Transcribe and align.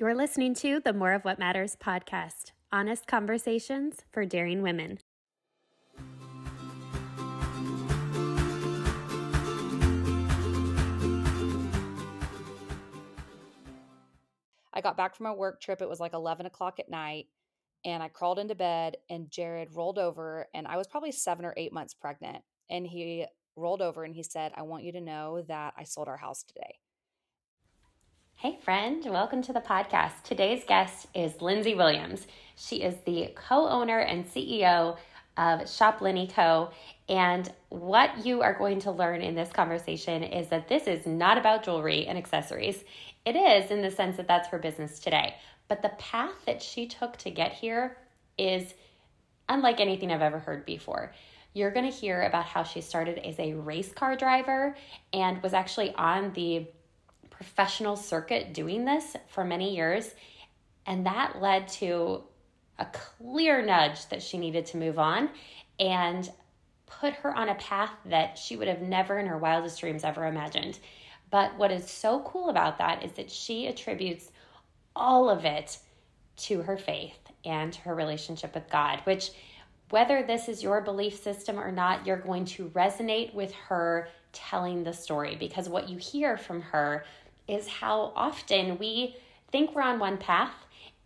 You're 0.00 0.14
listening 0.14 0.54
to 0.54 0.80
the 0.80 0.94
More 0.94 1.12
of 1.12 1.26
What 1.26 1.38
Matters 1.38 1.76
podcast 1.76 2.52
honest 2.72 3.06
conversations 3.06 3.98
for 4.10 4.24
daring 4.24 4.62
women. 4.62 4.98
I 14.72 14.80
got 14.80 14.96
back 14.96 15.14
from 15.14 15.26
a 15.26 15.34
work 15.34 15.60
trip. 15.60 15.82
It 15.82 15.88
was 15.90 16.00
like 16.00 16.14
11 16.14 16.46
o'clock 16.46 16.80
at 16.80 16.88
night. 16.88 17.26
And 17.84 18.02
I 18.02 18.08
crawled 18.08 18.38
into 18.38 18.54
bed, 18.54 18.96
and 19.10 19.30
Jared 19.30 19.74
rolled 19.74 19.98
over. 19.98 20.46
And 20.54 20.66
I 20.66 20.78
was 20.78 20.86
probably 20.86 21.12
seven 21.12 21.44
or 21.44 21.52
eight 21.58 21.74
months 21.74 21.92
pregnant. 21.92 22.42
And 22.70 22.86
he 22.86 23.26
rolled 23.54 23.82
over 23.82 24.04
and 24.04 24.14
he 24.14 24.22
said, 24.22 24.52
I 24.56 24.62
want 24.62 24.84
you 24.84 24.92
to 24.92 25.00
know 25.02 25.42
that 25.42 25.74
I 25.76 25.84
sold 25.84 26.08
our 26.08 26.16
house 26.16 26.42
today. 26.42 26.78
Hey, 28.42 28.56
friend, 28.62 29.04
welcome 29.04 29.42
to 29.42 29.52
the 29.52 29.60
podcast. 29.60 30.22
Today's 30.24 30.64
guest 30.64 31.08
is 31.14 31.42
Lindsey 31.42 31.74
Williams. 31.74 32.26
She 32.56 32.76
is 32.76 32.94
the 33.04 33.34
co 33.34 33.68
owner 33.68 33.98
and 33.98 34.24
CEO 34.24 34.96
of 35.36 35.68
Shop 35.68 36.00
Linny 36.00 36.26
Co. 36.26 36.70
And 37.06 37.52
what 37.68 38.24
you 38.24 38.40
are 38.40 38.54
going 38.54 38.78
to 38.78 38.92
learn 38.92 39.20
in 39.20 39.34
this 39.34 39.52
conversation 39.52 40.22
is 40.22 40.48
that 40.48 40.68
this 40.68 40.86
is 40.86 41.04
not 41.04 41.36
about 41.36 41.64
jewelry 41.64 42.06
and 42.06 42.16
accessories. 42.16 42.82
It 43.26 43.36
is 43.36 43.70
in 43.70 43.82
the 43.82 43.90
sense 43.90 44.16
that 44.16 44.26
that's 44.26 44.48
her 44.48 44.58
business 44.58 45.00
today. 45.00 45.34
But 45.68 45.82
the 45.82 45.92
path 45.98 46.46
that 46.46 46.62
she 46.62 46.86
took 46.86 47.18
to 47.18 47.30
get 47.30 47.52
here 47.52 47.98
is 48.38 48.72
unlike 49.50 49.80
anything 49.80 50.10
I've 50.10 50.22
ever 50.22 50.38
heard 50.38 50.64
before. 50.64 51.12
You're 51.52 51.72
going 51.72 51.90
to 51.90 51.94
hear 51.94 52.22
about 52.22 52.46
how 52.46 52.62
she 52.62 52.80
started 52.80 53.18
as 53.18 53.38
a 53.38 53.52
race 53.52 53.92
car 53.92 54.16
driver 54.16 54.76
and 55.12 55.42
was 55.42 55.52
actually 55.52 55.92
on 55.94 56.32
the 56.32 56.68
professional 57.40 57.96
circuit 57.96 58.52
doing 58.52 58.84
this 58.84 59.16
for 59.26 59.44
many 59.44 59.74
years. 59.74 60.14
And 60.84 61.06
that 61.06 61.40
led 61.40 61.68
to 61.68 62.22
a 62.78 62.84
clear 62.92 63.64
nudge 63.64 64.06
that 64.10 64.22
she 64.22 64.36
needed 64.36 64.66
to 64.66 64.76
move 64.76 64.98
on 64.98 65.30
and 65.78 66.30
put 66.84 67.14
her 67.14 67.34
on 67.34 67.48
a 67.48 67.54
path 67.54 67.92
that 68.04 68.36
she 68.36 68.56
would 68.56 68.68
have 68.68 68.82
never 68.82 69.18
in 69.18 69.24
her 69.24 69.38
wildest 69.38 69.80
dreams 69.80 70.04
ever 70.04 70.26
imagined. 70.26 70.78
But 71.30 71.56
what 71.56 71.72
is 71.72 71.88
so 71.88 72.20
cool 72.26 72.50
about 72.50 72.76
that 72.76 73.02
is 73.02 73.12
that 73.12 73.30
she 73.30 73.68
attributes 73.68 74.30
all 74.94 75.30
of 75.30 75.46
it 75.46 75.78
to 76.36 76.60
her 76.60 76.76
faith 76.76 77.18
and 77.46 77.74
her 77.74 77.94
relationship 77.94 78.54
with 78.54 78.68
God, 78.68 79.00
which, 79.04 79.30
whether 79.88 80.22
this 80.22 80.46
is 80.46 80.62
your 80.62 80.82
belief 80.82 81.22
system 81.22 81.58
or 81.58 81.72
not, 81.72 82.06
you're 82.06 82.18
going 82.18 82.44
to 82.46 82.68
resonate 82.70 83.32
with 83.32 83.54
her 83.54 84.08
telling 84.32 84.84
the 84.84 84.92
story 84.92 85.36
because 85.36 85.68
what 85.68 85.88
you 85.88 85.96
hear 85.96 86.36
from 86.36 86.60
her 86.60 87.04
is 87.50 87.66
how 87.66 88.12
often 88.14 88.78
we 88.78 89.16
think 89.50 89.74
we're 89.74 89.82
on 89.82 89.98
one 89.98 90.16
path 90.16 90.54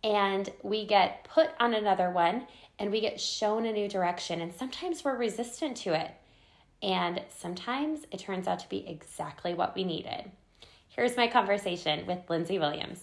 and 0.03 0.49
we 0.61 0.85
get 0.85 1.23
put 1.23 1.49
on 1.59 1.73
another 1.73 2.11
one 2.11 2.45
and 2.77 2.91
we 2.91 3.01
get 3.01 3.19
shown 3.19 3.65
a 3.65 3.73
new 3.73 3.89
direction. 3.89 4.41
And 4.41 4.53
sometimes 4.53 5.03
we're 5.03 5.17
resistant 5.17 5.75
to 5.77 5.99
it. 5.99 6.11
And 6.83 7.21
sometimes 7.35 8.01
it 8.11 8.19
turns 8.19 8.47
out 8.47 8.59
to 8.59 8.69
be 8.69 8.87
exactly 8.87 9.53
what 9.55 9.75
we 9.75 9.83
needed. 9.83 10.31
Here's 10.89 11.17
my 11.17 11.27
conversation 11.27 12.05
with 12.05 12.29
Lindsey 12.29 12.59
Williams. 12.59 12.99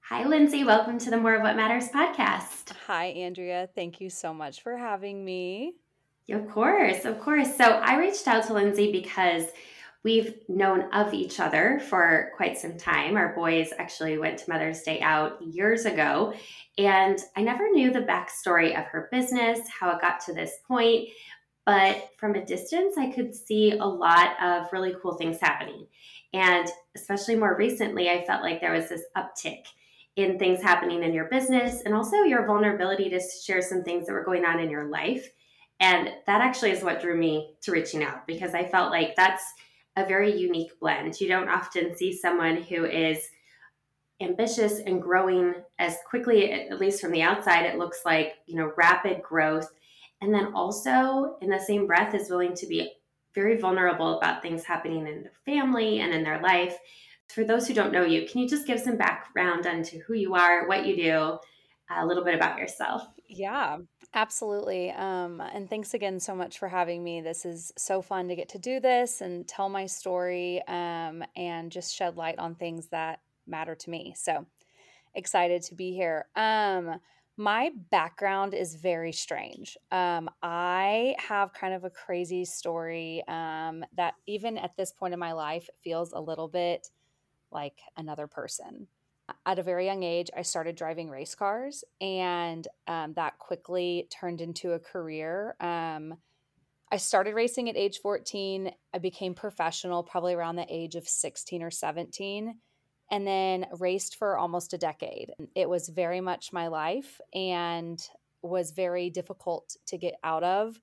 Hi, 0.00 0.26
Lindsey. 0.26 0.64
Welcome 0.64 0.98
to 0.98 1.10
the 1.10 1.18
More 1.18 1.34
of 1.34 1.42
What 1.42 1.54
Matters 1.54 1.88
podcast. 1.88 2.72
Hi, 2.86 3.06
Andrea. 3.06 3.68
Thank 3.74 4.00
you 4.00 4.08
so 4.10 4.32
much 4.32 4.62
for 4.62 4.76
having 4.76 5.24
me. 5.24 5.74
Of 6.30 6.48
course, 6.48 7.04
of 7.04 7.20
course. 7.20 7.56
So 7.56 7.64
I 7.64 7.98
reached 7.98 8.26
out 8.26 8.46
to 8.46 8.54
Lindsey 8.54 8.90
because 8.90 9.44
We've 10.02 10.34
known 10.48 10.90
of 10.94 11.12
each 11.12 11.40
other 11.40 11.78
for 11.88 12.30
quite 12.36 12.56
some 12.56 12.78
time. 12.78 13.16
Our 13.16 13.34
boys 13.34 13.70
actually 13.78 14.16
went 14.16 14.38
to 14.38 14.50
Mother's 14.50 14.80
Day 14.80 15.00
out 15.00 15.42
years 15.42 15.84
ago, 15.84 16.32
and 16.78 17.18
I 17.36 17.42
never 17.42 17.68
knew 17.70 17.92
the 17.92 18.00
backstory 18.00 18.78
of 18.78 18.86
her 18.86 19.08
business, 19.12 19.60
how 19.68 19.90
it 19.90 20.00
got 20.00 20.20
to 20.20 20.32
this 20.32 20.52
point. 20.66 21.10
But 21.66 22.10
from 22.16 22.34
a 22.34 22.44
distance, 22.44 22.96
I 22.96 23.10
could 23.10 23.34
see 23.34 23.72
a 23.72 23.84
lot 23.84 24.42
of 24.42 24.72
really 24.72 24.94
cool 25.02 25.14
things 25.14 25.38
happening. 25.38 25.86
And 26.32 26.66
especially 26.96 27.36
more 27.36 27.56
recently, 27.56 28.08
I 28.08 28.24
felt 28.24 28.42
like 28.42 28.60
there 28.60 28.72
was 28.72 28.88
this 28.88 29.02
uptick 29.16 29.64
in 30.16 30.38
things 30.38 30.62
happening 30.62 31.02
in 31.02 31.12
your 31.12 31.26
business 31.26 31.82
and 31.84 31.94
also 31.94 32.22
your 32.22 32.46
vulnerability 32.46 33.10
to 33.10 33.20
share 33.44 33.62
some 33.62 33.82
things 33.82 34.06
that 34.06 34.12
were 34.12 34.24
going 34.24 34.44
on 34.44 34.58
in 34.58 34.70
your 34.70 34.88
life. 34.88 35.30
And 35.78 36.10
that 36.26 36.40
actually 36.40 36.70
is 36.70 36.82
what 36.82 37.00
drew 37.00 37.16
me 37.16 37.54
to 37.62 37.72
reaching 37.72 38.02
out 38.02 38.26
because 38.26 38.54
I 38.54 38.64
felt 38.64 38.90
like 38.90 39.14
that's 39.16 39.44
a 40.00 40.08
very 40.08 40.36
unique 40.36 40.78
blend. 40.80 41.20
You 41.20 41.28
don't 41.28 41.48
often 41.48 41.96
see 41.96 42.16
someone 42.16 42.62
who 42.62 42.84
is 42.84 43.30
ambitious 44.20 44.80
and 44.80 45.00
growing 45.00 45.54
as 45.78 45.96
quickly, 46.08 46.52
at 46.52 46.78
least 46.78 47.00
from 47.00 47.12
the 47.12 47.22
outside, 47.22 47.64
it 47.64 47.78
looks 47.78 48.00
like, 48.04 48.34
you 48.46 48.56
know, 48.56 48.72
rapid 48.76 49.22
growth. 49.22 49.70
And 50.20 50.34
then 50.34 50.52
also, 50.54 51.36
in 51.40 51.48
the 51.48 51.58
same 51.58 51.86
breath, 51.86 52.14
is 52.14 52.28
willing 52.28 52.54
to 52.54 52.66
be 52.66 52.92
very 53.34 53.56
vulnerable 53.56 54.18
about 54.18 54.42
things 54.42 54.64
happening 54.64 55.06
in 55.06 55.22
their 55.22 55.32
family 55.46 56.00
and 56.00 56.12
in 56.12 56.22
their 56.22 56.42
life. 56.42 56.76
For 57.28 57.44
those 57.44 57.66
who 57.66 57.74
don't 57.74 57.92
know 57.92 58.04
you, 58.04 58.28
can 58.28 58.40
you 58.40 58.48
just 58.48 58.66
give 58.66 58.80
some 58.80 58.96
background 58.96 59.66
onto 59.66 60.00
who 60.00 60.14
you 60.14 60.34
are, 60.34 60.66
what 60.66 60.84
you 60.84 60.96
do, 60.96 61.38
a 61.90 62.06
little 62.06 62.24
bit 62.24 62.34
about 62.34 62.58
yourself? 62.58 63.02
Yeah. 63.32 63.78
Absolutely. 64.12 64.90
Um, 64.90 65.40
and 65.40 65.70
thanks 65.70 65.94
again 65.94 66.18
so 66.18 66.34
much 66.34 66.58
for 66.58 66.66
having 66.68 67.04
me. 67.04 67.20
This 67.20 67.46
is 67.46 67.72
so 67.78 68.02
fun 68.02 68.26
to 68.28 68.34
get 68.34 68.48
to 68.50 68.58
do 68.58 68.80
this 68.80 69.20
and 69.20 69.46
tell 69.46 69.68
my 69.68 69.86
story 69.86 70.60
um, 70.66 71.22
and 71.36 71.70
just 71.70 71.94
shed 71.94 72.16
light 72.16 72.38
on 72.38 72.56
things 72.56 72.88
that 72.88 73.20
matter 73.46 73.76
to 73.76 73.90
me. 73.90 74.14
So 74.16 74.46
excited 75.14 75.62
to 75.62 75.76
be 75.76 75.92
here. 75.92 76.26
Um, 76.34 77.00
my 77.36 77.70
background 77.90 78.52
is 78.52 78.74
very 78.74 79.12
strange. 79.12 79.78
Um, 79.92 80.28
I 80.42 81.14
have 81.18 81.54
kind 81.54 81.72
of 81.72 81.84
a 81.84 81.90
crazy 81.90 82.44
story 82.44 83.22
um, 83.28 83.84
that, 83.96 84.14
even 84.26 84.58
at 84.58 84.76
this 84.76 84.92
point 84.92 85.14
in 85.14 85.20
my 85.20 85.32
life, 85.32 85.68
feels 85.82 86.12
a 86.12 86.20
little 86.20 86.48
bit 86.48 86.88
like 87.52 87.80
another 87.96 88.26
person 88.26 88.88
at 89.46 89.58
a 89.58 89.62
very 89.62 89.86
young 89.86 90.02
age, 90.02 90.30
I 90.36 90.42
started 90.42 90.76
driving 90.76 91.10
race 91.10 91.34
cars, 91.34 91.84
and 92.00 92.66
um, 92.86 93.14
that 93.14 93.38
quickly 93.38 94.08
turned 94.10 94.40
into 94.40 94.72
a 94.72 94.78
career. 94.78 95.56
Um, 95.60 96.14
I 96.92 96.96
started 96.96 97.34
racing 97.34 97.68
at 97.68 97.76
age 97.76 98.00
14. 98.02 98.72
I 98.92 98.98
became 98.98 99.34
professional 99.34 100.02
probably 100.02 100.34
around 100.34 100.56
the 100.56 100.66
age 100.68 100.96
of 100.96 101.08
16 101.08 101.62
or 101.62 101.70
17, 101.70 102.56
and 103.10 103.26
then 103.26 103.66
raced 103.78 104.16
for 104.16 104.36
almost 104.36 104.72
a 104.72 104.78
decade. 104.78 105.32
It 105.54 105.68
was 105.68 105.88
very 105.88 106.20
much 106.20 106.52
my 106.52 106.68
life 106.68 107.20
and 107.32 108.00
was 108.42 108.70
very 108.72 109.10
difficult 109.10 109.76
to 109.86 109.98
get 109.98 110.14
out 110.24 110.42
of 110.42 110.80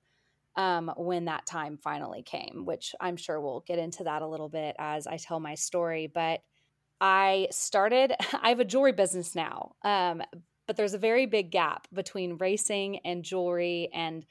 um, 0.56 0.90
when 0.96 1.26
that 1.26 1.46
time 1.46 1.78
finally 1.82 2.22
came, 2.22 2.64
which 2.64 2.94
I'm 3.00 3.16
sure 3.16 3.40
we'll 3.40 3.64
get 3.66 3.78
into 3.78 4.04
that 4.04 4.22
a 4.22 4.26
little 4.26 4.48
bit 4.48 4.76
as 4.78 5.06
I 5.06 5.16
tell 5.16 5.40
my 5.40 5.54
story. 5.54 6.10
But 6.12 6.40
I 7.00 7.48
started, 7.50 8.12
I 8.42 8.50
have 8.50 8.60
a 8.60 8.64
jewelry 8.64 8.92
business 8.92 9.34
now, 9.34 9.74
um, 9.82 10.22
but 10.66 10.76
there's 10.76 10.94
a 10.94 10.98
very 10.98 11.26
big 11.26 11.50
gap 11.50 11.88
between 11.92 12.36
racing 12.36 12.98
and 13.04 13.24
jewelry 13.24 13.90
and 13.94 14.24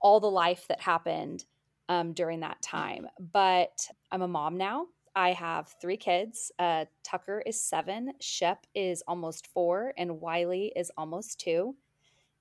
all 0.00 0.20
the 0.20 0.30
life 0.30 0.66
that 0.68 0.80
happened 0.80 1.44
um, 1.88 2.12
during 2.12 2.40
that 2.40 2.62
time. 2.62 3.06
But 3.18 3.88
I'm 4.10 4.22
a 4.22 4.28
mom 4.28 4.56
now. 4.56 4.86
I 5.16 5.32
have 5.32 5.74
three 5.80 5.96
kids. 5.96 6.50
Uh, 6.58 6.86
Tucker 7.04 7.42
is 7.46 7.60
seven, 7.60 8.14
Shep 8.20 8.66
is 8.74 9.02
almost 9.06 9.46
four, 9.46 9.94
and 9.96 10.20
Wiley 10.20 10.72
is 10.74 10.90
almost 10.96 11.38
two. 11.38 11.76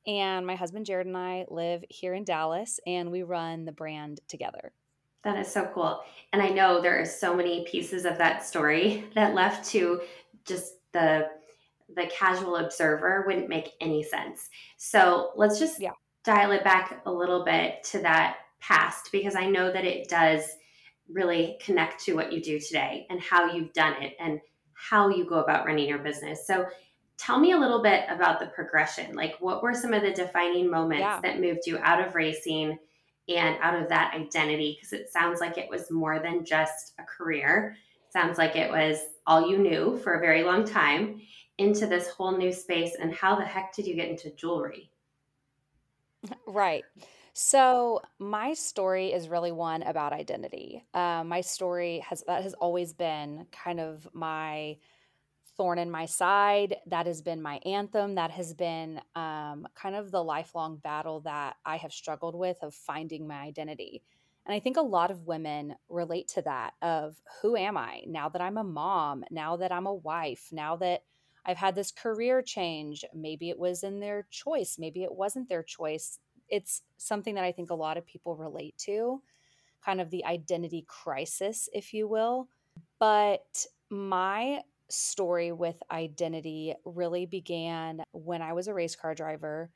And 0.07 0.45
my 0.45 0.55
husband 0.55 0.85
Jared 0.85 1.07
and 1.07 1.15
I 1.15 1.45
live 1.49 1.85
here 1.89 2.13
in 2.13 2.23
Dallas, 2.23 2.79
and 2.85 3.11
we 3.11 3.23
run 3.23 3.65
the 3.65 3.71
brand 3.71 4.21
together. 4.27 4.73
That 5.23 5.37
is 5.37 5.51
so 5.51 5.69
cool. 5.73 6.01
And 6.31 6.41
I 6.41 6.49
know 6.49 6.81
there 6.81 6.99
are 6.99 7.05
so 7.05 7.35
many 7.35 7.65
pieces 7.65 8.05
of 8.05 8.17
that 8.17 8.45
story 8.45 9.05
that 9.15 9.33
left 9.33 9.69
to 9.71 10.01
just 10.45 10.75
the 10.91 11.29
the 11.95 12.07
casual 12.07 12.55
observer 12.55 13.23
wouldn't 13.27 13.49
make 13.49 13.73
any 13.79 14.01
sense. 14.01 14.49
So 14.77 15.31
let's 15.35 15.59
just 15.59 15.79
yeah. 15.79 15.91
dial 16.23 16.51
it 16.51 16.63
back 16.63 17.01
a 17.05 17.11
little 17.11 17.43
bit 17.43 17.83
to 17.85 17.99
that 17.99 18.37
past 18.59 19.09
because 19.11 19.35
I 19.35 19.45
know 19.45 19.71
that 19.71 19.85
it 19.85 20.09
does 20.09 20.43
really 21.11 21.57
connect 21.61 22.03
to 22.05 22.13
what 22.15 22.31
you 22.31 22.41
do 22.41 22.59
today 22.59 23.05
and 23.09 23.19
how 23.21 23.51
you've 23.51 23.73
done 23.73 24.01
it 24.01 24.15
and 24.19 24.39
how 24.73 25.09
you 25.09 25.25
go 25.25 25.35
about 25.35 25.65
running 25.65 25.87
your 25.87 25.99
business. 25.99 26.47
So 26.47 26.65
tell 27.17 27.39
me 27.39 27.51
a 27.51 27.57
little 27.57 27.83
bit 27.83 28.05
about 28.09 28.39
the 28.39 28.47
progression. 28.47 29.15
Like 29.15 29.35
what 29.39 29.61
were 29.61 29.73
some 29.73 29.93
of 29.93 30.01
the 30.01 30.11
defining 30.11 30.71
moments 30.71 31.01
yeah. 31.01 31.19
that 31.21 31.41
moved 31.41 31.61
you 31.67 31.77
out 31.79 32.05
of 32.05 32.15
racing 32.15 32.77
and 33.29 33.57
out 33.61 33.81
of 33.81 33.89
that 33.89 34.13
identity 34.13 34.77
because 34.77 34.93
it 34.93 35.11
sounds 35.11 35.39
like 35.39 35.57
it 35.57 35.69
was 35.69 35.89
more 35.91 36.19
than 36.19 36.45
just 36.45 36.93
a 36.99 37.03
career. 37.03 37.75
Sounds 38.09 38.37
like 38.37 38.55
it 38.55 38.69
was 38.69 38.99
all 39.25 39.49
you 39.49 39.57
knew 39.57 39.97
for 40.03 40.15
a 40.15 40.19
very 40.19 40.43
long 40.43 40.65
time 40.65 41.21
into 41.57 41.87
this 41.87 42.09
whole 42.09 42.37
new 42.37 42.51
space 42.51 42.95
and 42.99 43.13
how 43.13 43.35
the 43.35 43.45
heck 43.45 43.73
did 43.73 43.87
you 43.87 43.95
get 43.95 44.09
into 44.09 44.33
jewelry? 44.35 44.89
Right. 46.47 46.85
So 47.33 48.01
my 48.19 48.53
story 48.53 49.11
is 49.11 49.27
really 49.27 49.51
one 49.51 49.81
about 49.83 50.13
identity. 50.13 50.85
Uh, 50.93 51.23
my 51.25 51.41
story 51.41 51.99
has 52.07 52.23
that 52.27 52.43
has 52.43 52.53
always 52.53 52.93
been 52.93 53.47
kind 53.51 53.79
of 53.79 54.07
my 54.13 54.77
thorn 55.57 55.79
in 55.79 55.91
my 55.91 56.05
side. 56.05 56.75
That 56.87 57.05
has 57.05 57.21
been 57.21 57.41
my 57.41 57.57
anthem. 57.65 58.15
That 58.15 58.31
has 58.31 58.53
been 58.53 59.01
um, 59.15 59.67
kind 59.75 59.95
of 59.95 60.11
the 60.11 60.23
lifelong 60.23 60.77
battle 60.77 61.21
that 61.21 61.55
I 61.65 61.77
have 61.77 61.93
struggled 61.93 62.35
with 62.35 62.57
of 62.61 62.73
finding 62.73 63.27
my 63.27 63.41
identity. 63.41 64.03
And 64.45 64.53
I 64.53 64.59
think 64.59 64.77
a 64.77 64.81
lot 64.81 65.11
of 65.11 65.25
women 65.25 65.75
relate 65.89 66.27
to 66.29 66.41
that 66.41 66.73
of 66.81 67.15
who 67.41 67.55
am 67.55 67.77
I 67.77 68.03
now 68.07 68.29
that 68.29 68.41
I'm 68.41 68.57
a 68.57 68.63
mom, 68.63 69.23
now 69.31 69.55
that 69.57 69.71
I'm 69.71 69.87
a 69.87 69.93
wife, 69.93 70.49
now 70.51 70.75
that 70.77 71.03
I've 71.45 71.57
had 71.57 71.75
this 71.75 71.91
career 71.91 72.41
change. 72.41 73.03
Maybe 73.13 73.49
it 73.49 73.59
was 73.59 73.83
in 73.83 73.99
their 73.99 74.27
choice, 74.31 74.77
maybe 74.79 75.03
it 75.03 75.13
wasn't 75.13 75.49
their 75.49 75.63
choice. 75.63 76.19
It's 76.49 76.81
something 76.97 77.35
that 77.35 77.43
I 77.43 77.51
think 77.51 77.69
a 77.69 77.75
lot 77.75 77.97
of 77.97 78.05
people 78.05 78.35
relate 78.35 78.77
to, 78.79 79.21
kind 79.83 79.99
of 79.99 80.09
the 80.09 80.25
identity 80.25 80.85
crisis, 80.87 81.69
if 81.73 81.93
you 81.93 82.07
will. 82.07 82.47
But 82.99 83.65
my 83.89 84.61
story 84.93 85.51
with 85.51 85.81
identity 85.91 86.75
really 86.85 87.25
began 87.25 88.03
when 88.11 88.41
I 88.41 88.53
was 88.53 88.67
a 88.67 88.73
race 88.73 88.95
car 88.95 89.15
driver. 89.15 89.71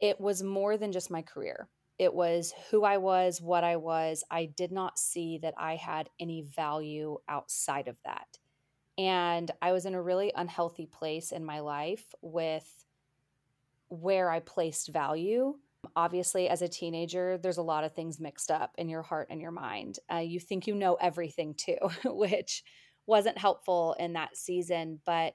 It 0.00 0.20
was 0.20 0.42
more 0.42 0.76
than 0.76 0.92
just 0.92 1.10
my 1.10 1.22
career. 1.22 1.68
It 1.98 2.14
was 2.14 2.52
who 2.70 2.84
I 2.84 2.96
was, 2.96 3.40
what 3.40 3.64
I 3.64 3.76
was. 3.76 4.24
I 4.30 4.46
did 4.46 4.72
not 4.72 4.98
see 4.98 5.38
that 5.38 5.54
I 5.56 5.76
had 5.76 6.08
any 6.18 6.42
value 6.42 7.18
outside 7.28 7.88
of 7.88 8.00
that. 8.04 8.38
And 8.98 9.50
I 9.60 9.72
was 9.72 9.86
in 9.86 9.94
a 9.94 10.02
really 10.02 10.32
unhealthy 10.34 10.86
place 10.86 11.32
in 11.32 11.44
my 11.44 11.60
life 11.60 12.04
with 12.20 12.68
where 13.88 14.30
I 14.30 14.40
placed 14.40 14.88
value. 14.88 15.54
Obviously, 15.96 16.48
as 16.48 16.62
a 16.62 16.68
teenager, 16.68 17.38
there's 17.38 17.58
a 17.58 17.62
lot 17.62 17.84
of 17.84 17.92
things 17.92 18.20
mixed 18.20 18.50
up 18.50 18.74
in 18.78 18.88
your 18.88 19.02
heart 19.02 19.28
and 19.30 19.40
your 19.40 19.50
mind. 19.50 19.98
Uh, 20.12 20.18
you 20.18 20.40
think 20.40 20.66
you 20.66 20.74
know 20.74 20.94
everything 20.94 21.54
too, 21.54 21.76
which 22.04 22.62
wasn't 23.06 23.38
helpful 23.38 23.96
in 23.98 24.12
that 24.14 24.36
season. 24.36 25.00
But 25.04 25.34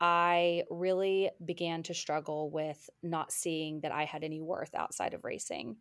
I 0.00 0.64
really 0.70 1.30
began 1.44 1.82
to 1.84 1.94
struggle 1.94 2.50
with 2.50 2.88
not 3.02 3.32
seeing 3.32 3.80
that 3.80 3.92
I 3.92 4.04
had 4.04 4.22
any 4.22 4.40
worth 4.40 4.74
outside 4.74 5.14
of 5.14 5.24
racing. 5.24 5.76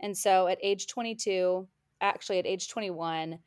And 0.00 0.16
so 0.16 0.46
at 0.46 0.58
age 0.62 0.86
22, 0.86 1.66
actually 2.00 2.38
at 2.38 2.46
age 2.46 2.68
21, 2.68 3.38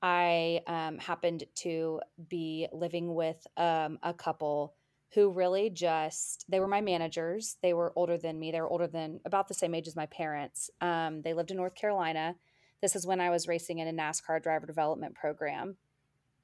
I 0.00 0.60
um, 0.66 0.98
happened 0.98 1.44
to 1.56 2.00
be 2.28 2.68
living 2.72 3.14
with 3.14 3.46
um, 3.56 3.98
a 4.02 4.14
couple 4.14 4.74
who 5.14 5.30
really 5.30 5.70
just 5.70 6.44
they 6.48 6.60
were 6.60 6.68
my 6.68 6.80
managers. 6.80 7.56
They 7.62 7.72
were 7.72 7.92
older 7.96 8.18
than 8.18 8.38
me. 8.38 8.52
They 8.52 8.60
were 8.60 8.70
older 8.70 8.86
than 8.86 9.20
about 9.24 9.48
the 9.48 9.54
same 9.54 9.74
age 9.74 9.88
as 9.88 9.96
my 9.96 10.06
parents. 10.06 10.70
Um, 10.80 11.22
they 11.22 11.34
lived 11.34 11.50
in 11.50 11.56
North 11.56 11.74
Carolina. 11.74 12.36
This 12.82 12.94
is 12.94 13.06
when 13.06 13.20
I 13.20 13.30
was 13.30 13.48
racing 13.48 13.78
in 13.78 13.88
a 13.88 13.92
NASCAR 13.92 14.42
driver 14.42 14.66
development 14.66 15.14
program. 15.14 15.76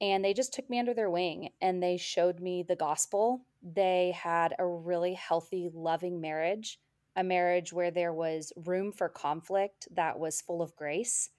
And 0.01 0.23
they 0.23 0.33
just 0.33 0.53
took 0.53 0.69
me 0.69 0.79
under 0.79 0.93
their 0.93 1.09
wing 1.09 1.51
and 1.61 1.81
they 1.81 1.97
showed 1.97 2.39
me 2.39 2.63
the 2.63 2.75
gospel. 2.75 3.45
They 3.63 4.13
had 4.15 4.53
a 4.59 4.65
really 4.65 5.13
healthy, 5.13 5.69
loving 5.73 6.19
marriage, 6.19 6.79
a 7.15 7.23
marriage 7.23 7.71
where 7.71 7.91
there 7.91 8.13
was 8.13 8.51
room 8.65 8.91
for 8.91 9.07
conflict 9.07 9.87
that 9.91 10.19
was 10.19 10.41
full 10.41 10.61
of 10.61 10.75
grace 10.75 11.29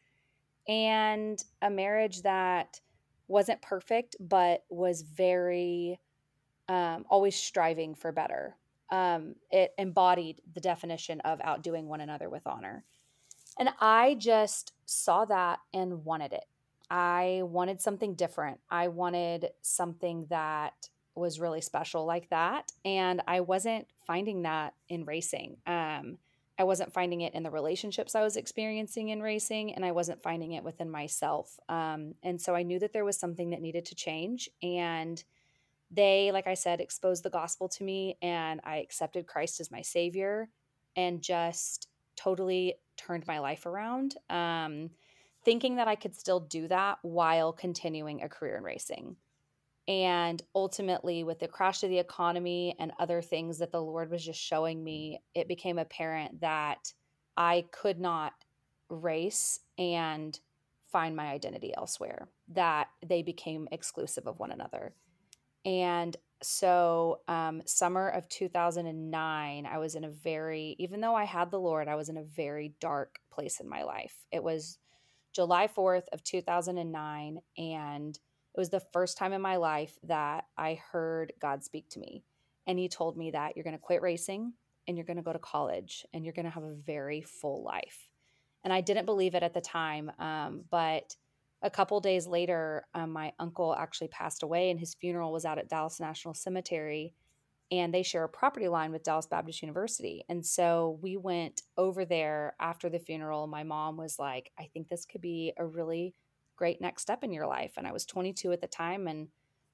and 0.69 1.43
a 1.63 1.71
marriage 1.71 2.23
that 2.23 2.81
wasn't 3.29 3.63
perfect, 3.63 4.17
but 4.21 4.65
was 4.69 5.03
very 5.03 6.01
um, 6.69 7.05
always 7.09 7.37
striving 7.37 7.95
for 7.95 8.13
better. 8.13 8.57
Um, 8.91 9.35
it 9.51 9.73
embodied 9.79 10.43
the 10.55 10.61
definition 10.61 11.21
of 11.21 11.41
outdoing 11.43 11.89
one 11.89 12.01
another 12.01 12.29
with 12.29 12.47
honor. 12.47 12.85
And 13.59 13.71
I 13.81 14.15
just 14.15 14.73
saw 14.85 15.25
that 15.25 15.61
and 15.73 16.05
wanted 16.05 16.33
it. 16.33 16.45
I 16.91 17.43
wanted 17.45 17.81
something 17.81 18.15
different. 18.15 18.61
I 18.71 18.89
wanted 18.89 19.51
something 19.63 20.27
that 20.31 20.89
was 21.15 21.41
really 21.41 21.61
special 21.61 22.05
like 22.05 22.29
that. 22.31 22.73
And 22.85 23.23
I 23.27 23.41
wasn't 23.41 23.87
finding 24.07 24.43
that 24.43 24.75
in 24.89 25.05
racing. 25.05 25.57
Um, 25.67 26.19
I 26.59 26.65
wasn't 26.65 26.93
finding 26.93 27.21
it 27.21 27.35
in 27.35 27.43
the 27.43 27.51
relationships 27.51 28.15
I 28.15 28.23
was 28.23 28.37
experiencing 28.37 29.11
in 29.11 29.23
racing, 29.23 29.75
and 29.75 29.85
I 29.85 29.93
wasn't 29.93 30.23
finding 30.23 30.53
it 30.53 30.65
within 30.65 30.91
myself. 30.91 31.59
Um, 31.69 32.15
and 32.23 32.41
so 32.41 32.55
I 32.55 32.63
knew 32.63 32.79
that 32.79 32.93
there 32.93 33.05
was 33.05 33.19
something 33.19 33.51
that 33.51 33.61
needed 33.61 33.85
to 33.87 33.95
change. 33.95 34.49
And 34.63 35.23
they, 35.91 36.33
like 36.33 36.47
I 36.47 36.55
said, 36.55 36.81
exposed 36.81 37.23
the 37.23 37.31
gospel 37.31 37.69
to 37.71 37.85
me, 37.85 38.17
and 38.23 38.61
I 38.65 38.79
accepted 38.79 39.27
Christ 39.27 39.61
as 39.61 39.71
my 39.71 39.83
savior 39.83 40.49
and 40.97 41.21
just 41.21 41.89
totally 42.17 42.77
turned 42.97 43.27
my 43.27 43.39
life 43.39 43.67
around, 43.67 44.17
um, 44.31 44.91
thinking 45.47 45.77
that 45.77 45.87
I 45.87 45.95
could 45.95 46.17
still 46.17 46.41
do 46.41 46.67
that 46.67 46.99
while 47.03 47.53
continuing 47.53 48.21
a 48.21 48.29
career 48.29 48.57
in 48.57 48.65
racing. 48.65 49.15
And 49.87 50.43
ultimately, 50.57 51.23
with 51.23 51.39
the 51.39 51.47
crash 51.47 51.85
of 51.85 51.89
the 51.89 52.01
economy 52.01 52.75
and 52.81 52.91
other 52.99 53.23
things 53.23 53.59
that 53.59 53.71
the 53.71 53.81
Lord 53.81 54.11
was 54.11 54.25
just 54.25 54.41
showing 54.41 54.83
me, 54.83 55.23
it 55.37 55.47
became 55.47 55.79
apparent 55.79 56.41
that 56.41 56.93
I 57.37 57.67
could 57.71 58.01
not 58.01 58.33
race 58.91 59.61
and 59.79 60.37
find 60.91 61.15
my 61.15 61.27
identity 61.27 61.73
elsewhere, 61.77 62.27
that 62.49 62.89
they 63.07 63.23
became 63.23 63.69
exclusive 63.71 64.27
of 64.27 64.41
one 64.41 64.51
another. 64.51 64.95
And 65.65 66.17
so, 66.43 67.21
um, 67.29 67.63
summer 67.67 68.09
of 68.09 68.29
2009, 68.29 69.67
I 69.67 69.79
was 69.79 69.95
in 69.95 70.03
a 70.03 70.11
very, 70.11 70.75
even 70.81 71.01
though 71.01 71.15
I 71.15 71.25
had 71.25 71.53
the 71.53 71.61
Lord, 71.61 71.87
I 71.87 71.95
was 71.95 72.09
in 72.09 72.17
a 72.17 72.25
very 72.25 72.75
dark 72.81 73.21
place 73.31 73.61
in 73.61 73.69
my 73.69 73.85
life. 73.85 74.27
It 74.33 74.43
was 74.43 74.79
July 75.37 75.69
4th 75.69 76.05
of 76.13 76.25
2009. 76.25 77.41
And 77.59 78.17
it 78.17 78.59
was 78.59 78.71
the 78.71 78.81
first 78.81 79.19
time 79.19 79.35
in 79.35 79.43
my 79.43 79.57
life 79.57 79.99
that 80.05 80.47
I 80.57 80.81
heard 80.91 81.35
God 81.41 81.63
speak 81.63 81.91
to 81.91 82.01
me. 82.01 82.25
And 82.67 82.79
He 82.79 82.89
told 82.89 83.19
me 83.19 83.33
that 83.33 83.55
you're 83.55 83.63
going 83.63 83.77
to 83.77 83.79
quit 83.79 84.01
racing 84.01 84.55
and 84.89 84.97
you're 84.97 85.05
going 85.05 85.19
to 85.19 85.23
go 85.23 85.35
to 85.35 85.39
college 85.39 86.07
and 86.15 86.25
you're 86.25 86.33
going 86.33 86.47
to 86.47 86.51
have 86.51 86.63
a 86.63 86.73
very 86.73 87.21
full 87.21 87.63
life. 87.63 88.09
And 88.65 88.73
I 88.73 88.81
didn't 88.81 89.05
believe 89.05 89.35
it 89.35 89.43
at 89.43 89.53
the 89.53 89.61
time. 89.61 90.11
Um, 90.19 90.65
but 90.71 91.15
a 91.61 91.71
couple 91.71 92.01
days 92.01 92.27
later, 92.27 92.87
um, 92.95 93.13
my 93.13 93.33
uncle 93.39 93.77
actually 93.77 94.09
passed 94.09 94.43
away 94.43 94.71
and 94.71 94.81
his 94.81 94.95
funeral 94.95 95.33
was 95.33 95.45
out 95.45 95.59
at 95.59 95.69
Dallas 95.69 96.01
National 96.01 96.33
Cemetery. 96.33 97.13
And 97.71 97.93
they 97.93 98.03
share 98.03 98.25
a 98.25 98.29
property 98.29 98.69
line 98.69 98.93
with 98.93 99.03
Dallas 99.03 99.27
Baptist 99.27 99.61
University. 99.61 100.25
And 100.29 100.47
so 100.47 100.99
we 101.03 101.17
went 101.17 101.63
over 101.77 102.05
there 102.05 102.55
after 102.61 102.89
the 102.89 103.01
funeral. 103.01 103.47
My 103.49 103.65
mom 103.65 103.97
was 103.97 104.19
like, 104.19 104.53
I 104.59 104.69
think 104.73 104.89
this 104.89 105.05
could 105.05 105.21
be 105.21 105.53
a 105.59 105.67
really 105.67 106.15
great 106.57 106.81
next 106.81 107.03
step 107.03 107.23
in 107.23 107.33
your 107.33 107.47
life. 107.47 107.73
And 107.77 107.87
I 107.87 107.93
was 107.93 108.07
22 108.07 108.53
at 108.53 108.61
the 108.61 108.67
time, 108.67 109.07
and 109.07 109.29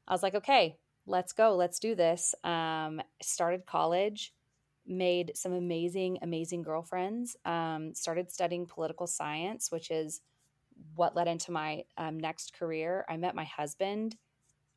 I 0.06 0.12
was 0.12 0.23
like, 0.23 0.35
okay, 0.35 0.77
let's 1.06 1.33
go, 1.33 1.55
let's 1.55 1.79
do 1.79 1.94
this. 1.94 2.35
Um, 2.44 3.00
started 3.23 3.67
college, 3.67 4.34
made 4.87 5.32
some 5.34 5.53
amazing, 5.53 6.19
amazing 6.22 6.63
girlfriends. 6.63 7.37
Um, 7.44 7.94
started 7.94 8.31
studying 8.31 8.67
political 8.67 9.06
science, 9.06 9.70
which 9.70 9.91
is 9.91 10.20
what 10.94 11.15
led 11.15 11.29
into 11.29 11.53
my 11.53 11.84
um, 11.96 12.19
next 12.19 12.58
career. 12.58 13.05
I 13.08 13.17
met 13.17 13.34
my 13.34 13.44
husband 13.44 14.17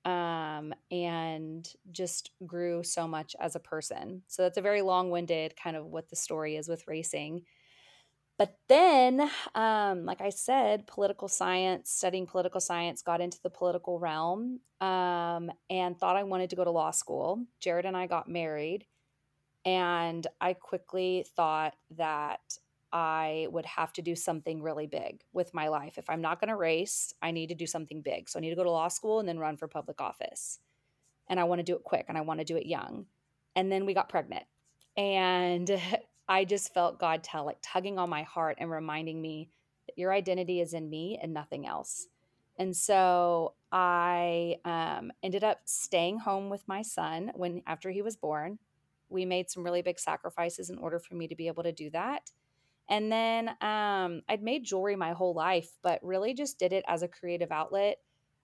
um, 0.06 0.74
and 0.92 1.68
just 1.92 2.32
grew 2.46 2.84
so 2.84 3.08
much 3.08 3.36
as 3.40 3.56
a 3.56 3.60
person. 3.60 4.22
So 4.28 4.44
that's 4.44 4.58
a 4.58 4.62
very 4.62 4.82
long 4.82 5.10
winded 5.10 5.56
kind 5.62 5.76
of 5.76 5.88
what 5.88 6.10
the 6.10 6.16
story 6.16 6.56
is 6.56 6.68
with 6.68 6.88
racing. 6.88 7.42
But 8.38 8.58
then, 8.68 9.30
um, 9.56 10.06
like 10.06 10.22
I 10.22 10.30
said, 10.30 10.88
political 10.88 11.28
science, 11.28 11.90
studying 11.90 12.28
political 12.28 12.60
science, 12.60 13.02
got 13.02 13.22
into 13.22 13.42
the 13.42 13.50
political 13.50 13.98
realm 13.98 14.60
um, 14.82 15.52
and 15.70 15.98
thought 15.98 16.18
I 16.18 16.24
wanted 16.24 16.50
to 16.50 16.56
go 16.58 16.66
to 16.66 16.72
law 16.72 16.92
school. 16.92 17.46
Jared 17.62 17.86
and 17.86 17.96
I 17.96 18.08
got 18.08 18.30
married, 18.30 18.86
and 19.64 20.28
I 20.42 20.54
quickly 20.54 21.26
thought 21.36 21.76
that 21.98 22.42
I 22.96 23.48
would 23.52 23.66
have 23.66 23.92
to 23.94 24.02
do 24.02 24.16
something 24.16 24.64
really 24.64 24.88
big 24.88 25.22
with 25.34 25.54
my 25.54 25.68
life. 25.68 25.98
If 25.98 26.10
I'm 26.10 26.22
not 26.22 26.40
going 26.40 26.48
to 26.48 26.56
race, 26.56 27.14
I 27.22 27.32
need 27.32 27.48
to 27.48 27.56
do 27.56 27.68
something 27.68 28.02
big. 28.02 28.30
So 28.30 28.40
I 28.40 28.42
need 28.42 28.52
to 28.52 28.56
go 28.56 28.64
to 28.64 28.72
law 28.72 28.88
school 28.88 29.20
and 29.20 29.28
then 29.28 29.38
run 29.38 29.58
for 29.58 29.68
public 29.68 30.00
office. 30.00 30.60
And 31.28 31.38
I 31.38 31.44
want 31.44 31.60
to 31.60 31.64
do 31.64 31.76
it 31.76 31.84
quick 31.84 32.06
and 32.08 32.18
I 32.18 32.22
want 32.22 32.40
to 32.40 32.46
do 32.46 32.56
it 32.56 32.66
young. 32.66 33.08
And 33.54 33.70
then 33.70 33.86
we 33.86 33.94
got 33.94 34.08
pregnant. 34.08 34.46
And 34.96 35.70
I 36.30 36.46
just 36.46 36.74
felt 36.74 36.98
God 36.98 37.22
tell 37.22 37.46
like 37.46 37.58
tugging 37.62 38.00
on 38.00 38.10
my 38.10 38.24
heart 38.24 38.56
and 38.62 38.72
reminding 38.72 39.22
me 39.22 39.50
that 39.88 39.98
your 39.98 40.14
identity 40.14 40.62
is 40.62 40.74
in 40.74 40.90
me 40.90 41.20
and 41.22 41.34
nothing 41.34 41.68
else. 41.68 42.08
And 42.58 42.74
so 42.74 43.56
I 43.74 44.56
um, 44.64 45.12
ended 45.22 45.44
up 45.44 45.60
staying 45.66 46.20
home 46.20 46.50
with 46.50 46.66
my 46.66 46.82
son 46.82 47.34
when 47.36 47.62
after 47.68 47.92
he 47.92 48.02
was 48.02 48.16
born. 48.16 48.58
We 49.10 49.26
made 49.26 49.50
some 49.52 49.66
really 49.66 49.82
big 49.82 50.00
sacrifices 50.00 50.70
in 50.70 50.78
order 50.78 50.98
for 50.98 51.16
me 51.16 51.28
to 51.28 51.36
be 51.36 51.48
able 51.48 51.64
to 51.64 51.74
do 51.74 51.90
that. 51.90 52.32
And 52.90 53.12
then 53.12 53.50
um, 53.62 54.22
I'd 54.30 54.44
made 54.44 54.64
jewelry 54.64 54.96
my 54.96 55.14
whole 55.14 55.34
life, 55.34 55.70
but 55.82 56.04
really 56.04 56.34
just 56.34 56.60
did 56.60 56.72
it 56.74 56.86
as 56.88 57.02
a 57.02 57.08
creative 57.08 57.52
outlet. 57.52 57.98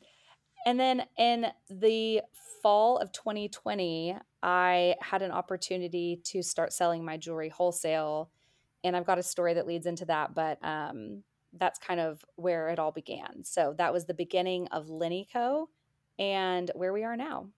and 0.66 0.78
then 0.78 1.04
in 1.16 1.46
the 1.68 2.22
fall 2.62 2.98
of 2.98 3.12
2020, 3.12 4.16
I 4.42 4.94
had 5.00 5.22
an 5.22 5.30
opportunity 5.30 6.20
to 6.24 6.42
start 6.42 6.72
selling 6.72 7.04
my 7.04 7.16
jewelry 7.16 7.48
wholesale. 7.48 8.30
And 8.84 8.96
I've 8.96 9.06
got 9.06 9.18
a 9.18 9.22
story 9.22 9.54
that 9.54 9.66
leads 9.66 9.86
into 9.86 10.04
that, 10.06 10.34
but 10.34 10.62
um, 10.64 11.22
that's 11.52 11.78
kind 11.78 12.00
of 12.00 12.24
where 12.36 12.68
it 12.68 12.78
all 12.78 12.92
began. 12.92 13.44
So 13.44 13.74
that 13.78 13.92
was 13.92 14.06
the 14.06 14.14
beginning 14.14 14.68
of 14.68 14.86
Linnyco 14.86 15.66
and 16.18 16.70
where 16.74 16.92
we 16.92 17.04
are 17.04 17.16
now. 17.16 17.48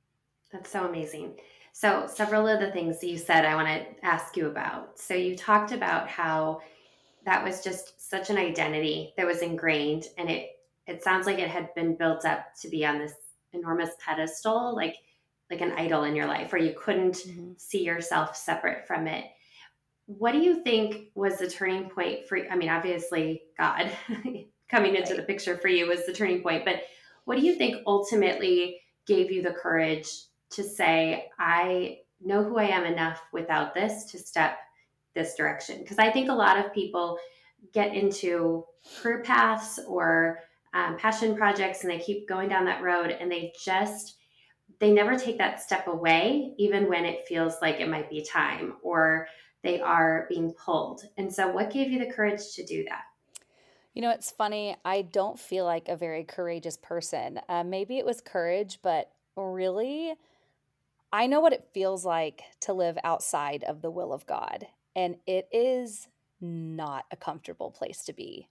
That's 0.53 0.71
so 0.71 0.87
amazing. 0.87 1.35
So, 1.73 2.07
several 2.07 2.47
of 2.47 2.61
the 2.61 2.71
things 2.71 3.01
that 3.01 3.09
you 3.09 3.19
said, 3.19 3.45
I 3.45 3.55
want 3.55 3.69
to 3.69 4.05
ask 4.05 4.37
you 4.37 4.47
about. 4.47 4.99
So, 4.99 5.15
you 5.15 5.37
talked 5.37 5.73
about 5.73 6.09
how 6.09 6.61
that 7.25 7.43
was 7.43 7.65
just 7.65 8.11
such 8.11 8.31
an 8.31 8.37
identity 8.37 9.15
that 9.17 9.27
was 9.27 9.43
ingrained, 9.43 10.07
and 10.19 10.31
it 10.31 10.51
it 10.87 11.03
sounds 11.03 11.27
like 11.27 11.39
it 11.39 11.49
had 11.49 11.75
been 11.75 11.97
built 11.97 12.25
up 12.25 12.55
to 12.61 12.69
be 12.69 12.85
on 12.85 12.99
this 12.99 13.15
enormous 13.53 13.91
pedestal, 14.05 14.75
like 14.75 14.97
like 15.51 15.61
an 15.61 15.73
idol 15.73 16.05
in 16.05 16.17
your 16.17 16.27
life 16.27 16.51
where 16.51 16.63
you 16.63 16.75
couldn't 16.79 17.17
mm-hmm. 17.17 17.53
see 17.59 17.85
yourself 17.85 18.37
separate 18.37 18.87
from 18.87 19.07
it. 19.07 19.27
What 20.07 20.33
do 20.33 20.39
you 20.39 20.63
think 20.63 21.11
was 21.15 21.39
the 21.39 21.49
turning 21.49 21.91
point 21.91 22.29
for 22.29 22.39
I 22.51 22.57
mean 22.57 22.69
obviously 22.69 23.43
God 23.59 23.91
coming 24.71 24.97
into 24.97 25.11
right. 25.11 25.17
the 25.17 25.23
picture 25.23 25.57
for 25.59 25.69
you 25.69 25.87
was 25.87 26.07
the 26.07 26.13
turning 26.13 26.43
point, 26.43 26.65
but 26.65 26.83
what 27.25 27.39
do 27.39 27.47
you 27.47 27.55
think 27.55 27.83
ultimately 27.87 28.81
gave 29.07 29.31
you 29.31 29.43
the 29.43 29.53
courage 29.53 30.09
to 30.53 30.63
say 30.63 31.31
I 31.39 31.99
know 32.21 32.45
who 32.45 32.59
I 32.59 32.65
am 32.65 32.85
enough 32.85 33.23
without 33.33 33.75
this 33.75 34.05
to 34.13 34.19
step 34.19 34.59
this 35.15 35.35
direction? 35.35 35.79
Because 35.81 35.99
I 35.99 36.11
think 36.11 36.29
a 36.29 36.35
lot 36.35 36.59
of 36.59 36.73
people 36.73 37.19
get 37.73 37.95
into 37.95 38.65
career 39.01 39.23
paths 39.23 39.79
or 39.87 40.41
um, 40.75 40.97
passion 40.97 41.37
projects 41.37 41.83
and 41.83 41.91
they 41.91 41.99
keep 41.99 42.29
going 42.29 42.49
down 42.49 42.65
that 42.65 42.83
road 42.83 43.11
and 43.11 43.31
they 43.31 43.53
just 43.63 44.17
they 44.79 44.91
never 44.91 45.17
take 45.17 45.39
that 45.39 45.63
step 45.63 45.87
away 45.87 46.55
even 46.59 46.89
when 46.89 47.05
it 47.05 47.27
feels 47.29 47.55
like 47.63 47.79
it 47.79 47.89
might 47.89 48.11
be 48.11 48.25
time 48.25 48.75
or 48.83 49.29
they 49.63 49.81
are 49.81 50.27
being 50.29 50.53
pulled. 50.55 51.03
And 51.17 51.33
so 51.33 51.49
what 51.49 51.71
gave 51.71 51.93
you 51.93 52.01
the 52.01 52.13
courage 52.13 52.55
to 52.55 52.65
do 52.65 52.85
that? 52.89 53.03
You 53.95 54.01
know 54.01 54.11
it's 54.11 54.31
funny 54.31 54.75
i 54.87 55.03
don't 55.03 55.39
feel 55.39 55.67
like 55.67 55.89
a 55.89 55.97
very 55.97 56.25
courageous 56.25 56.79
person. 56.79 57.41
Uh, 57.49 57.63
maybe 57.63 57.99
it 57.99 58.07
was 58.07 58.23
courage 58.23 58.79
but 58.83 59.11
really 59.37 60.15
i 61.13 61.27
know 61.27 61.41
what 61.41 61.53
it 61.53 61.69
feels 61.73 62.05
like 62.05 62.43
to 62.61 62.73
live 62.73 62.99
outside 63.05 63.65
of 63.65 63.83
the 63.83 63.91
will 63.91 64.13
of 64.13 64.27
god 64.27 64.67
and 64.95 65.17
it 65.27 65.49
is 65.53 66.09
not 66.41 67.05
a 67.11 67.17
comfortable 67.17 67.71
place 67.71 68.05
to 68.05 68.13
be 68.13 68.49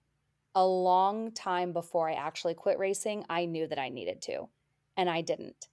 a 0.56 0.66
long 0.66 1.32
time 1.32 1.72
before 1.72 2.10
I 2.10 2.14
actually 2.14 2.56
quit 2.56 2.78
racing, 2.78 3.26
I 3.30 3.46
knew 3.46 3.68
that 3.68 3.80
I 3.80 3.90
needed 3.90 4.22
to, 4.24 4.50
and 4.98 5.10
I 5.10 5.22
didn't. 5.22 5.68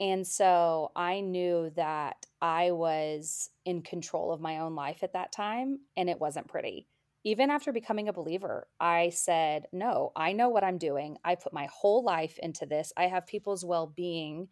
And 0.00 0.26
so 0.26 0.92
I 0.96 1.20
knew 1.20 1.70
that 1.76 2.26
I 2.42 2.72
was 2.72 3.50
in 3.64 3.82
control 3.82 4.32
of 4.32 4.40
my 4.40 4.58
own 4.58 4.74
life 4.74 5.02
at 5.02 5.12
that 5.12 5.32
time, 5.32 5.80
and 5.96 6.10
it 6.10 6.20
wasn't 6.20 6.48
pretty. 6.48 6.86
Even 7.24 7.50
after 7.50 7.72
becoming 7.72 8.08
a 8.08 8.12
believer, 8.12 8.68
I 8.78 9.10
said, 9.10 9.66
No, 9.72 10.12
I 10.14 10.32
know 10.32 10.48
what 10.50 10.64
I'm 10.64 10.78
doing. 10.78 11.16
I 11.24 11.36
put 11.36 11.52
my 11.52 11.68
whole 11.72 12.04
life 12.04 12.38
into 12.42 12.66
this. 12.66 12.92
I 12.96 13.06
have 13.06 13.26
people's 13.26 13.64
well 13.64 13.86
being 13.86 14.48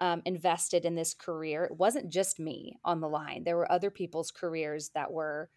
um, 0.00 0.22
invested 0.24 0.84
in 0.84 0.94
this 0.94 1.14
career. 1.14 1.64
It 1.64 1.76
wasn't 1.76 2.10
just 2.10 2.38
me 2.38 2.78
on 2.84 3.00
the 3.00 3.08
line, 3.08 3.44
there 3.44 3.56
were 3.56 3.70
other 3.70 3.90
people's 3.90 4.30
careers 4.30 4.90
that 4.90 5.12
were, 5.12 5.50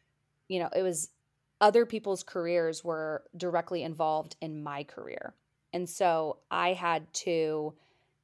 you 0.48 0.60
know, 0.60 0.70
it 0.76 0.84
was 0.84 1.10
other 1.62 1.86
people's 1.86 2.24
careers 2.24 2.84
were 2.84 3.24
directly 3.36 3.84
involved 3.84 4.36
in 4.42 4.64
my 4.64 4.84
career. 4.84 5.36
And 5.74 5.88
so 5.90 6.38
I 6.50 6.74
had 6.74 7.12
to 7.26 7.74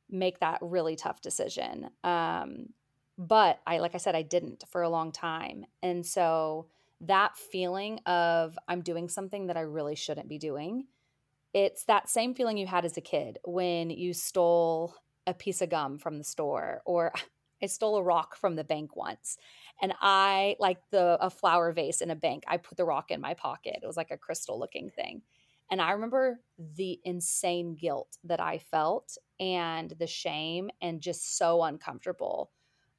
make 0.10 0.40
that 0.40 0.60
really 0.62 0.96
tough 0.96 1.22
decision. 1.22 1.90
Um, 2.04 2.70
but 3.18 3.60
I, 3.66 3.80
like 3.80 3.96
I 3.96 3.98
said, 3.98 4.16
I 4.16 4.22
didn't 4.22 4.64
for 4.70 4.82
a 4.82 4.90
long 4.90 5.12
time. 5.12 5.66
And 5.84 6.06
so 6.06 6.68
that 7.02 7.38
feeling 7.38 8.00
of 8.06 8.58
I'm 8.68 8.82
doing 8.82 9.10
something 9.10 9.48
that 9.48 9.58
I 9.58 9.62
really 9.62 9.96
shouldn't 9.96 10.30
be 10.30 10.38
doing, 10.38 10.86
it's 11.54 11.86
that 11.86 12.10
same 12.10 12.34
feeling 12.34 12.58
you 12.58 12.68
had 12.68 12.86
as 12.86 12.98
a 12.98 13.02
kid 13.02 13.40
when 13.46 13.90
you 13.90 14.14
stole 14.14 14.96
a 15.28 15.34
piece 15.34 15.62
of 15.62 15.70
gum 15.70 15.98
from 15.98 16.18
the 16.18 16.24
store 16.24 16.82
or 16.86 17.14
I 17.64 17.68
stole 17.68 17.96
a 17.96 18.04
rock 18.04 18.36
from 18.36 18.56
the 18.56 18.66
bank 18.66 18.96
once 18.98 19.38
and 19.82 19.94
I 20.02 20.58
like 20.60 20.80
the 20.92 21.18
a 21.22 21.30
flower 21.30 21.72
vase 21.72 22.02
in 22.02 22.12
a 22.12 22.16
bank. 22.16 22.44
I 22.48 22.58
put 22.58 22.78
the 22.78 22.86
rock 22.86 23.12
in 23.12 23.22
my 23.22 23.34
pocket. 23.34 23.80
It 23.82 23.88
was 23.88 23.98
like 23.98 24.12
a 24.12 24.18
crystal 24.18 24.60
looking 24.60 24.90
thing. 24.90 25.22
And 25.72 25.82
I 25.82 25.92
remember 25.92 26.42
the 26.76 27.00
insane 27.04 27.76
guilt 27.76 28.18
that 28.26 28.40
I 28.40 28.60
felt 28.60 29.18
and 29.40 29.94
the 29.98 30.08
shame 30.08 30.70
and 30.82 31.02
just 31.02 31.38
so 31.38 31.64
uncomfortable. 31.64 32.52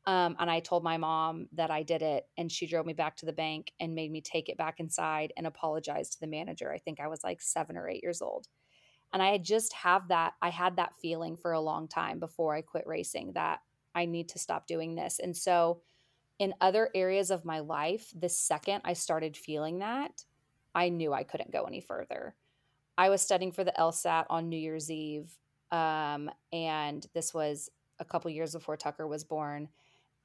Um, 0.06 0.36
and 0.38 0.48
I 0.50 0.60
told 0.60 0.84
my 0.84 0.96
mom 0.98 1.48
that 1.52 1.70
I 1.70 1.82
did 1.82 2.00
it, 2.00 2.28
and 2.38 2.50
she 2.50 2.66
drove 2.66 2.86
me 2.86 2.92
back 2.92 3.16
to 3.16 3.26
the 3.26 3.32
bank 3.32 3.72
and 3.80 3.94
made 3.94 4.12
me 4.12 4.20
take 4.20 4.48
it 4.48 4.56
back 4.56 4.78
inside 4.78 5.32
and 5.36 5.48
apologize 5.48 6.10
to 6.10 6.20
the 6.20 6.28
manager. 6.28 6.72
I 6.72 6.78
think 6.78 7.00
I 7.00 7.08
was 7.08 7.24
like 7.24 7.42
seven 7.42 7.76
or 7.76 7.88
eight 7.88 8.04
years 8.04 8.22
old. 8.22 8.46
And 9.16 9.22
I 9.22 9.38
just 9.38 9.72
have 9.72 10.08
that, 10.08 10.34
I 10.42 10.50
had 10.50 10.76
that 10.76 10.92
feeling 11.00 11.38
for 11.38 11.52
a 11.52 11.60
long 11.60 11.88
time 11.88 12.18
before 12.20 12.54
I 12.54 12.60
quit 12.60 12.86
racing 12.86 13.32
that 13.32 13.60
I 13.94 14.04
need 14.04 14.28
to 14.28 14.38
stop 14.38 14.66
doing 14.66 14.94
this. 14.94 15.18
And 15.18 15.34
so, 15.34 15.80
in 16.38 16.52
other 16.60 16.90
areas 16.94 17.30
of 17.30 17.46
my 17.46 17.60
life, 17.60 18.12
the 18.14 18.28
second 18.28 18.82
I 18.84 18.92
started 18.92 19.34
feeling 19.34 19.78
that, 19.78 20.22
I 20.74 20.90
knew 20.90 21.14
I 21.14 21.22
couldn't 21.22 21.50
go 21.50 21.64
any 21.64 21.80
further. 21.80 22.34
I 22.98 23.08
was 23.08 23.22
studying 23.22 23.52
for 23.52 23.64
the 23.64 23.72
LSAT 23.78 24.26
on 24.28 24.50
New 24.50 24.58
Year's 24.58 24.90
Eve, 24.90 25.32
um, 25.72 26.30
and 26.52 27.06
this 27.14 27.32
was 27.32 27.70
a 27.98 28.04
couple 28.04 28.30
years 28.30 28.52
before 28.52 28.76
Tucker 28.76 29.06
was 29.06 29.24
born, 29.24 29.70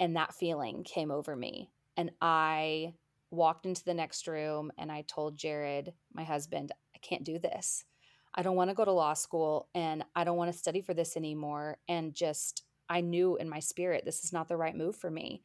and 0.02 0.18
that 0.18 0.36
feeling 0.36 0.84
came 0.84 1.12
over 1.12 1.34
me. 1.34 1.72
And 1.96 2.12
I 2.22 2.96
walked 3.30 3.66
into 3.66 3.86
the 3.86 3.94
next 3.94 4.28
room 4.28 4.70
and 4.78 4.92
I 4.92 5.04
told 5.04 5.38
Jared, 5.38 5.94
my 6.14 6.26
husband, 6.26 6.74
I 6.94 7.00
can't 7.00 7.24
do 7.24 7.40
this. 7.40 7.86
I 8.34 8.42
don't 8.42 8.56
want 8.56 8.70
to 8.70 8.76
go 8.76 8.86
to 8.86 8.92
law 8.92 9.14
school 9.14 9.68
and 9.76 10.04
I 10.16 10.24
don't 10.24 10.38
want 10.38 10.52
to 10.52 10.58
study 10.58 10.82
for 10.82 10.94
this 10.94 11.18
anymore. 11.18 11.78
And 11.88 12.14
just, 12.14 12.64
I 12.90 13.02
knew 13.02 13.36
in 13.36 13.50
my 13.50 13.60
spirit, 13.60 14.06
this 14.06 14.24
is 14.24 14.32
not 14.32 14.48
the 14.48 14.58
right 14.58 14.76
move 14.76 14.96
for 14.96 15.12
me. 15.12 15.44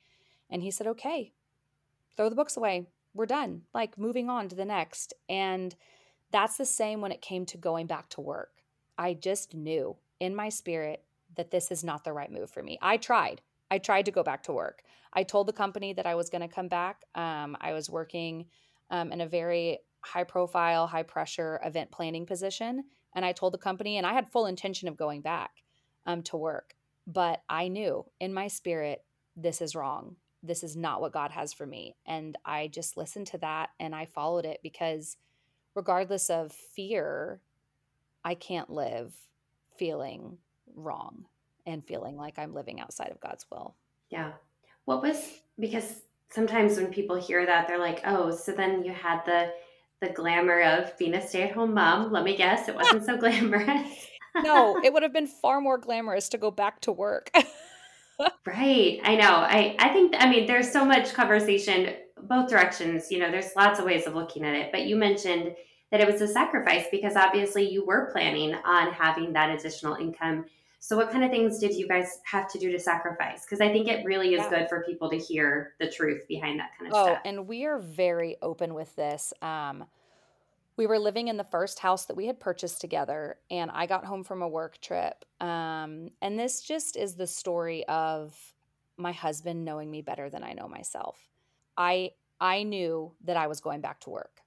And 0.50 0.62
he 0.62 0.70
said, 0.70 0.86
okay, 0.86 1.32
throw 2.16 2.28
the 2.28 2.36
books 2.36 2.56
away. 2.56 2.86
We're 3.14 3.26
done. 3.26 3.62
Like 3.74 3.98
moving 3.98 4.30
on 4.30 4.48
to 4.48 4.56
the 4.56 4.64
next. 4.64 5.14
And 5.28 5.74
that's 6.30 6.56
the 6.56 6.66
same 6.66 7.00
when 7.00 7.12
it 7.12 7.20
came 7.20 7.46
to 7.46 7.56
going 7.56 7.86
back 7.86 8.08
to 8.10 8.20
work. 8.20 8.50
I 8.98 9.14
just 9.14 9.54
knew 9.54 9.96
in 10.20 10.34
my 10.34 10.48
spirit 10.48 11.02
that 11.36 11.50
this 11.50 11.70
is 11.70 11.84
not 11.84 12.04
the 12.04 12.12
right 12.12 12.30
move 12.30 12.50
for 12.50 12.62
me. 12.62 12.78
I 12.80 12.96
tried. 12.96 13.40
I 13.70 13.78
tried 13.78 14.06
to 14.06 14.12
go 14.12 14.22
back 14.22 14.42
to 14.44 14.52
work. 14.52 14.82
I 15.12 15.22
told 15.22 15.48
the 15.48 15.52
company 15.52 15.92
that 15.94 16.06
I 16.06 16.14
was 16.14 16.30
going 16.30 16.46
to 16.46 16.54
come 16.54 16.68
back. 16.68 17.02
Um, 17.14 17.56
I 17.60 17.72
was 17.72 17.90
working 17.90 18.46
um, 18.90 19.12
in 19.12 19.20
a 19.20 19.26
very 19.26 19.78
high 20.06 20.24
profile, 20.24 20.86
high 20.86 21.02
pressure 21.02 21.60
event 21.64 21.90
planning 21.90 22.26
position. 22.26 22.84
And 23.14 23.24
I 23.24 23.32
told 23.32 23.54
the 23.54 23.58
company, 23.58 23.96
and 23.96 24.06
I 24.06 24.12
had 24.12 24.28
full 24.28 24.46
intention 24.46 24.88
of 24.88 24.96
going 24.96 25.20
back 25.20 25.50
um, 26.06 26.22
to 26.24 26.36
work. 26.36 26.74
But 27.06 27.42
I 27.48 27.68
knew 27.68 28.04
in 28.20 28.34
my 28.34 28.48
spirit, 28.48 29.04
this 29.36 29.60
is 29.60 29.74
wrong 29.74 30.16
this 30.46 30.62
is 30.62 30.76
not 30.76 31.00
what 31.00 31.12
God 31.12 31.30
has 31.32 31.52
for 31.52 31.66
me. 31.66 31.96
And 32.06 32.36
I 32.44 32.68
just 32.68 32.96
listened 32.96 33.26
to 33.28 33.38
that 33.38 33.70
and 33.80 33.94
I 33.94 34.06
followed 34.06 34.44
it 34.44 34.60
because, 34.62 35.16
regardless 35.74 36.30
of 36.30 36.52
fear, 36.52 37.40
I 38.24 38.34
can't 38.34 38.70
live 38.70 39.14
feeling 39.76 40.38
wrong 40.74 41.26
and 41.66 41.84
feeling 41.84 42.16
like 42.16 42.38
I'm 42.38 42.54
living 42.54 42.80
outside 42.80 43.10
of 43.10 43.20
God's 43.20 43.46
will. 43.50 43.74
Yeah. 44.10 44.32
What 44.84 45.02
was 45.02 45.40
because 45.58 46.02
sometimes 46.30 46.76
when 46.76 46.92
people 46.92 47.16
hear 47.16 47.44
that 47.44 47.66
they're 47.66 47.78
like, 47.78 48.02
"Oh, 48.04 48.30
so 48.30 48.52
then 48.52 48.84
you 48.84 48.92
had 48.92 49.24
the 49.24 49.52
the 50.00 50.08
glamour 50.08 50.60
of 50.60 50.96
being 50.98 51.14
a 51.14 51.26
stay-at-home 51.26 51.74
mom." 51.74 52.12
Let 52.12 52.24
me 52.24 52.36
guess, 52.36 52.68
it 52.68 52.74
wasn't 52.74 53.04
so 53.04 53.16
glamorous. 53.16 54.06
no, 54.36 54.80
it 54.82 54.92
would 54.92 55.02
have 55.02 55.12
been 55.12 55.26
far 55.26 55.60
more 55.60 55.78
glamorous 55.78 56.28
to 56.30 56.38
go 56.38 56.50
back 56.50 56.80
to 56.82 56.92
work. 56.92 57.30
right. 58.46 59.00
I 59.02 59.16
know. 59.16 59.30
I, 59.30 59.76
I 59.78 59.88
think, 59.90 60.14
I 60.18 60.28
mean, 60.28 60.46
there's 60.46 60.70
so 60.70 60.84
much 60.84 61.14
conversation 61.14 61.94
both 62.22 62.48
directions. 62.48 63.10
You 63.10 63.18
know, 63.18 63.30
there's 63.30 63.54
lots 63.56 63.78
of 63.78 63.84
ways 63.84 64.06
of 64.06 64.14
looking 64.14 64.44
at 64.44 64.54
it. 64.54 64.70
But 64.72 64.86
you 64.86 64.96
mentioned 64.96 65.54
that 65.90 66.00
it 66.00 66.10
was 66.10 66.20
a 66.20 66.28
sacrifice 66.28 66.86
because 66.90 67.16
obviously 67.16 67.70
you 67.70 67.84
were 67.84 68.10
planning 68.12 68.54
on 68.64 68.92
having 68.92 69.32
that 69.34 69.50
additional 69.50 69.94
income. 69.94 70.46
So, 70.78 70.96
what 70.96 71.10
kind 71.10 71.24
of 71.24 71.30
things 71.30 71.58
did 71.58 71.74
you 71.74 71.88
guys 71.88 72.20
have 72.24 72.50
to 72.52 72.58
do 72.58 72.70
to 72.70 72.78
sacrifice? 72.78 73.44
Because 73.44 73.60
I 73.60 73.72
think 73.72 73.88
it 73.88 74.04
really 74.04 74.34
is 74.34 74.42
yeah. 74.42 74.50
good 74.50 74.68
for 74.68 74.84
people 74.84 75.10
to 75.10 75.16
hear 75.16 75.74
the 75.80 75.90
truth 75.90 76.26
behind 76.28 76.60
that 76.60 76.70
kind 76.78 76.92
of 76.92 76.98
oh, 76.98 77.06
stuff. 77.06 77.22
and 77.24 77.48
we 77.48 77.64
are 77.64 77.78
very 77.78 78.36
open 78.42 78.74
with 78.74 78.94
this. 78.94 79.32
Um, 79.42 79.86
we 80.76 80.86
were 80.86 80.98
living 80.98 81.28
in 81.28 81.38
the 81.38 81.44
first 81.44 81.78
house 81.78 82.04
that 82.04 82.16
we 82.16 82.26
had 82.26 82.38
purchased 82.38 82.80
together, 82.80 83.38
and 83.50 83.70
I 83.70 83.86
got 83.86 84.04
home 84.04 84.22
from 84.22 84.42
a 84.42 84.48
work 84.48 84.80
trip. 84.80 85.24
Um, 85.40 86.10
and 86.20 86.38
this 86.38 86.60
just 86.60 86.96
is 86.96 87.14
the 87.14 87.26
story 87.26 87.86
of 87.88 88.36
my 88.96 89.12
husband 89.12 89.64
knowing 89.64 89.90
me 89.90 90.02
better 90.02 90.28
than 90.28 90.42
I 90.42 90.52
know 90.52 90.68
myself. 90.68 91.18
I 91.76 92.12
I 92.40 92.62
knew 92.62 93.12
that 93.24 93.36
I 93.36 93.46
was 93.46 93.60
going 93.60 93.80
back 93.80 94.00
to 94.00 94.10
work. 94.10 94.42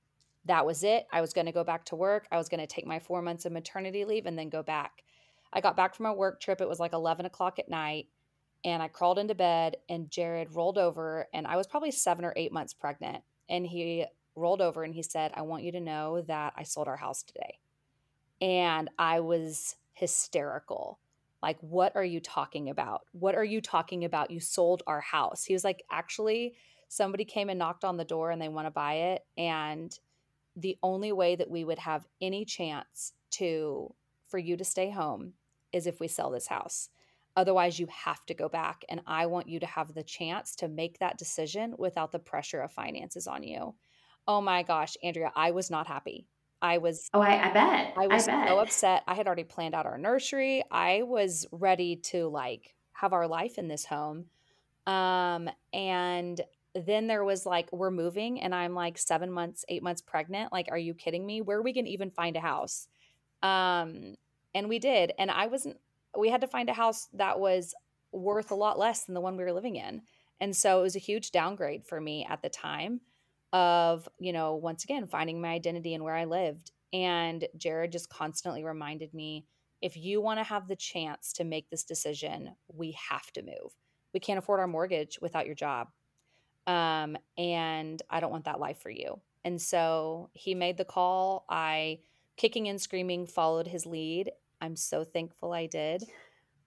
That 0.46 0.66
was 0.66 0.84
it. 0.84 1.08
I 1.12 1.22
was 1.22 1.34
going 1.34 1.48
to 1.48 1.52
go 1.52 1.64
back 1.64 1.86
to 1.86 1.96
work. 1.96 2.28
I 2.32 2.38
was 2.38 2.50
going 2.50 2.60
to 2.60 2.68
take 2.68 2.86
my 2.86 3.00
four 3.00 3.22
months 3.22 3.46
of 3.46 3.52
maternity 3.52 4.06
leave 4.06 4.26
and 4.26 4.38
then 4.38 4.50
go 4.50 4.64
back. 4.64 5.04
I 5.52 5.62
got 5.62 5.76
back 5.76 5.96
from 5.96 6.06
a 6.06 6.14
work 6.14 6.40
trip. 6.40 6.62
It 6.62 6.70
was 6.70 6.80
like 6.80 6.94
11 6.94 7.26
o'clock 7.26 7.60
at 7.60 7.70
night. 7.70 8.08
And 8.66 8.84
I 8.84 8.90
crawled 8.90 9.20
into 9.20 9.36
bed, 9.36 9.78
and 9.88 10.12
Jared 10.12 10.54
rolled 10.54 10.78
over. 10.78 11.28
And 11.34 11.48
I 11.48 11.56
was 11.56 11.66
probably 11.66 11.92
seven 11.92 12.26
or 12.26 12.34
eight 12.36 12.52
months 12.52 12.74
pregnant. 12.74 13.24
And 13.48 13.66
he 13.66 14.06
rolled 14.36 14.62
over 14.62 14.84
and 14.84 14.94
he 14.94 15.04
said, 15.04 15.32
I 15.36 15.42
want 15.42 15.64
you 15.64 15.72
to 15.74 15.80
know 15.80 16.22
that 16.22 16.54
I 16.56 16.64
sold 16.64 16.88
our 16.88 16.98
house 16.98 17.24
today. 17.24 17.60
And 18.42 18.90
I 18.98 19.20
was 19.20 19.76
hysterical. 19.94 21.00
Like, 21.42 21.58
what 21.62 21.96
are 21.96 22.04
you 22.04 22.20
talking 22.20 22.70
about? 22.70 23.02
What 23.12 23.36
are 23.36 23.44
you 23.44 23.62
talking 23.62 24.06
about? 24.06 24.32
You 24.32 24.40
sold 24.40 24.84
our 24.88 25.02
house. 25.02 25.46
He 25.46 25.54
was 25.54 25.64
like, 25.64 25.84
actually, 25.90 26.56
somebody 26.90 27.26
came 27.26 27.50
and 27.50 27.60
knocked 27.60 27.86
on 27.86 27.98
the 27.98 28.06
door 28.06 28.32
and 28.32 28.42
they 28.42 28.50
want 28.50 28.68
to 28.68 28.72
buy 28.72 28.94
it. 28.94 29.26
And 29.38 29.98
the 30.56 30.78
only 30.84 31.12
way 31.12 31.36
that 31.36 31.50
we 31.50 31.64
would 31.64 31.80
have 31.80 32.06
any 32.22 32.46
chance 32.46 33.14
to 33.32 33.94
for 34.28 34.38
you 34.38 34.58
to 34.58 34.66
stay 34.66 34.90
home 34.90 35.34
is 35.74 35.88
if 35.88 36.00
we 36.00 36.08
sell 36.08 36.30
this 36.32 36.48
house. 36.48 36.90
Otherwise, 37.36 37.80
you 37.80 37.88
have 37.88 38.26
to 38.26 38.34
go 38.34 38.50
back. 38.50 38.84
And 38.90 39.02
I 39.08 39.28
want 39.28 39.48
you 39.48 39.60
to 39.60 39.66
have 39.66 39.94
the 39.94 40.04
chance 40.04 40.56
to 40.58 40.68
make 40.68 41.00
that 41.00 41.18
decision 41.18 41.76
without 41.78 42.12
the 42.12 42.20
pressure 42.20 42.62
of 42.62 42.72
finances 42.72 43.28
on 43.28 43.44
you. 43.44 43.76
Oh 44.28 44.42
my 44.42 44.64
gosh, 44.64 44.98
Andrea, 45.04 45.32
I 45.36 45.52
was 45.52 45.72
not 45.72 45.88
happy. 45.88 46.28
I 46.62 46.80
was 46.80 47.10
Oh, 47.14 47.22
I, 47.22 47.50
I 47.50 47.54
bet. 47.54 47.94
I 47.98 48.08
was 48.08 48.28
I 48.28 48.32
bet. 48.32 48.48
so 48.50 48.60
upset. 48.60 49.04
I 49.08 49.14
had 49.14 49.28
already 49.28 49.46
planned 49.46 49.74
out 49.76 49.86
our 49.86 49.98
nursery. 49.98 50.64
I 50.70 51.04
was 51.04 51.48
ready 51.52 51.96
to 51.98 52.28
like 52.28 52.76
have 52.94 53.14
our 53.14 53.28
life 53.28 53.58
in 53.58 53.68
this 53.70 53.86
home. 53.86 54.26
Um 54.86 55.50
and 55.72 56.42
then 56.76 57.08
there 57.08 57.24
was 57.24 57.46
like 57.46 57.72
we're 57.72 57.92
moving 57.92 58.42
and 58.42 58.54
I'm 58.54 58.74
like 58.76 58.98
7 58.98 59.32
months, 59.32 59.64
8 59.70 59.82
months 59.82 60.02
pregnant. 60.02 60.52
Like 60.52 60.68
are 60.70 60.78
you 60.78 60.94
kidding 60.94 61.26
me? 61.26 61.42
Where 61.42 61.58
are 61.58 61.64
we 61.64 61.74
going 61.74 61.86
to 61.86 61.92
even 61.92 62.12
find 62.12 62.36
a 62.36 62.42
house? 62.42 62.88
Um 63.42 64.16
and 64.54 64.70
we 64.70 64.80
did 64.80 65.12
and 65.18 65.30
I 65.32 65.48
wasn't 65.48 65.78
we 66.18 66.30
had 66.30 66.42
to 66.42 66.48
find 66.48 66.70
a 66.70 66.74
house 66.74 67.08
that 67.14 67.40
was 67.40 67.76
worth 68.12 68.52
a 68.52 68.56
lot 68.56 68.80
less 68.80 69.04
than 69.04 69.14
the 69.14 69.22
one 69.22 69.38
we 69.38 69.44
were 69.44 69.54
living 69.54 69.76
in. 69.76 70.02
And 70.42 70.56
so 70.56 70.80
it 70.80 70.84
was 70.84 70.96
a 70.96 71.00
huge 71.00 71.32
downgrade 71.32 71.86
for 71.86 72.00
me 72.00 72.26
at 72.30 72.42
the 72.42 72.50
time 72.50 73.02
of, 73.52 74.08
you 74.20 74.34
know, 74.34 74.56
once 74.56 74.84
again, 74.84 75.08
finding 75.08 75.42
my 75.42 75.50
identity 75.50 75.94
and 75.94 76.04
where 76.04 76.16
I 76.16 76.26
lived. 76.26 76.72
And 76.94 77.48
Jared 77.58 77.92
just 77.92 78.10
constantly 78.10 78.64
reminded 78.64 79.14
me 79.14 79.46
if 79.82 79.96
you 79.96 80.22
want 80.22 80.40
to 80.40 80.44
have 80.44 80.68
the 80.68 80.76
chance 80.76 81.34
to 81.34 81.44
make 81.44 81.70
this 81.70 81.84
decision, 81.84 82.56
we 82.68 82.98
have 83.10 83.32
to 83.34 83.42
move. 83.42 83.72
We 84.14 84.20
can't 84.20 84.40
afford 84.40 84.60
our 84.60 84.68
mortgage 84.68 85.20
without 85.22 85.46
your 85.46 85.56
job. 85.56 85.88
Um, 86.68 87.18
and 87.38 88.02
I 88.10 88.20
don't 88.20 88.32
want 88.32 88.46
that 88.46 88.60
life 88.60 88.82
for 88.82 88.90
you. 88.90 89.20
And 89.46 89.62
so 89.62 90.30
he 90.34 90.54
made 90.54 90.78
the 90.78 90.86
call. 90.86 91.46
I, 91.50 92.00
kicking 92.40 92.68
and 92.70 92.82
screaming, 92.82 93.28
followed 93.28 93.68
his 93.68 93.86
lead. 93.86 94.32
I'm 94.62 94.76
so 94.76 95.04
thankful 95.04 95.54
I 95.54 95.68
did. 95.68 96.04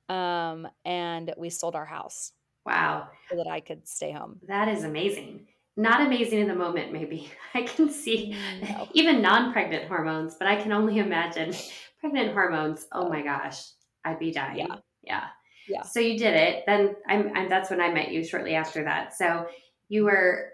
Um, 0.08 0.68
and 0.84 1.34
we 1.36 1.50
sold 1.50 1.74
our 1.74 1.86
house. 1.86 2.32
Wow. 2.64 3.08
So 3.28 3.36
that 3.36 3.48
I 3.48 3.58
could 3.60 3.88
stay 3.88 4.12
home. 4.12 4.38
That 4.46 4.68
is 4.68 4.84
amazing 4.84 5.48
not 5.76 6.02
amazing 6.02 6.38
in 6.40 6.48
the 6.48 6.54
moment 6.54 6.92
maybe 6.92 7.30
i 7.54 7.62
can 7.62 7.88
see 7.90 8.36
No. 8.62 8.88
even 8.94 9.22
non-pregnant 9.22 9.88
hormones 9.88 10.36
but 10.38 10.46
i 10.46 10.56
can 10.60 10.72
only 10.72 10.98
imagine 10.98 11.54
pregnant 12.00 12.32
hormones 12.32 12.86
oh 12.92 13.08
my 13.08 13.22
gosh 13.22 13.62
i'd 14.04 14.18
be 14.18 14.32
dying 14.32 14.58
Yeah. 14.58 14.76
yeah 15.02 15.24
Yeah. 15.68 15.82
so 15.82 16.00
you 16.00 16.18
did 16.18 16.34
it 16.34 16.64
then 16.66 16.94
I'm, 17.08 17.34
I'm 17.34 17.48
that's 17.48 17.70
when 17.70 17.80
i 17.80 17.90
met 17.90 18.10
you 18.12 18.24
shortly 18.24 18.54
after 18.54 18.84
that 18.84 19.14
so 19.16 19.46
you 19.88 20.04
were 20.04 20.51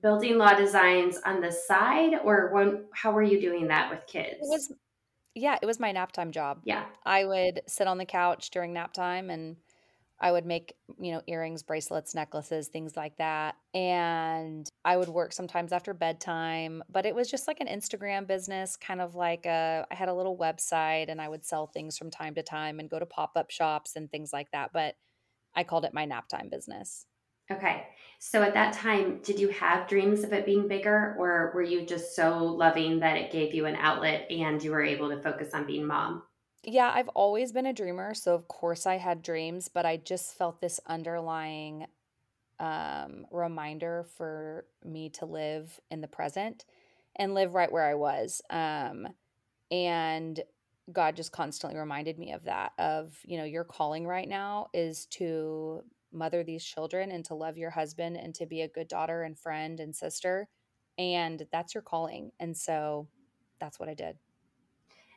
building 0.00 0.38
law 0.38 0.54
designs 0.54 1.18
on 1.24 1.40
the 1.40 1.52
side 1.52 2.14
or 2.24 2.50
when 2.52 2.84
how 2.94 3.12
were 3.12 3.22
you 3.22 3.40
doing 3.40 3.68
that 3.68 3.90
with 3.90 4.06
kids 4.06 4.38
It 4.40 4.48
was 4.48 4.72
yeah, 5.34 5.58
it 5.62 5.66
was 5.66 5.80
my 5.80 5.92
nap 5.92 6.12
time 6.12 6.30
job. 6.30 6.60
yeah 6.64 6.84
I 7.04 7.24
would 7.24 7.62
sit 7.66 7.86
on 7.86 7.98
the 7.98 8.04
couch 8.04 8.50
during 8.50 8.72
nap 8.72 8.92
time 8.92 9.30
and 9.30 9.56
I 10.20 10.30
would 10.30 10.46
make, 10.46 10.76
you 11.00 11.10
know, 11.10 11.20
earrings, 11.26 11.64
bracelets, 11.64 12.14
necklaces, 12.14 12.68
things 12.68 12.96
like 12.96 13.16
that. 13.16 13.56
And 13.74 14.68
I 14.84 14.96
would 14.96 15.08
work 15.08 15.32
sometimes 15.32 15.72
after 15.72 15.92
bedtime, 15.94 16.84
but 16.88 17.06
it 17.06 17.14
was 17.14 17.28
just 17.28 17.48
like 17.48 17.58
an 17.60 17.66
Instagram 17.66 18.28
business, 18.28 18.76
kind 18.76 19.00
of 19.00 19.16
like 19.16 19.46
a 19.46 19.84
I 19.90 19.94
had 19.96 20.08
a 20.08 20.14
little 20.14 20.38
website 20.38 21.10
and 21.10 21.20
I 21.20 21.28
would 21.28 21.44
sell 21.44 21.66
things 21.66 21.98
from 21.98 22.10
time 22.10 22.34
to 22.36 22.42
time 22.42 22.78
and 22.78 22.88
go 22.88 23.00
to 23.00 23.06
pop-up 23.06 23.50
shops 23.50 23.96
and 23.96 24.08
things 24.10 24.32
like 24.32 24.50
that, 24.52 24.70
but 24.72 24.94
I 25.56 25.64
called 25.64 25.84
it 25.84 25.92
my 25.94 26.04
nap 26.04 26.28
time 26.28 26.48
business. 26.50 27.06
Okay 27.50 27.86
so 28.18 28.42
at 28.42 28.54
that 28.54 28.72
time 28.72 29.18
did 29.22 29.38
you 29.38 29.48
have 29.48 29.88
dreams 29.88 30.22
of 30.22 30.32
it 30.32 30.46
being 30.46 30.68
bigger 30.68 31.16
or 31.18 31.50
were 31.54 31.62
you 31.62 31.84
just 31.84 32.14
so 32.14 32.38
loving 32.38 33.00
that 33.00 33.16
it 33.16 33.32
gave 33.32 33.52
you 33.54 33.66
an 33.66 33.76
outlet 33.76 34.30
and 34.30 34.62
you 34.62 34.70
were 34.70 34.82
able 34.82 35.08
to 35.08 35.20
focus 35.20 35.54
on 35.54 35.66
being 35.66 35.86
mom 35.86 36.22
Yeah, 36.64 36.92
I've 36.94 37.08
always 37.08 37.50
been 37.50 37.66
a 37.66 37.72
dreamer, 37.72 38.14
so 38.14 38.34
of 38.34 38.46
course 38.46 38.86
I 38.86 38.96
had 38.96 39.22
dreams, 39.22 39.66
but 39.66 39.84
I 39.84 39.96
just 39.96 40.38
felt 40.38 40.60
this 40.60 40.78
underlying 40.86 41.86
um, 42.60 43.26
reminder 43.32 44.04
for 44.16 44.64
me 44.84 45.10
to 45.10 45.26
live 45.26 45.80
in 45.90 46.00
the 46.00 46.06
present 46.06 46.64
and 47.16 47.34
live 47.34 47.54
right 47.54 47.70
where 47.72 47.84
I 47.84 47.94
was. 47.94 48.40
Um, 48.48 49.08
and 49.72 50.40
God 50.92 51.16
just 51.16 51.32
constantly 51.32 51.78
reminded 51.78 52.18
me 52.18 52.32
of 52.32 52.44
that 52.44 52.72
of, 52.78 53.18
you 53.24 53.38
know, 53.38 53.44
your 53.44 53.64
calling 53.64 54.06
right 54.06 54.28
now 54.28 54.68
is 54.72 55.06
to 55.06 55.82
mother 56.12 56.44
these 56.44 56.64
children 56.64 57.10
and 57.10 57.24
to 57.26 57.34
love 57.34 57.56
your 57.56 57.70
husband 57.70 58.16
and 58.16 58.34
to 58.34 58.46
be 58.46 58.62
a 58.62 58.68
good 58.68 58.88
daughter 58.88 59.22
and 59.22 59.38
friend 59.38 59.80
and 59.80 59.94
sister. 59.94 60.48
And 60.98 61.46
that's 61.50 61.74
your 61.74 61.82
calling. 61.82 62.32
And 62.38 62.56
so 62.56 63.08
that's 63.60 63.78
what 63.78 63.88
I 63.88 63.94
did. 63.94 64.16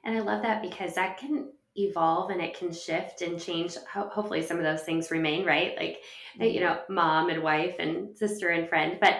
And 0.03 0.17
I 0.17 0.21
love 0.21 0.43
that 0.43 0.61
because 0.61 0.95
that 0.95 1.17
can 1.17 1.49
evolve 1.75 2.29
and 2.29 2.41
it 2.41 2.57
can 2.57 2.71
shift 2.71 3.21
and 3.21 3.39
change. 3.39 3.75
Ho- 3.91 4.09
hopefully, 4.09 4.41
some 4.41 4.57
of 4.57 4.63
those 4.63 4.83
things 4.83 5.11
remain, 5.11 5.45
right? 5.45 5.75
Like, 5.77 6.01
uh, 6.39 6.45
you 6.45 6.59
know, 6.59 6.79
mom 6.89 7.29
and 7.29 7.43
wife 7.43 7.75
and 7.79 8.15
sister 8.17 8.49
and 8.49 8.69
friend. 8.69 8.97
But 9.01 9.15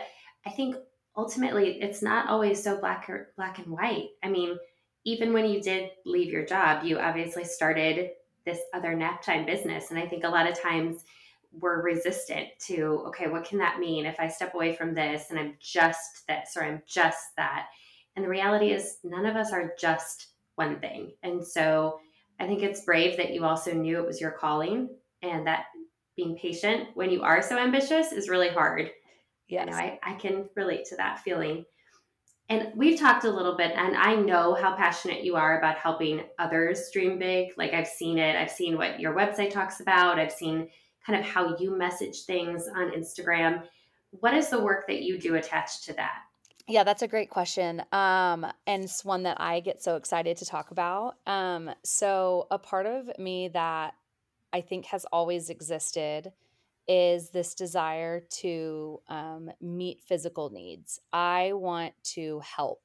I 0.46 0.52
think 0.52 0.76
ultimately, 1.18 1.82
it's 1.82 2.02
not 2.02 2.30
always 2.30 2.64
so 2.64 2.80
black 2.80 3.10
or 3.10 3.34
black 3.36 3.58
and 3.58 3.68
white. 3.68 4.10
I 4.24 4.30
mean, 4.30 4.58
even 5.04 5.34
when 5.34 5.46
you 5.46 5.62
did 5.62 5.92
leave 6.06 6.32
your 6.32 6.46
job, 6.46 6.86
you 6.86 7.00
obviously 7.00 7.44
started 7.44 8.12
this 8.46 8.60
other 8.74 8.94
nap 8.96 9.24
time 9.24 9.46
business, 9.46 9.90
and 9.90 10.00
I 10.00 10.06
think 10.06 10.24
a 10.24 10.30
lot 10.30 10.48
of 10.48 10.60
times 10.60 11.04
we're 11.60 11.82
resistant 11.82 12.48
to 12.60 13.04
okay 13.08 13.28
what 13.28 13.46
can 13.46 13.58
that 13.58 13.80
mean 13.80 14.06
if 14.06 14.20
i 14.20 14.28
step 14.28 14.54
away 14.54 14.76
from 14.76 14.94
this 14.94 15.28
and 15.30 15.40
i'm 15.40 15.56
just 15.60 16.28
this 16.28 16.56
or 16.56 16.64
i'm 16.64 16.82
just 16.88 17.28
that 17.38 17.68
and 18.16 18.24
the 18.24 18.30
reality 18.30 18.72
is 18.72 18.98
none 19.04 19.26
of 19.26 19.36
us 19.36 19.52
are 19.52 19.74
just 19.80 20.30
one 20.56 20.80
thing. 20.80 21.12
And 21.24 21.46
so 21.46 22.00
I 22.40 22.48
think 22.48 22.64
it's 22.64 22.86
brave 22.86 23.18
that 23.18 23.34
you 23.34 23.46
also 23.46 23.74
knew 23.74 24.00
it 24.00 24.08
was 24.08 24.22
your 24.22 24.32
calling 24.32 24.90
and 25.22 25.46
that 25.48 25.66
being 26.16 26.38
patient 26.38 26.90
when 26.94 27.10
you 27.10 27.24
are 27.24 27.42
so 27.42 27.58
ambitious 27.58 28.12
is 28.12 28.30
really 28.30 28.50
hard. 28.50 28.90
Yes. 29.48 29.66
You 29.66 29.72
know, 29.72 29.78
I, 29.78 30.00
I 30.02 30.14
can 30.14 30.50
relate 30.56 30.86
to 30.86 30.96
that 30.96 31.20
feeling. 31.20 31.66
And 32.48 32.72
we've 32.76 33.00
talked 33.00 33.26
a 33.26 33.32
little 33.32 33.58
bit, 33.58 33.72
and 33.76 33.98
I 33.98 34.16
know 34.16 34.54
how 34.54 34.76
passionate 34.76 35.24
you 35.24 35.36
are 35.36 35.58
about 35.58 35.78
helping 35.78 36.22
others 36.38 36.92
dream 36.94 37.18
big. 37.18 37.50
Like 37.58 37.74
I've 37.74 37.88
seen 37.88 38.20
it, 38.20 38.36
I've 38.36 38.52
seen 38.52 38.78
what 38.78 39.00
your 39.00 39.16
website 39.16 39.50
talks 39.50 39.80
about, 39.80 40.20
I've 40.20 40.32
seen 40.32 40.70
kind 41.06 41.20
of 41.20 41.26
how 41.26 41.56
you 41.58 41.78
message 41.78 42.24
things 42.24 42.68
on 42.68 42.92
Instagram. 42.92 43.64
What 44.12 44.34
is 44.34 44.50
the 44.50 44.60
work 44.60 44.88
that 44.88 45.04
you 45.04 45.20
do 45.20 45.36
attached 45.36 45.84
to 45.86 45.94
that? 45.94 46.20
Yeah, 46.68 46.84
that's 46.84 47.04
a 47.04 47.08
great 47.08 47.30
question. 47.30 47.84
Um, 47.92 48.46
and 48.66 48.84
it's 48.84 49.06
one 49.06 49.24
that 49.24 49.40
I 49.40 49.60
get 49.60 49.84
so 49.84 49.98
excited 49.98 50.38
to 50.38 50.46
talk 50.46 50.72
about. 50.72 51.16
Um, 51.28 51.70
so, 51.84 52.48
a 52.50 52.58
part 52.58 52.88
of 52.88 53.12
me 53.20 53.50
that 53.50 53.94
I 54.52 54.62
think 54.62 54.86
has 54.88 55.06
always 55.12 55.50
existed 55.50 56.32
is 56.88 57.30
this 57.30 57.54
desire 57.54 58.20
to 58.20 59.02
um, 59.10 59.52
meet 59.62 60.02
physical 60.02 60.50
needs. 60.50 61.00
I 61.14 61.54
want 61.54 61.94
to 62.16 62.40
help. 62.40 62.82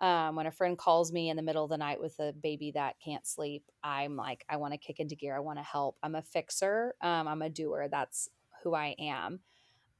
Um, 0.00 0.34
when 0.34 0.46
a 0.46 0.50
friend 0.50 0.76
calls 0.76 1.12
me 1.12 1.30
in 1.30 1.36
the 1.36 1.42
middle 1.42 1.64
of 1.64 1.70
the 1.70 1.76
night 1.76 2.00
with 2.00 2.18
a 2.18 2.32
baby 2.32 2.72
that 2.72 2.96
can't 3.02 3.26
sleep, 3.26 3.64
I'm 3.82 4.16
like, 4.16 4.44
I 4.48 4.56
want 4.56 4.72
to 4.72 4.78
kick 4.78 4.98
into 4.98 5.14
gear. 5.14 5.36
I 5.36 5.40
want 5.40 5.58
to 5.58 5.64
help. 5.64 5.96
I'm 6.02 6.14
a 6.16 6.22
fixer. 6.22 6.94
Um, 7.00 7.28
I'm 7.28 7.42
a 7.42 7.48
doer. 7.48 7.88
That's 7.90 8.28
who 8.62 8.74
I 8.74 8.96
am. 8.98 9.40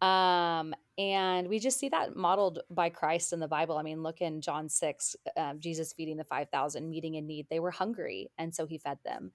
Um, 0.07 0.75
and 0.99 1.49
we 1.49 1.59
just 1.59 1.79
see 1.79 1.89
that 1.89 2.15
modeled 2.15 2.61
by 2.71 2.91
Christ 2.91 3.33
in 3.33 3.41
the 3.41 3.49
Bible. 3.49 3.79
I 3.79 3.83
mean, 3.83 4.03
look 4.03 4.21
in 4.21 4.41
John 4.41 4.69
6, 4.69 5.17
um, 5.37 5.61
Jesus 5.61 5.93
feeding 5.93 6.17
the 6.17 6.25
5,000, 6.25 6.89
meeting 6.89 7.15
in 7.15 7.27
need. 7.27 7.47
They 7.49 7.61
were 7.61 7.71
hungry, 7.71 8.31
and 8.37 8.55
so 8.55 8.67
he 8.67 8.79
fed 8.79 8.99
them. 9.05 9.33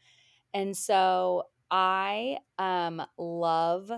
And 0.54 0.76
so 0.76 1.44
I 1.72 2.38
um, 2.58 3.02
love 3.18 3.92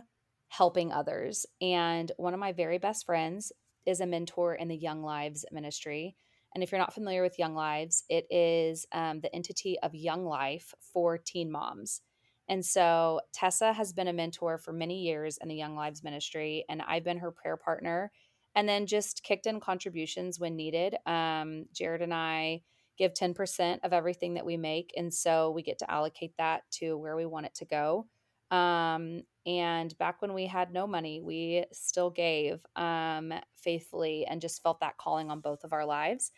helping 0.47 0.91
others. 0.91 1.45
And 1.62 2.12
one 2.17 2.34
of 2.34 2.39
my 2.39 2.52
very 2.52 2.78
best 2.78 3.06
friends 3.06 3.52
is 3.86 4.00
a 4.00 4.06
mentor 4.06 4.56
in 4.56 4.67
the 4.67 4.76
Young 4.76 5.04
Lives 5.04 5.45
ministry. 5.52 6.15
And 6.53 6.63
if 6.63 6.71
you're 6.71 6.79
not 6.79 6.93
familiar 6.93 7.21
with 7.21 7.39
Young 7.39 7.55
Lives, 7.55 8.03
it 8.09 8.25
is 8.29 8.85
um, 8.91 9.21
the 9.21 9.33
entity 9.33 9.77
of 9.81 9.95
Young 9.95 10.25
Life 10.25 10.73
for 10.81 11.17
teen 11.17 11.51
moms. 11.51 12.01
And 12.49 12.65
so 12.65 13.21
Tessa 13.33 13.71
has 13.71 13.93
been 13.93 14.09
a 14.09 14.13
mentor 14.13 14.57
for 14.57 14.73
many 14.73 15.01
years 15.01 15.37
in 15.41 15.47
the 15.47 15.55
Young 15.55 15.75
Lives 15.75 16.03
ministry, 16.03 16.65
and 16.67 16.81
I've 16.81 17.03
been 17.03 17.19
her 17.19 17.31
prayer 17.31 17.55
partner 17.55 18.11
and 18.55 18.67
then 18.67 18.85
just 18.85 19.23
kicked 19.23 19.45
in 19.45 19.59
contributions 19.59 20.39
when 20.39 20.55
needed. 20.55 20.97
Um, 21.05 21.67
Jared 21.73 22.01
and 22.01 22.13
I 22.13 22.63
give 22.97 23.13
10% 23.13 23.79
of 23.83 23.93
everything 23.93 24.33
that 24.33 24.45
we 24.45 24.57
make. 24.57 24.93
And 24.97 25.13
so 25.13 25.51
we 25.51 25.63
get 25.63 25.79
to 25.79 25.89
allocate 25.89 26.33
that 26.37 26.63
to 26.71 26.97
where 26.97 27.15
we 27.15 27.25
want 27.25 27.45
it 27.45 27.55
to 27.55 27.65
go. 27.65 28.07
Um, 28.51 29.23
and 29.45 29.97
back 29.97 30.21
when 30.21 30.33
we 30.33 30.45
had 30.45 30.71
no 30.71 30.85
money, 30.85 31.21
we 31.21 31.65
still 31.71 32.09
gave 32.11 32.59
um, 32.75 33.33
faithfully 33.55 34.25
and 34.25 34.41
just 34.41 34.61
felt 34.61 34.81
that 34.81 34.97
calling 34.97 35.31
on 35.31 35.39
both 35.39 35.63
of 35.63 35.73
our 35.73 35.85
lives. 35.85 36.31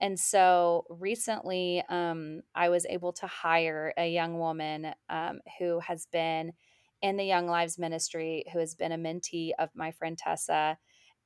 And 0.00 0.18
so 0.18 0.84
recently, 0.88 1.82
um, 1.88 2.42
I 2.54 2.68
was 2.70 2.86
able 2.86 3.12
to 3.14 3.26
hire 3.26 3.94
a 3.96 4.10
young 4.10 4.38
woman 4.38 4.92
um, 5.08 5.40
who 5.58 5.78
has 5.80 6.06
been 6.06 6.52
in 7.02 7.16
the 7.16 7.24
Young 7.24 7.46
Lives 7.46 7.78
Ministry, 7.78 8.44
who 8.52 8.58
has 8.58 8.74
been 8.74 8.92
a 8.92 8.98
mentee 8.98 9.52
of 9.58 9.70
my 9.74 9.90
friend 9.90 10.18
Tessa. 10.18 10.78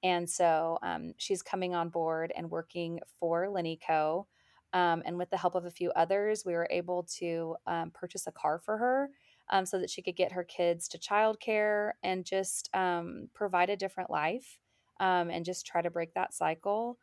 And 0.02 0.28
so 0.28 0.78
um, 0.82 1.14
she's 1.18 1.42
coming 1.42 1.74
on 1.74 1.88
board 1.88 2.32
and 2.36 2.50
working 2.50 3.00
for 3.18 3.46
LinnyCo. 3.46 4.26
Um, 4.72 5.02
and 5.06 5.18
with 5.18 5.30
the 5.30 5.36
help 5.36 5.54
of 5.54 5.64
a 5.64 5.70
few 5.70 5.90
others, 5.92 6.44
we 6.44 6.52
were 6.52 6.68
able 6.70 7.04
to 7.18 7.56
um, 7.66 7.90
purchase 7.92 8.26
a 8.26 8.32
car 8.32 8.58
for 8.58 8.76
her 8.76 9.10
um, 9.50 9.66
so 9.66 9.78
that 9.78 9.90
she 9.90 10.02
could 10.02 10.16
get 10.16 10.32
her 10.32 10.44
kids 10.44 10.88
to 10.88 10.98
childcare 10.98 11.92
and 12.02 12.24
just 12.24 12.70
um, 12.74 13.28
provide 13.34 13.70
a 13.70 13.76
different 13.76 14.10
life 14.10 14.58
um, 15.00 15.30
and 15.30 15.44
just 15.44 15.66
try 15.66 15.82
to 15.82 15.90
break 15.90 16.14
that 16.14 16.32
cycle 16.32 16.98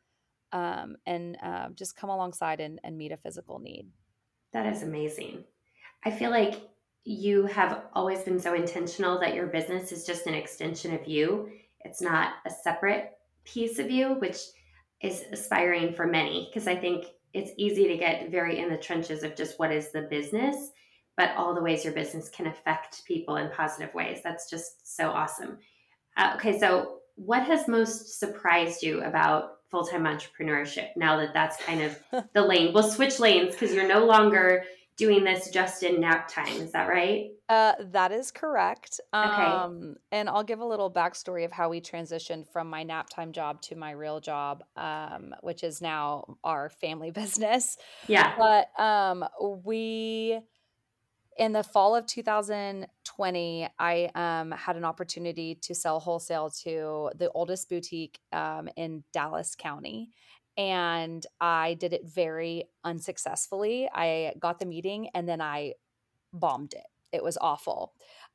um, 0.51 0.95
and 1.05 1.37
uh, 1.43 1.69
just 1.75 1.95
come 1.95 2.09
alongside 2.09 2.59
and, 2.59 2.79
and 2.83 2.97
meet 2.97 3.11
a 3.11 3.17
physical 3.17 3.59
need. 3.59 3.87
That 4.53 4.71
is 4.71 4.83
amazing. 4.83 5.43
I 6.03 6.11
feel 6.11 6.31
like 6.31 6.61
you 7.03 7.45
have 7.47 7.83
always 7.93 8.19
been 8.19 8.39
so 8.39 8.53
intentional 8.53 9.19
that 9.19 9.33
your 9.33 9.47
business 9.47 9.91
is 9.91 10.05
just 10.05 10.27
an 10.27 10.33
extension 10.33 10.93
of 10.93 11.07
you. 11.07 11.49
It's 11.81 12.01
not 12.01 12.33
a 12.45 12.49
separate 12.49 13.11
piece 13.43 13.79
of 13.79 13.89
you, 13.89 14.13
which 14.15 14.37
is 15.01 15.23
aspiring 15.31 15.93
for 15.93 16.05
many 16.05 16.49
because 16.49 16.67
I 16.67 16.75
think 16.75 17.05
it's 17.33 17.51
easy 17.57 17.87
to 17.87 17.97
get 17.97 18.29
very 18.29 18.59
in 18.59 18.69
the 18.69 18.77
trenches 18.77 19.23
of 19.23 19.35
just 19.35 19.57
what 19.57 19.71
is 19.71 19.91
the 19.91 20.01
business, 20.03 20.71
but 21.17 21.35
all 21.35 21.53
the 21.53 21.61
ways 21.61 21.83
your 21.83 21.93
business 21.93 22.29
can 22.29 22.47
affect 22.47 23.05
people 23.05 23.37
in 23.37 23.49
positive 23.51 23.93
ways. 23.93 24.19
That's 24.23 24.49
just 24.49 24.95
so 24.95 25.09
awesome. 25.09 25.59
Uh, 26.17 26.33
okay, 26.35 26.59
so 26.59 26.99
what 27.15 27.43
has 27.43 27.67
most 27.67 28.19
surprised 28.19 28.83
you 28.83 29.01
about 29.03 29.57
full 29.69 29.85
time 29.85 30.03
entrepreneurship 30.03 30.89
now 30.95 31.17
that 31.17 31.33
that's 31.33 31.57
kind 31.63 31.81
of 31.81 31.99
the 32.33 32.41
lane? 32.41 32.73
We'll 32.73 32.83
switch 32.83 33.19
lanes 33.19 33.53
because 33.53 33.73
you're 33.73 33.87
no 33.87 34.05
longer 34.05 34.63
doing 34.97 35.23
this 35.23 35.49
just 35.49 35.83
in 35.83 35.99
nap 35.99 36.27
time. 36.27 36.61
Is 36.61 36.73
that 36.73 36.87
right? 36.87 37.31
Uh, 37.49 37.73
that 37.91 38.11
is 38.11 38.29
correct. 38.29 38.99
Okay. 39.13 39.43
Um, 39.43 39.95
and 40.11 40.29
I'll 40.29 40.43
give 40.43 40.59
a 40.59 40.65
little 40.65 40.91
backstory 40.91 41.43
of 41.43 41.51
how 41.51 41.69
we 41.69 41.81
transitioned 41.81 42.47
from 42.47 42.69
my 42.69 42.83
nap 42.83 43.09
time 43.09 43.31
job 43.31 43.61
to 43.63 43.75
my 43.75 43.91
real 43.91 44.19
job, 44.19 44.63
um, 44.77 45.33
which 45.41 45.63
is 45.63 45.81
now 45.81 46.37
our 46.43 46.69
family 46.69 47.09
business. 47.21 47.77
Yeah. 48.07 48.33
But 48.37 48.79
um, 48.79 49.25
we 49.63 50.39
in 51.37 51.53
the 51.53 51.63
fall 51.63 51.95
of 51.95 52.05
2020, 52.05 53.67
I 53.79 54.11
um, 54.15 54.51
had 54.51 54.75
an 54.75 54.85
opportunity 54.85 55.55
to 55.61 55.73
sell 55.73 55.99
wholesale 55.99 56.49
to 56.63 57.11
the 57.15 57.31
oldest 57.31 57.69
boutique 57.69 58.19
um, 58.31 58.69
in 58.75 59.03
Dallas 59.13 59.55
County. 59.55 60.09
And 60.57 61.25
I 61.39 61.75
did 61.75 61.93
it 61.93 62.01
very 62.05 62.65
unsuccessfully. 62.83 63.89
I 63.93 64.33
got 64.39 64.59
the 64.59 64.65
meeting 64.65 65.09
and 65.13 65.27
then 65.27 65.41
I 65.41 65.73
bombed 66.33 66.73
it. 66.73 66.85
It 67.11 67.23
was 67.23 67.37
awful. 67.39 67.93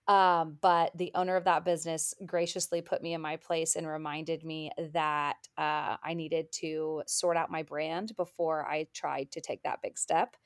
Um, 0.09 0.59
but 0.61 0.97
the 0.97 1.11
owner 1.15 1.37
of 1.37 1.45
that 1.45 1.65
business 1.65 2.15
graciously 2.25 2.81
put 2.81 3.03
me 3.03 3.15
in 3.15 3.21
my 3.21 3.37
place 3.37 3.75
and 3.75 3.87
reminded 3.87 4.45
me 4.45 4.71
that 4.93 5.37
uh, 5.59 5.97
I 6.03 6.15
needed 6.15 6.53
to 6.61 7.03
sort 7.07 7.37
out 7.37 7.51
my 7.51 7.63
brand 7.63 8.15
before 8.17 8.67
I 8.67 8.87
tried 8.95 9.33
to 9.33 9.41
take 9.41 9.63
that 9.65 9.83
big 9.83 9.99
step. 9.99 10.37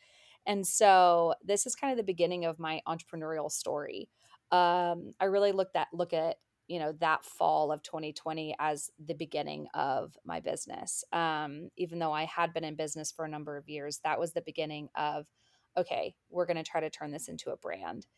And 0.51 0.67
so 0.67 1.35
this 1.45 1.65
is 1.65 1.77
kind 1.77 1.93
of 1.93 1.97
the 1.97 2.03
beginning 2.03 2.45
of 2.45 2.59
my 2.59 2.83
entrepreneurial 2.89 3.53
story. 3.53 4.09
Um, 4.51 5.15
I 5.21 5.27
really 5.27 5.53
looked 5.53 5.77
at 5.77 5.87
look 5.93 6.13
at 6.13 6.39
you 6.67 6.81
know 6.81 6.91
that 6.99 7.25
fall 7.25 7.71
of 7.71 7.85
2020 7.85 8.57
as 8.59 8.91
the 8.99 9.15
beginning 9.15 9.69
of 9.75 10.17
my 10.25 10.41
business. 10.41 11.05
Um, 11.13 11.71
even 11.77 12.01
though 12.01 12.13
I 12.13 12.25
had 12.25 12.53
been 12.53 12.65
in 12.65 12.75
business 12.75 13.13
for 13.13 13.25
a 13.25 13.29
number 13.29 13.57
of 13.57 13.69
years, 13.69 14.01
that 14.03 14.19
was 14.19 14.33
the 14.33 14.43
beginning 14.43 14.89
of 14.97 15.29
okay, 15.77 16.17
we're 16.31 16.47
going 16.47 16.57
to 16.57 16.69
try 16.69 16.81
to 16.81 16.91
turn 16.91 17.13
this 17.13 17.29
into 17.29 17.51
a 17.51 17.57
brand. 17.57 18.09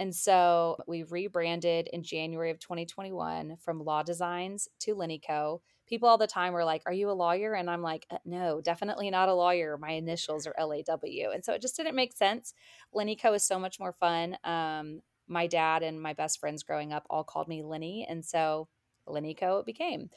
And 0.00 0.12
so 0.14 0.78
we 0.88 1.04
rebranded 1.04 1.88
in 1.92 2.02
January 2.02 2.50
of 2.50 2.58
2021 2.58 3.58
from 3.62 3.84
Law 3.84 4.02
Designs 4.02 4.66
to 4.80 4.96
LinnyCo 4.96 5.60
people 5.90 6.08
all 6.08 6.16
the 6.16 6.26
time 6.26 6.54
were 6.54 6.64
like, 6.64 6.82
Are 6.86 6.92
you 6.92 7.10
a 7.10 7.12
lawyer? 7.12 7.52
And 7.52 7.68
I'm 7.68 7.82
like, 7.82 8.06
uh, 8.10 8.18
No, 8.24 8.62
definitely 8.62 9.10
not 9.10 9.28
a 9.28 9.34
lawyer. 9.34 9.76
My 9.76 9.90
initials 9.90 10.46
are 10.46 10.54
LAW. 10.58 11.32
And 11.34 11.44
so 11.44 11.52
it 11.52 11.60
just 11.60 11.76
didn't 11.76 11.96
make 11.96 12.16
sense. 12.16 12.54
LinnyCo 12.94 13.34
is 13.34 13.44
so 13.44 13.58
much 13.58 13.78
more 13.78 13.92
fun. 13.92 14.38
Um, 14.44 15.02
my 15.28 15.46
dad 15.46 15.82
and 15.82 16.00
my 16.00 16.14
best 16.14 16.40
friends 16.40 16.62
growing 16.62 16.92
up 16.92 17.06
all 17.10 17.24
called 17.24 17.48
me 17.48 17.62
Linny. 17.62 18.06
And 18.08 18.24
so 18.24 18.68
LinnyCo 19.06 19.60
it 19.60 19.66
became. 19.66 20.08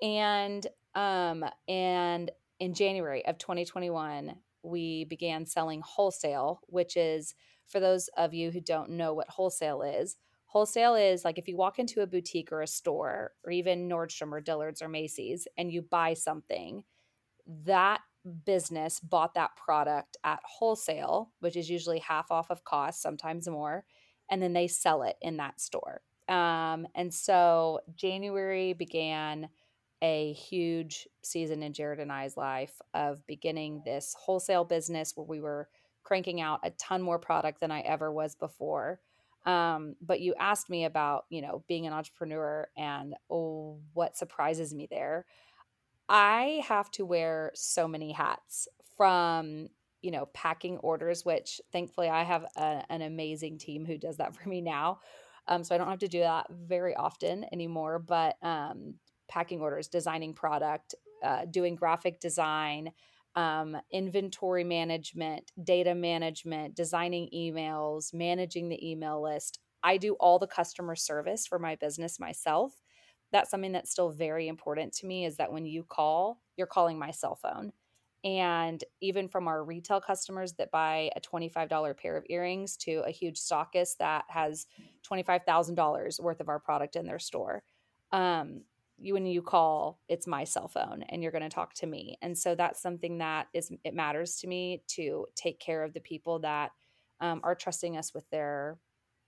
And 0.00 0.64
um, 0.94 1.44
and 1.66 2.30
in 2.60 2.74
January 2.74 3.24
of 3.26 3.38
2021, 3.38 4.34
we 4.62 5.04
began 5.04 5.46
selling 5.46 5.80
wholesale, 5.80 6.60
which 6.66 6.96
is 6.96 7.34
for 7.68 7.80
those 7.80 8.08
of 8.16 8.34
you 8.34 8.50
who 8.50 8.60
don't 8.60 8.90
know 8.90 9.14
what 9.14 9.30
wholesale 9.30 9.82
is, 9.82 10.16
Wholesale 10.48 10.94
is 10.94 11.26
like 11.26 11.36
if 11.36 11.46
you 11.46 11.58
walk 11.58 11.78
into 11.78 12.00
a 12.00 12.06
boutique 12.06 12.50
or 12.52 12.62
a 12.62 12.66
store 12.66 13.32
or 13.44 13.52
even 13.52 13.86
Nordstrom 13.86 14.32
or 14.32 14.40
Dillard's 14.40 14.80
or 14.80 14.88
Macy's 14.88 15.46
and 15.58 15.70
you 15.70 15.82
buy 15.82 16.14
something, 16.14 16.84
that 17.46 18.00
business 18.46 18.98
bought 19.00 19.34
that 19.34 19.56
product 19.56 20.16
at 20.24 20.40
wholesale, 20.44 21.32
which 21.40 21.54
is 21.54 21.68
usually 21.68 21.98
half 21.98 22.30
off 22.30 22.50
of 22.50 22.64
cost, 22.64 23.02
sometimes 23.02 23.46
more, 23.46 23.84
and 24.30 24.42
then 24.42 24.54
they 24.54 24.68
sell 24.68 25.02
it 25.02 25.16
in 25.20 25.36
that 25.36 25.60
store. 25.60 26.00
Um, 26.28 26.86
and 26.94 27.12
so 27.12 27.80
January 27.94 28.72
began 28.72 29.50
a 30.00 30.32
huge 30.32 31.06
season 31.22 31.62
in 31.62 31.74
Jared 31.74 32.00
and 32.00 32.12
I's 32.12 32.38
life 32.38 32.80
of 32.94 33.26
beginning 33.26 33.82
this 33.84 34.14
wholesale 34.18 34.64
business 34.64 35.12
where 35.14 35.26
we 35.26 35.40
were 35.40 35.68
cranking 36.08 36.40
out 36.40 36.60
a 36.62 36.70
ton 36.70 37.02
more 37.02 37.18
product 37.18 37.60
than 37.60 37.70
I 37.70 37.80
ever 37.80 38.10
was 38.10 38.34
before. 38.34 38.98
Um, 39.44 39.94
but 40.00 40.20
you 40.20 40.34
asked 40.40 40.70
me 40.70 40.86
about, 40.86 41.26
you 41.28 41.42
know, 41.42 41.62
being 41.68 41.86
an 41.86 41.92
entrepreneur 41.92 42.66
and 42.78 43.14
oh, 43.30 43.78
what 43.92 44.16
surprises 44.16 44.72
me 44.72 44.88
there. 44.90 45.26
I 46.08 46.62
have 46.66 46.90
to 46.92 47.04
wear 47.04 47.52
so 47.54 47.86
many 47.86 48.12
hats 48.12 48.68
from, 48.96 49.68
you 50.00 50.10
know, 50.10 50.30
packing 50.32 50.78
orders, 50.78 51.26
which 51.26 51.60
thankfully 51.72 52.08
I 52.08 52.22
have 52.22 52.46
a, 52.56 52.82
an 52.88 53.02
amazing 53.02 53.58
team 53.58 53.84
who 53.84 53.98
does 53.98 54.16
that 54.16 54.34
for 54.42 54.48
me 54.48 54.62
now. 54.62 55.00
Um, 55.46 55.62
so 55.62 55.74
I 55.74 55.78
don't 55.78 55.88
have 55.88 55.98
to 55.98 56.08
do 56.08 56.20
that 56.20 56.46
very 56.50 56.94
often 56.96 57.44
anymore. 57.52 57.98
But 57.98 58.36
um, 58.42 58.94
packing 59.28 59.60
orders, 59.60 59.88
designing 59.88 60.32
product, 60.32 60.94
uh, 61.22 61.44
doing 61.50 61.74
graphic 61.74 62.18
design, 62.18 62.92
um, 63.38 63.76
inventory 63.92 64.64
management, 64.64 65.52
data 65.62 65.94
management, 65.94 66.74
designing 66.74 67.28
emails, 67.32 68.12
managing 68.12 68.68
the 68.68 68.90
email 68.90 69.22
list. 69.22 69.60
I 69.84 69.96
do 69.96 70.14
all 70.14 70.40
the 70.40 70.48
customer 70.48 70.96
service 70.96 71.46
for 71.46 71.60
my 71.60 71.76
business 71.76 72.18
myself. 72.18 72.72
That's 73.30 73.48
something 73.48 73.70
that's 73.70 73.92
still 73.92 74.10
very 74.10 74.48
important 74.48 74.92
to 74.94 75.06
me 75.06 75.24
is 75.24 75.36
that 75.36 75.52
when 75.52 75.66
you 75.66 75.84
call, 75.84 76.40
you're 76.56 76.66
calling 76.66 76.98
my 76.98 77.12
cell 77.12 77.36
phone. 77.36 77.70
And 78.24 78.82
even 79.00 79.28
from 79.28 79.46
our 79.46 79.62
retail 79.62 80.00
customers 80.00 80.54
that 80.54 80.72
buy 80.72 81.12
a 81.14 81.20
$25 81.20 81.96
pair 81.96 82.16
of 82.16 82.24
earrings 82.28 82.76
to 82.78 83.04
a 83.06 83.12
huge 83.12 83.38
stockist 83.38 83.98
that 83.98 84.24
has 84.26 84.66
$25,000 85.08 86.18
worth 86.18 86.40
of 86.40 86.48
our 86.48 86.58
product 86.58 86.96
in 86.96 87.06
their 87.06 87.20
store. 87.20 87.62
Um, 88.10 88.62
you 88.98 89.14
when 89.14 89.26
you 89.26 89.42
call 89.42 90.00
it's 90.08 90.26
my 90.26 90.44
cell 90.44 90.68
phone 90.68 91.04
and 91.08 91.22
you're 91.22 91.32
going 91.32 91.42
to 91.42 91.48
talk 91.48 91.74
to 91.74 91.86
me. 91.86 92.18
And 92.22 92.36
so 92.36 92.54
that's 92.54 92.80
something 92.80 93.18
that 93.18 93.48
is 93.52 93.70
it 93.84 93.94
matters 93.94 94.36
to 94.36 94.46
me 94.46 94.82
to 94.88 95.26
take 95.34 95.60
care 95.60 95.84
of 95.84 95.92
the 95.92 96.00
people 96.00 96.40
that 96.40 96.72
um, 97.20 97.40
are 97.44 97.54
trusting 97.54 97.96
us 97.96 98.14
with 98.14 98.28
their 98.30 98.78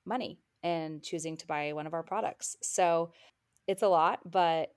money 0.05 0.39
and 0.63 1.03
choosing 1.03 1.37
to 1.37 1.47
buy 1.47 1.73
one 1.73 1.87
of 1.87 1.95
our 1.95 2.03
products. 2.03 2.57
So 2.63 3.13
it's 3.67 3.83
a 3.83 3.89
lot 3.89 4.21
but 4.31 4.73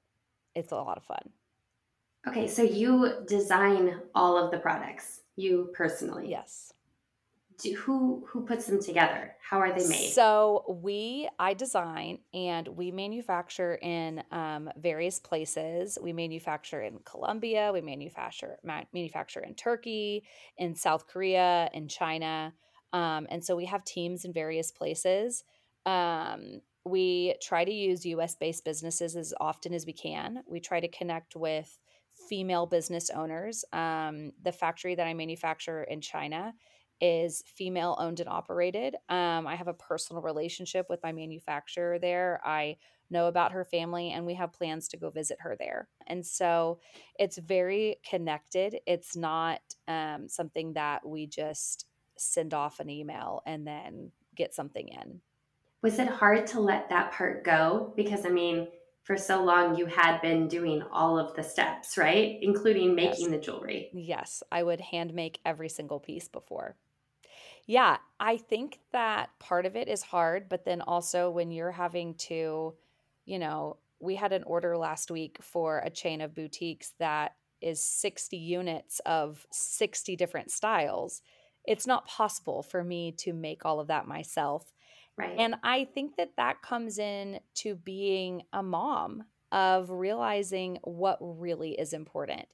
it's 0.55 0.71
a 0.71 0.75
lot 0.75 0.97
of 0.97 1.03
fun. 1.03 1.29
Okay 2.27 2.47
so 2.47 2.61
you 2.61 3.23
design 3.27 3.99
all 4.13 4.37
of 4.37 4.51
the 4.51 4.59
products 4.59 5.21
you 5.35 5.71
personally. 5.73 6.29
Yes 6.29 6.72
do, 7.57 7.75
who 7.75 8.25
who 8.27 8.45
puts 8.45 8.65
them 8.65 8.81
together? 8.81 9.35
How 9.41 9.59
are 9.59 9.71
they 9.71 9.87
made? 9.87 10.11
So 10.13 10.65
we, 10.81 11.29
I 11.39 11.53
design 11.53 12.19
and 12.33 12.67
we 12.67 12.91
manufacture 12.91 13.75
in 13.75 14.23
um, 14.31 14.69
various 14.77 15.19
places. 15.19 15.97
We 16.01 16.13
manufacture 16.13 16.81
in 16.81 16.99
Colombia. 17.05 17.71
We 17.73 17.81
manufacture 17.81 18.57
ma- 18.63 18.83
manufacture 18.93 19.41
in 19.41 19.55
Turkey, 19.55 20.23
in 20.57 20.75
South 20.75 21.07
Korea, 21.07 21.69
in 21.73 21.87
China, 21.87 22.53
um, 22.93 23.27
and 23.29 23.43
so 23.43 23.55
we 23.55 23.65
have 23.65 23.83
teams 23.83 24.23
in 24.23 24.31
various 24.31 24.71
places. 24.71 25.43
Um, 25.85 26.61
we 26.85 27.35
try 27.41 27.65
to 27.65 27.71
use 27.71 28.05
US 28.05 28.35
based 28.35 28.63
businesses 28.63 29.15
as 29.15 29.33
often 29.39 29.73
as 29.73 29.85
we 29.85 29.93
can. 29.93 30.43
We 30.47 30.59
try 30.59 30.79
to 30.79 30.87
connect 30.87 31.35
with 31.35 31.77
female 32.29 32.65
business 32.67 33.09
owners. 33.09 33.65
Um, 33.73 34.31
the 34.43 34.51
factory 34.51 34.95
that 34.95 35.07
I 35.07 35.13
manufacture 35.13 35.83
in 35.83 36.01
China 36.01 36.53
is 37.03 37.43
female 37.45 37.97
owned 37.99 38.21
and 38.21 38.29
operated. 38.29 38.95
Um, 39.09 39.45
I 39.45 39.55
have 39.55 39.67
a 39.67 39.73
personal 39.73 40.21
relationship 40.21 40.85
with 40.89 41.03
my 41.03 41.11
manufacturer 41.11 41.99
there. 41.99 42.39
I 42.45 42.77
know 43.09 43.27
about 43.27 43.51
her 43.51 43.65
family 43.65 44.11
and 44.11 44.25
we 44.25 44.35
have 44.35 44.53
plans 44.53 44.87
to 44.87 44.97
go 44.97 45.09
visit 45.09 45.37
her 45.41 45.57
there. 45.59 45.89
And 46.07 46.25
so 46.25 46.79
it's 47.19 47.37
very 47.37 47.97
connected. 48.09 48.77
It's 48.87 49.17
not 49.17 49.59
um, 49.89 50.29
something 50.29 50.71
that 50.73 51.05
we 51.05 51.27
just 51.27 51.87
send 52.17 52.53
off 52.53 52.79
an 52.79 52.89
email 52.89 53.41
and 53.45 53.67
then 53.67 54.11
get 54.33 54.53
something 54.53 54.87
in. 54.87 55.19
Was 55.81 55.99
it 55.99 56.07
hard 56.07 56.47
to 56.47 56.61
let 56.61 56.87
that 56.87 57.11
part 57.11 57.43
go? 57.43 57.91
Because 57.97 58.25
I 58.25 58.29
mean, 58.29 58.69
for 59.03 59.17
so 59.17 59.43
long 59.43 59.75
you 59.75 59.87
had 59.87 60.21
been 60.21 60.47
doing 60.47 60.81
all 60.89 61.19
of 61.19 61.35
the 61.35 61.43
steps, 61.43 61.97
right? 61.97 62.39
Including 62.41 62.95
making 62.95 63.25
yes. 63.25 63.31
the 63.31 63.37
jewelry. 63.39 63.89
Yes, 63.93 64.41
I 64.53 64.63
would 64.63 64.79
hand 64.79 65.13
make 65.13 65.41
every 65.45 65.67
single 65.67 65.99
piece 65.99 66.29
before. 66.29 66.77
Yeah, 67.65 67.97
I 68.19 68.37
think 68.37 68.79
that 68.91 69.29
part 69.39 69.65
of 69.65 69.75
it 69.75 69.87
is 69.87 70.01
hard, 70.01 70.49
but 70.49 70.65
then 70.65 70.81
also 70.81 71.29
when 71.29 71.51
you're 71.51 71.71
having 71.71 72.15
to, 72.15 72.73
you 73.25 73.39
know, 73.39 73.77
we 73.99 74.15
had 74.15 74.33
an 74.33 74.43
order 74.43 74.77
last 74.77 75.09
week 75.09 75.37
for 75.41 75.79
a 75.79 75.89
chain 75.89 76.19
of 76.19 76.35
boutiques 76.35 76.91
that 76.99 77.35
is 77.61 77.81
60 77.81 78.35
units 78.35 78.99
of 79.05 79.47
60 79.51 80.15
different 80.17 80.51
styles. 80.51 81.21
It's 81.65 81.87
not 81.87 82.05
possible 82.05 82.61
for 82.61 82.83
me 82.83 83.13
to 83.19 83.31
make 83.31 83.65
all 83.65 83.79
of 83.79 83.87
that 83.87 84.07
myself. 84.07 84.73
Right. 85.17 85.35
And 85.37 85.55
I 85.63 85.85
think 85.85 86.17
that 86.17 86.31
that 86.35 86.61
comes 86.61 86.99
in 86.99 87.39
to 87.55 87.75
being 87.75 88.43
a 88.51 88.61
mom 88.61 89.23
of 89.53 89.89
realizing 89.89 90.79
what 90.83 91.19
really 91.21 91.79
is 91.79 91.93
important. 91.93 92.47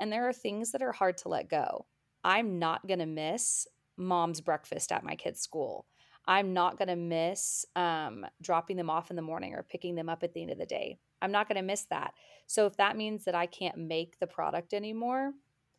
And 0.00 0.12
there 0.12 0.28
are 0.28 0.32
things 0.32 0.72
that 0.72 0.82
are 0.82 0.92
hard 0.92 1.18
to 1.18 1.28
let 1.28 1.48
go. 1.48 1.86
I'm 2.24 2.58
not 2.58 2.86
going 2.88 2.98
to 2.98 3.06
miss 3.06 3.68
mom's 3.96 4.40
breakfast 4.40 4.92
at 4.92 5.04
my 5.04 5.16
kids' 5.16 5.40
school. 5.40 5.86
I'm 6.28 6.52
not 6.52 6.76
going 6.76 6.88
to 6.88 6.96
miss 6.96 7.64
um, 7.76 8.26
dropping 8.42 8.76
them 8.76 8.90
off 8.90 9.10
in 9.10 9.16
the 9.16 9.22
morning 9.22 9.54
or 9.54 9.62
picking 9.62 9.94
them 9.94 10.08
up 10.08 10.22
at 10.22 10.32
the 10.32 10.42
end 10.42 10.50
of 10.50 10.58
the 10.58 10.66
day. 10.66 10.98
I'm 11.22 11.30
not 11.32 11.48
going 11.48 11.56
to 11.56 11.62
miss 11.62 11.84
that. 11.84 12.14
So 12.46 12.66
if 12.66 12.76
that 12.76 12.96
means 12.96 13.24
that 13.24 13.34
I 13.34 13.46
can't 13.46 13.78
make 13.78 14.18
the 14.18 14.26
product 14.26 14.74
anymore, 14.74 15.32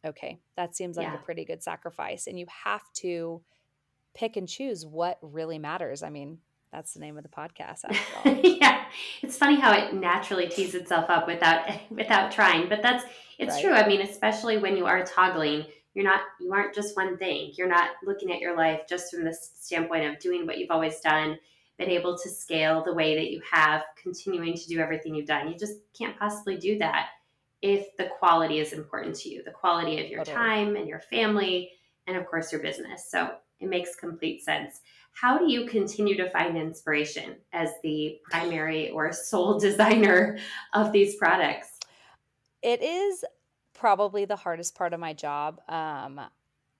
okay, 0.05 0.39
that 0.55 0.75
seems 0.75 0.97
like 0.97 1.07
yeah. 1.07 1.15
a 1.15 1.19
pretty 1.19 1.45
good 1.45 1.61
sacrifice. 1.61 2.27
And 2.27 2.39
you 2.39 2.45
have 2.63 2.83
to 2.95 3.41
pick 4.15 4.37
and 4.37 4.47
choose 4.47 4.85
what 4.85 5.19
really 5.21 5.59
matters. 5.59 6.01
I 6.01 6.09
mean, 6.09 6.39
that's 6.71 6.93
the 6.93 6.99
name 6.99 7.17
of 7.17 7.23
the 7.23 7.29
podcast. 7.29 7.81
yeah, 8.59 8.85
it's 9.21 9.37
funny 9.37 9.59
how 9.59 9.73
it 9.73 9.93
naturally 9.93 10.47
tees 10.47 10.75
itself 10.75 11.09
up 11.09 11.27
without 11.27 11.69
without 11.89 12.31
trying, 12.31 12.67
but 12.67 12.81
that's 12.81 13.05
it's 13.37 13.55
right. 13.55 13.63
true. 13.63 13.73
I 13.73 13.87
mean, 13.87 14.01
especially 14.01 14.57
when 14.57 14.75
you 14.75 14.85
are 14.85 15.03
toggling 15.05 15.65
you're 15.97 16.05
not 16.05 16.21
you 16.39 16.53
aren't 16.53 16.75
just 16.75 16.95
one 16.95 17.17
thing. 17.17 17.53
You're 17.57 17.67
not 17.67 17.89
looking 18.05 18.31
at 18.31 18.39
your 18.39 18.55
life 18.55 18.81
just 18.87 19.11
from 19.11 19.23
the 19.23 19.33
standpoint 19.33 20.05
of 20.05 20.19
doing 20.19 20.45
what 20.45 20.59
you've 20.59 20.69
always 20.69 20.99
done 20.99 21.39
been 21.79 21.89
able 21.89 22.15
to 22.15 22.29
scale 22.29 22.83
the 22.83 22.93
way 22.93 23.15
that 23.15 23.31
you 23.31 23.41
have 23.51 23.81
continuing 24.01 24.53
to 24.53 24.67
do 24.67 24.79
everything 24.79 25.15
you've 25.15 25.25
done. 25.25 25.47
You 25.47 25.57
just 25.57 25.79
can't 25.97 26.17
possibly 26.17 26.55
do 26.55 26.77
that 26.77 27.07
if 27.63 27.97
the 27.97 28.09
quality 28.19 28.59
is 28.59 28.73
important 28.73 29.15
to 29.15 29.29
you 29.29 29.41
the 29.43 29.49
quality 29.49 30.03
of 30.03 30.11
your 30.11 30.23
time 30.23 30.75
and 30.75 30.87
your 30.87 30.99
family 30.99 31.71
and 32.05 32.15
of 32.15 32.27
course 32.27 32.51
your 32.51 32.61
business. 32.61 33.09
So 33.09 33.31
it 33.59 33.67
makes 33.67 33.95
complete 33.95 34.43
sense. 34.43 34.81
How 35.13 35.39
do 35.39 35.51
you 35.51 35.65
continue 35.65 36.15
to 36.17 36.29
find 36.29 36.57
inspiration 36.57 37.37
as 37.53 37.71
the 37.81 38.19
primary 38.29 38.91
or 38.91 39.11
sole 39.11 39.59
designer 39.67 40.37
of 40.75 40.91
these 40.91 41.15
products? 41.15 41.79
It 42.61 42.83
is 42.83 43.25
probably 43.77 44.25
the 44.25 44.35
hardest 44.35 44.75
part 44.75 44.93
of 44.93 44.99
my 44.99 45.13
job. 45.13 45.61
Um, 45.69 46.19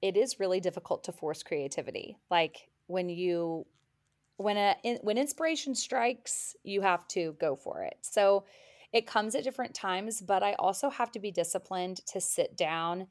it 0.02 0.18
is 0.18 0.40
really 0.40 0.60
difficult 0.60 1.04
to 1.06 1.12
force 1.12 1.44
creativity. 1.44 2.18
Like 2.30 2.70
when 2.88 3.10
you 3.10 3.66
when 4.38 4.58
a 4.58 4.76
when 5.02 5.18
inspiration 5.18 5.74
strikes, 5.74 6.56
you 6.64 6.82
have 6.82 7.08
to 7.10 7.36
go 7.40 7.56
for 7.56 7.84
it. 7.84 7.98
So 8.02 8.46
it 8.94 9.08
comes 9.08 9.36
at 9.36 9.44
different 9.44 9.74
times, 9.74 10.22
but 10.22 10.44
I 10.44 10.54
also 10.54 10.90
have 10.90 11.12
to 11.12 11.20
be 11.20 11.32
disciplined 11.32 12.06
to 12.08 12.22
sit 12.22 12.56
down 12.56 13.08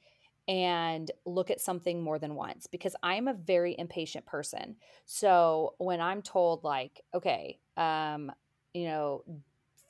and 0.49 1.11
look 1.25 1.51
at 1.51 1.61
something 1.61 2.01
more 2.01 2.19
than 2.19 2.35
once 2.37 2.67
because 2.67 2.95
I'm 3.03 3.27
a 3.27 3.35
very 3.35 3.75
impatient 3.79 4.27
person. 4.27 4.77
So 5.05 5.75
when 5.79 6.01
I'm 6.01 6.23
told 6.23 6.63
like, 6.63 7.01
okay, 7.15 7.59
um, 7.77 8.31
you 8.73 8.85
know, 8.85 9.25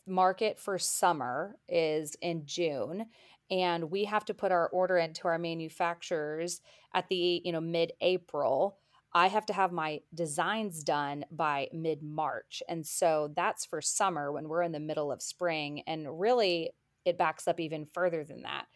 market 0.06 0.58
for 0.58 0.78
summer 0.78 1.56
is 1.68 2.16
in 2.22 2.46
June 2.46 3.06
and 3.50 3.90
we 3.90 4.04
have 4.04 4.24
to 4.26 4.34
put 4.34 4.52
our 4.52 4.68
order 4.68 4.98
into 4.98 5.28
our 5.28 5.38
manufacturers 5.38 6.60
at 6.94 7.08
the 7.08 7.42
you 7.44 7.52
know 7.52 7.60
mid-april. 7.60 8.78
I 9.14 9.28
have 9.28 9.46
to 9.46 9.52
have 9.54 9.72
my 9.72 10.00
designs 10.14 10.82
done 10.84 11.24
by 11.30 11.68
mid-march 11.72 12.62
and 12.68 12.86
so 12.86 13.32
that's 13.34 13.64
for 13.64 13.80
summer 13.80 14.32
when 14.32 14.48
we're 14.48 14.62
in 14.62 14.72
the 14.72 14.80
middle 14.80 15.10
of 15.12 15.22
spring 15.22 15.82
and 15.86 16.20
really 16.20 16.70
it 17.04 17.16
backs 17.18 17.46
up 17.46 17.60
even 17.60 17.86
further 17.86 18.24
than 18.24 18.42
that. 18.42 18.66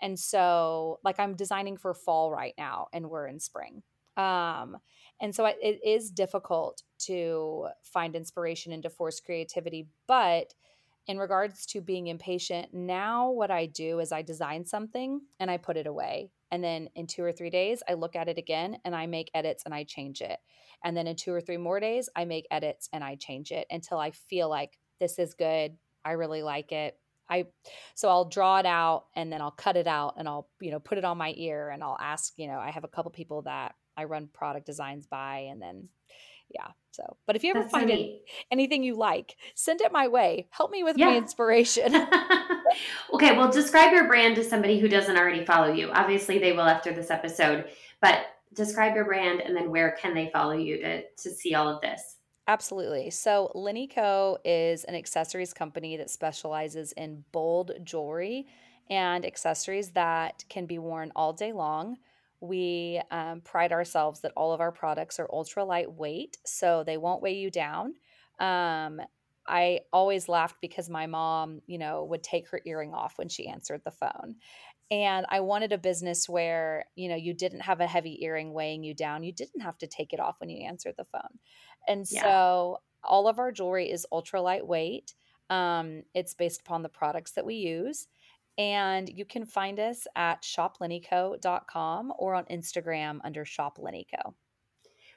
And 0.00 0.18
so 0.18 1.00
like 1.04 1.18
i'm 1.20 1.34
designing 1.36 1.76
for 1.76 1.94
fall 1.94 2.30
right 2.30 2.54
now 2.58 2.88
and 2.92 3.10
we're 3.10 3.26
in 3.26 3.40
spring. 3.40 3.82
Um 4.16 4.78
and 5.20 5.34
so 5.34 5.46
it 5.46 5.80
is 5.84 6.10
difficult 6.10 6.82
to 7.06 7.68
find 7.84 8.16
inspiration 8.16 8.72
and 8.72 8.82
to 8.82 8.90
force 8.90 9.20
creativity 9.20 9.88
but 10.08 10.54
in 11.06 11.18
regards 11.18 11.66
to 11.66 11.80
being 11.80 12.06
impatient, 12.06 12.72
now 12.72 13.30
what 13.30 13.50
I 13.50 13.66
do 13.66 13.98
is 13.98 14.12
I 14.12 14.22
design 14.22 14.64
something 14.64 15.20
and 15.40 15.50
I 15.50 15.56
put 15.56 15.76
it 15.76 15.86
away. 15.86 16.30
And 16.50 16.62
then 16.62 16.88
in 16.94 17.06
two 17.06 17.24
or 17.24 17.32
three 17.32 17.50
days, 17.50 17.82
I 17.88 17.94
look 17.94 18.14
at 18.14 18.28
it 18.28 18.38
again 18.38 18.78
and 18.84 18.94
I 18.94 19.06
make 19.06 19.30
edits 19.34 19.64
and 19.64 19.74
I 19.74 19.84
change 19.84 20.20
it. 20.20 20.38
And 20.84 20.96
then 20.96 21.06
in 21.06 21.16
two 21.16 21.32
or 21.32 21.40
three 21.40 21.56
more 21.56 21.80
days, 21.80 22.08
I 22.14 22.24
make 22.24 22.46
edits 22.50 22.88
and 22.92 23.02
I 23.02 23.16
change 23.16 23.50
it 23.50 23.66
until 23.70 23.98
I 23.98 24.10
feel 24.10 24.48
like 24.48 24.78
this 25.00 25.18
is 25.18 25.34
good. 25.34 25.76
I 26.04 26.12
really 26.12 26.42
like 26.42 26.72
it. 26.72 26.98
I 27.28 27.46
so 27.94 28.08
I'll 28.08 28.26
draw 28.26 28.58
it 28.58 28.66
out 28.66 29.06
and 29.16 29.32
then 29.32 29.40
I'll 29.40 29.52
cut 29.52 29.76
it 29.76 29.86
out 29.86 30.14
and 30.18 30.28
I'll, 30.28 30.48
you 30.60 30.70
know, 30.70 30.80
put 30.80 30.98
it 30.98 31.04
on 31.04 31.16
my 31.16 31.32
ear 31.36 31.70
and 31.70 31.82
I'll 31.82 31.98
ask, 32.00 32.34
you 32.36 32.46
know, 32.46 32.58
I 32.58 32.70
have 32.70 32.84
a 32.84 32.88
couple 32.88 33.10
people 33.10 33.42
that 33.42 33.74
I 33.96 34.04
run 34.04 34.28
product 34.32 34.66
designs 34.66 35.06
by 35.06 35.48
and 35.50 35.62
then 35.62 35.88
yeah. 36.54 36.68
So, 36.92 37.16
but 37.26 37.36
if 37.36 37.42
you 37.42 37.50
ever 37.50 37.60
That's 37.60 37.72
find 37.72 37.90
any, 37.90 38.20
anything 38.50 38.82
you 38.82 38.94
like, 38.94 39.36
send 39.54 39.80
it 39.80 39.92
my 39.92 40.08
way. 40.08 40.46
Help 40.50 40.70
me 40.70 40.84
with 40.84 40.98
yeah. 40.98 41.06
my 41.06 41.16
inspiration. 41.16 41.94
okay, 43.14 43.36
well, 43.36 43.50
describe 43.50 43.92
your 43.92 44.06
brand 44.06 44.36
to 44.36 44.44
somebody 44.44 44.78
who 44.78 44.88
doesn't 44.88 45.16
already 45.16 45.44
follow 45.44 45.72
you. 45.72 45.90
Obviously, 45.90 46.38
they 46.38 46.52
will 46.52 46.62
after 46.62 46.92
this 46.92 47.10
episode, 47.10 47.64
but 48.02 48.26
describe 48.52 48.94
your 48.94 49.06
brand 49.06 49.40
and 49.40 49.56
then 49.56 49.70
where 49.70 49.92
can 49.92 50.12
they 50.14 50.28
follow 50.32 50.52
you 50.52 50.78
to 50.82 51.02
to 51.02 51.30
see 51.30 51.54
all 51.54 51.68
of 51.68 51.80
this? 51.80 52.16
Absolutely. 52.46 53.08
So, 53.10 53.50
Linny 53.54 53.86
Co 53.86 54.36
is 54.44 54.84
an 54.84 54.94
accessories 54.94 55.54
company 55.54 55.96
that 55.96 56.10
specializes 56.10 56.92
in 56.92 57.24
bold 57.32 57.72
jewelry 57.84 58.46
and 58.90 59.24
accessories 59.24 59.92
that 59.92 60.44
can 60.50 60.66
be 60.66 60.78
worn 60.78 61.12
all 61.16 61.32
day 61.32 61.52
long 61.52 61.96
we 62.42 63.00
um, 63.12 63.40
pride 63.40 63.72
ourselves 63.72 64.20
that 64.20 64.32
all 64.36 64.52
of 64.52 64.60
our 64.60 64.72
products 64.72 65.20
are 65.20 65.28
ultra 65.32 65.64
lightweight, 65.64 66.38
so 66.44 66.82
they 66.84 66.96
won't 66.96 67.22
weigh 67.22 67.36
you 67.36 67.50
down. 67.50 67.94
Um, 68.40 69.00
I 69.46 69.80
always 69.92 70.28
laughed 70.28 70.56
because 70.60 70.90
my 70.90 71.06
mom, 71.06 71.60
you 71.66 71.78
know, 71.78 72.04
would 72.04 72.22
take 72.22 72.48
her 72.50 72.60
earring 72.66 72.94
off 72.94 73.16
when 73.16 73.28
she 73.28 73.46
answered 73.46 73.82
the 73.84 73.92
phone. 73.92 74.36
And 74.90 75.24
I 75.28 75.40
wanted 75.40 75.72
a 75.72 75.78
business 75.78 76.28
where, 76.28 76.84
you 76.96 77.08
know, 77.08 77.16
you 77.16 77.32
didn't 77.32 77.60
have 77.60 77.80
a 77.80 77.86
heavy 77.86 78.22
earring 78.24 78.52
weighing 78.52 78.82
you 78.82 78.94
down. 78.94 79.22
You 79.22 79.32
didn't 79.32 79.62
have 79.62 79.78
to 79.78 79.86
take 79.86 80.12
it 80.12 80.20
off 80.20 80.40
when 80.40 80.50
you 80.50 80.66
answered 80.66 80.94
the 80.98 81.06
phone. 81.06 81.38
And 81.88 82.06
yeah. 82.10 82.22
so 82.22 82.78
all 83.04 83.28
of 83.28 83.38
our 83.38 83.52
jewelry 83.52 83.90
is 83.90 84.06
ultra 84.12 84.42
lightweight. 84.42 85.14
Um, 85.48 86.02
it's 86.14 86.34
based 86.34 86.60
upon 86.60 86.82
the 86.82 86.88
products 86.88 87.32
that 87.32 87.46
we 87.46 87.54
use. 87.54 88.08
And 88.58 89.08
you 89.08 89.24
can 89.24 89.46
find 89.46 89.80
us 89.80 90.06
at 90.14 90.42
shoplinnyco.com 90.42 92.12
or 92.18 92.34
on 92.34 92.44
Instagram 92.44 93.20
under 93.24 93.44
shoplinnyco. 93.44 94.34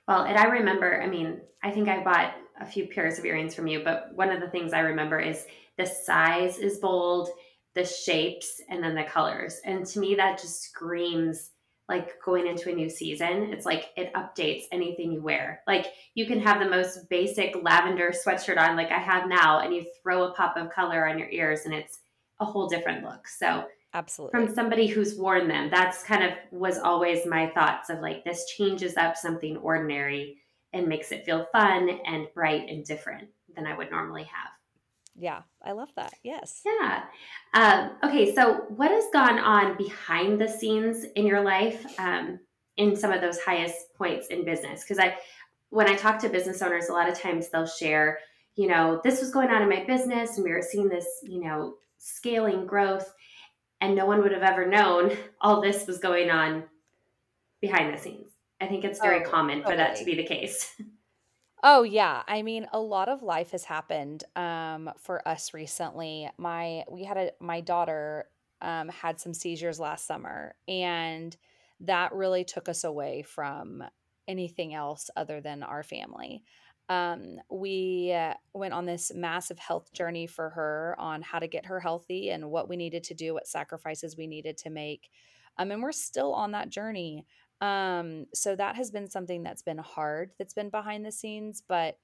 Well, 0.08 0.24
and 0.24 0.38
I 0.38 0.46
remember, 0.46 1.02
I 1.02 1.08
mean, 1.08 1.42
I 1.64 1.72
think 1.72 1.90
I 1.90 2.04
bought 2.04 2.36
a 2.60 2.66
few 2.66 2.88
pairs 2.88 3.18
of 3.18 3.26
earrings 3.26 3.56
from 3.56 3.68
you, 3.68 3.84
but 3.84 4.12
one 4.14 4.30
of 4.30 4.40
the 4.40 4.50
things 4.50 4.72
I 4.72 4.80
remember 4.80 5.20
is 5.20 5.46
the 5.78 5.86
size 5.86 6.60
is 6.60 6.78
bold, 6.78 7.30
the 7.74 7.84
shapes, 7.84 8.62
and 8.70 8.84
then 8.84 8.96
the 8.96 9.04
colors. 9.04 9.60
And 9.66 9.86
to 9.88 10.00
me, 10.00 10.16
that 10.16 10.40
just 10.40 10.62
screams 10.62 11.52
like 11.88 12.20
going 12.24 12.48
into 12.48 12.72
a 12.72 12.76
new 12.76 12.90
season, 12.90 13.54
it's 13.54 13.66
like 13.66 13.92
it 13.96 14.12
updates 14.14 14.64
anything 14.72 15.12
you 15.12 15.22
wear. 15.22 15.62
Like 15.68 15.88
you 16.16 16.26
can 16.26 16.40
have 16.40 16.60
the 16.60 16.70
most 16.70 17.10
basic 17.10 17.56
lavender 17.62 18.12
sweatshirt 18.12 18.58
on, 18.58 18.76
like 18.76 18.92
I 18.92 18.98
have 18.98 19.28
now, 19.28 19.60
and 19.60 19.74
you 19.74 19.86
throw 20.02 20.24
a 20.24 20.34
pop 20.34 20.58
of 20.58 20.72
color 20.72 21.08
on 21.08 21.20
your 21.20 21.30
ears, 21.30 21.62
and 21.66 21.74
it's 21.74 22.00
a 22.40 22.46
whole 22.46 22.68
different 22.68 23.04
look. 23.04 23.28
So, 23.28 23.66
absolutely, 23.94 24.40
from 24.40 24.54
somebody 24.54 24.88
who's 24.88 25.16
worn 25.16 25.48
them, 25.48 25.70
that's 25.70 26.04
kind 26.04 26.24
of 26.24 26.32
was 26.52 26.78
always 26.78 27.26
my 27.26 27.48
thoughts 27.48 27.90
of 27.90 28.00
like 28.00 28.24
this 28.24 28.46
changes 28.58 28.98
up 28.98 29.16
something 29.16 29.58
ordinary 29.58 30.38
and 30.74 30.88
makes 30.88 31.12
it 31.12 31.26
feel 31.26 31.48
fun 31.52 31.90
and 32.06 32.28
bright 32.34 32.70
and 32.70 32.86
different 32.86 33.30
than 33.56 33.66
I 33.66 33.78
would 33.78 33.92
normally 33.92 34.24
have. 34.24 34.52
Yeah, 35.18 35.44
I 35.64 35.72
love 35.72 35.90
that. 35.96 36.14
Yes. 36.24 36.62
Yeah. 36.66 37.04
Um, 37.54 37.92
okay, 38.04 38.36
so 38.36 38.66
what 38.76 38.92
has 38.92 39.06
gone 39.14 39.40
on 39.40 39.78
behind 39.78 40.40
the 40.40 40.48
scenes 40.50 41.06
in 41.16 41.26
your 41.26 41.42
life 41.42 41.86
um, 41.98 42.40
in 42.76 42.96
some 42.98 43.14
of 43.14 43.22
those 43.22 43.40
highest 43.40 43.94
points 43.98 44.28
in 44.28 44.44
business? 44.44 44.82
Because 44.82 45.00
I, 45.00 45.16
when 45.70 45.88
I 45.88 45.96
talk 45.96 46.20
to 46.20 46.30
business 46.30 46.62
owners, 46.62 46.90
a 46.90 46.94
lot 46.94 47.10
of 47.10 47.18
times 47.18 47.48
they'll 47.48 47.66
share, 47.66 48.20
you 48.56 48.68
know, 48.68 49.00
this 49.06 49.22
was 49.22 49.32
going 49.32 49.50
on 49.50 49.62
in 49.62 49.70
my 49.70 49.86
business, 49.86 50.36
and 50.36 50.44
we 50.44 50.52
were 50.52 50.62
seeing 50.62 50.90
this, 50.90 51.08
you 51.24 51.42
know, 51.42 51.76
scaling 52.06 52.66
growth, 52.66 53.14
and 53.82 53.96
no 53.96 54.06
one 54.06 54.22
would 54.22 54.32
have 54.32 54.44
ever 54.44 54.66
known 54.66 55.18
all 55.42 55.62
this 55.62 55.88
was 55.88 55.98
going 55.98 56.30
on 56.30 56.64
behind 57.62 57.94
the 57.94 57.98
scenes. 57.98 58.32
I 58.62 58.68
think 58.68 58.84
it's 58.84 59.00
very 59.00 59.26
oh, 59.26 59.30
common 59.30 59.64
for 59.64 59.76
that 59.76 59.96
to 59.98 60.06
be 60.06 60.16
the 60.16 60.24
case. 60.24 60.74
Oh 61.68 61.82
yeah, 61.82 62.22
I 62.28 62.44
mean 62.44 62.68
a 62.74 62.80
lot 62.80 63.10
of 63.10 63.24
life 63.24 63.50
has 63.50 63.64
happened 63.64 64.24
um, 64.36 64.92
for 65.00 65.28
us 65.28 65.52
recently. 65.52 66.30
My 66.38 66.84
we 66.92 67.04
had 67.04 67.18
a 67.18 67.32
my 67.40 67.62
daughter 67.62 68.26
um, 68.62 68.90
had 68.90 69.20
some 69.20 69.34
seizures 69.34 69.80
last 69.80 70.06
summer, 70.06 70.54
and 70.68 71.36
that 71.80 72.14
really 72.14 72.44
took 72.44 72.70
us 72.70 72.84
away 72.84 73.24
from 73.24 73.84
anything 74.28 74.76
else 74.76 75.10
other 75.16 75.42
than 75.42 75.64
our 75.64 75.82
family. 75.82 76.44
Um, 76.90 77.38
we 77.50 78.14
uh, 78.14 78.36
went 78.54 78.74
on 78.74 78.86
this 78.86 79.12
massive 79.16 79.58
health 79.58 79.92
journey 79.94 80.28
for 80.28 80.50
her 80.52 80.96
on 81.00 81.22
how 81.22 81.40
to 81.40 81.48
get 81.48 81.66
her 81.66 81.80
healthy 81.80 82.30
and 82.30 82.52
what 82.52 82.70
we 82.70 82.76
needed 82.76 83.04
to 83.06 83.14
do, 83.14 83.34
what 83.34 83.48
sacrifices 83.48 84.18
we 84.18 84.28
needed 84.28 84.58
to 84.58 84.70
make. 84.70 85.10
Um, 85.58 85.72
and 85.72 85.82
we're 85.82 85.92
still 85.92 86.34
on 86.34 86.52
that 86.52 86.70
journey. 86.70 87.26
Um, 87.62 88.26
so 88.34 88.56
that 88.56 88.76
has 88.76 88.92
been 88.92 89.10
something 89.10 89.42
that's 89.42 89.64
been 89.64 89.78
hard, 89.78 90.32
that's 90.38 90.54
been 90.54 90.70
behind 90.70 91.06
the 91.06 91.12
scenes, 91.12 91.64
but 91.68 91.98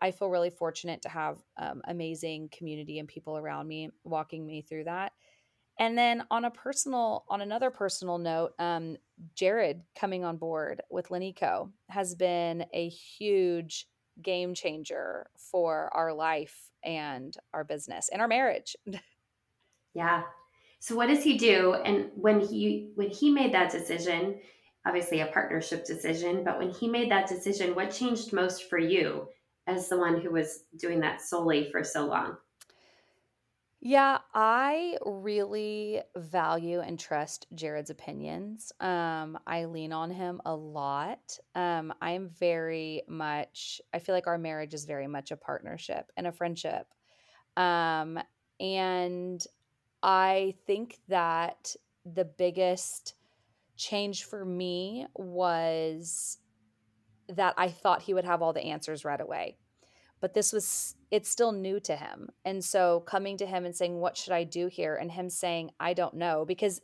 I 0.00 0.12
feel 0.12 0.28
really 0.28 0.50
fortunate 0.50 1.02
to 1.02 1.08
have 1.08 1.38
um, 1.56 1.82
amazing 1.88 2.50
community 2.56 2.98
and 2.98 3.08
people 3.08 3.36
around 3.36 3.66
me 3.66 3.90
walking 4.04 4.46
me 4.46 4.62
through 4.62 4.84
that. 4.84 5.12
And 5.80 5.96
then 5.96 6.24
on 6.30 6.44
a 6.44 6.50
personal, 6.50 7.24
on 7.28 7.40
another 7.40 7.70
personal 7.70 8.18
note, 8.18 8.52
um, 8.58 8.96
Jared 9.34 9.82
coming 9.98 10.24
on 10.24 10.36
board 10.36 10.82
with 10.90 11.08
LinnyCo 11.08 11.70
has 11.88 12.14
been 12.14 12.66
a 12.72 12.88
huge 12.88 13.86
game 14.22 14.54
changer 14.54 15.28
for 15.36 15.90
our 15.92 16.12
life 16.12 16.70
and 16.84 17.36
our 17.52 17.64
business 17.64 18.08
and 18.12 18.20
our 18.20 18.28
marriage. 18.28 18.76
yeah. 19.94 20.22
So 20.80 20.94
what 20.94 21.08
does 21.08 21.24
he 21.24 21.36
do? 21.36 21.74
And 21.74 22.10
when 22.14 22.40
he 22.40 22.92
when 22.94 23.10
he 23.10 23.30
made 23.30 23.52
that 23.52 23.72
decision, 23.72 24.40
obviously 24.86 25.20
a 25.20 25.26
partnership 25.26 25.84
decision, 25.84 26.44
but 26.44 26.58
when 26.58 26.70
he 26.70 26.88
made 26.88 27.10
that 27.10 27.28
decision, 27.28 27.74
what 27.74 27.90
changed 27.90 28.32
most 28.32 28.70
for 28.70 28.78
you 28.78 29.28
as 29.66 29.88
the 29.88 29.98
one 29.98 30.20
who 30.20 30.30
was 30.30 30.64
doing 30.78 31.00
that 31.00 31.20
solely 31.20 31.70
for 31.70 31.82
so 31.82 32.06
long? 32.06 32.36
Yeah, 33.80 34.18
I 34.34 34.98
really 35.06 36.02
value 36.16 36.80
and 36.80 36.98
trust 36.98 37.46
Jared's 37.54 37.90
opinions. 37.90 38.72
Um, 38.80 39.38
I 39.46 39.66
lean 39.66 39.92
on 39.92 40.10
him 40.10 40.40
a 40.44 40.54
lot. 40.54 41.38
Um, 41.54 41.94
I'm 42.02 42.28
very 42.28 43.02
much, 43.06 43.80
I 43.94 44.00
feel 44.00 44.16
like 44.16 44.26
our 44.26 44.36
marriage 44.38 44.74
is 44.74 44.84
very 44.84 45.06
much 45.06 45.30
a 45.30 45.36
partnership 45.36 46.10
and 46.16 46.26
a 46.26 46.32
friendship. 46.32 46.88
Um, 47.56 48.18
and 48.60 49.44
I 50.02 50.54
think 50.66 50.98
that 51.08 51.76
the 52.04 52.24
biggest 52.24 53.14
change 53.76 54.24
for 54.24 54.44
me 54.44 55.06
was 55.14 56.38
that 57.28 57.54
I 57.58 57.68
thought 57.68 58.02
he 58.02 58.14
would 58.14 58.24
have 58.24 58.42
all 58.42 58.52
the 58.52 58.64
answers 58.66 59.04
right 59.04 59.20
away. 59.20 59.58
But 60.20 60.34
this 60.34 60.52
was, 60.52 60.96
it's 61.10 61.30
still 61.30 61.52
new 61.52 61.80
to 61.80 61.96
him. 61.96 62.28
And 62.44 62.64
so 62.64 63.00
coming 63.00 63.36
to 63.38 63.46
him 63.46 63.64
and 63.64 63.74
saying, 63.74 63.98
What 63.98 64.16
should 64.16 64.32
I 64.32 64.44
do 64.44 64.66
here? 64.66 64.96
And 64.96 65.10
him 65.10 65.30
saying, 65.30 65.70
I 65.80 65.94
don't 65.94 66.14
know, 66.14 66.44
because 66.46 66.80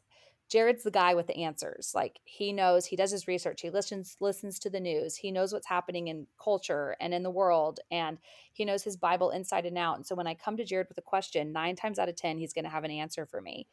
Jared's 0.50 0.82
the 0.82 0.90
guy 0.90 1.14
with 1.14 1.26
the 1.26 1.42
answers. 1.42 1.92
Like 1.94 2.20
he 2.24 2.52
knows, 2.52 2.86
he 2.86 2.96
does 2.96 3.10
his 3.10 3.26
research, 3.26 3.60
he 3.60 3.70
listens 3.70 4.16
listens 4.20 4.58
to 4.60 4.70
the 4.70 4.80
news, 4.80 5.16
he 5.16 5.30
knows 5.30 5.52
what's 5.52 5.66
happening 5.66 6.08
in 6.08 6.26
culture 6.42 6.96
and 7.00 7.14
in 7.14 7.22
the 7.22 7.30
world, 7.30 7.80
and 7.90 8.18
he 8.52 8.64
knows 8.64 8.84
his 8.84 8.96
Bible 8.96 9.30
inside 9.30 9.66
and 9.66 9.78
out. 9.78 9.96
And 9.96 10.06
so 10.06 10.14
when 10.14 10.26
I 10.26 10.34
come 10.34 10.56
to 10.56 10.64
Jared 10.64 10.88
with 10.88 10.98
a 10.98 11.02
question, 11.02 11.52
nine 11.52 11.76
times 11.76 11.98
out 11.98 12.08
of 12.08 12.16
ten, 12.16 12.38
he's 12.38 12.52
going 12.52 12.64
to 12.64 12.70
have 12.70 12.84
an 12.84 12.90
answer 12.90 13.26
for 13.26 13.40
me. 13.40 13.66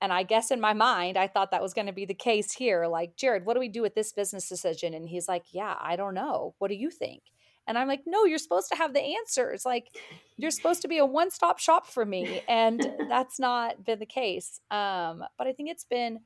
And 0.00 0.12
I 0.12 0.22
guess 0.22 0.50
in 0.50 0.60
my 0.60 0.72
mind, 0.72 1.16
I 1.16 1.28
thought 1.28 1.50
that 1.50 1.62
was 1.62 1.74
going 1.74 1.86
to 1.86 1.92
be 1.92 2.04
the 2.04 2.14
case 2.14 2.52
here. 2.52 2.86
Like, 2.86 3.16
Jared, 3.16 3.46
what 3.46 3.54
do 3.54 3.60
we 3.60 3.68
do 3.68 3.82
with 3.82 3.94
this 3.94 4.12
business 4.12 4.48
decision? 4.48 4.92
And 4.94 5.08
he's 5.08 5.28
like, 5.28 5.44
Yeah, 5.52 5.74
I 5.80 5.96
don't 5.96 6.14
know. 6.14 6.54
What 6.58 6.68
do 6.68 6.74
you 6.74 6.90
think? 6.90 7.22
And 7.66 7.78
I'm 7.78 7.88
like, 7.88 8.02
No, 8.06 8.24
you're 8.24 8.38
supposed 8.38 8.68
to 8.70 8.76
have 8.76 8.94
the 8.94 9.00
answers. 9.00 9.64
Like, 9.64 9.88
you're 10.36 10.50
supposed 10.52 10.82
to 10.82 10.88
be 10.88 10.98
a 10.98 11.06
one 11.06 11.30
stop 11.30 11.58
shop 11.58 11.86
for 11.86 12.04
me. 12.04 12.42
And 12.48 12.94
that's 13.08 13.38
not 13.38 13.84
been 13.84 13.98
the 13.98 14.06
case. 14.06 14.60
Um, 14.70 15.24
but 15.38 15.46
I 15.46 15.52
think 15.52 15.70
it's 15.70 15.84
been 15.84 16.20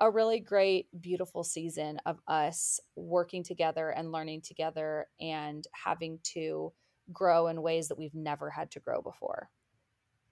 a 0.00 0.10
really 0.10 0.40
great, 0.40 0.88
beautiful 0.98 1.44
season 1.44 1.98
of 2.06 2.18
us 2.26 2.80
working 2.96 3.44
together 3.44 3.90
and 3.90 4.12
learning 4.12 4.40
together 4.40 5.06
and 5.20 5.66
having 5.72 6.18
to 6.22 6.72
grow 7.12 7.48
in 7.48 7.60
ways 7.60 7.88
that 7.88 7.98
we've 7.98 8.14
never 8.14 8.48
had 8.50 8.70
to 8.70 8.80
grow 8.80 9.02
before. 9.02 9.50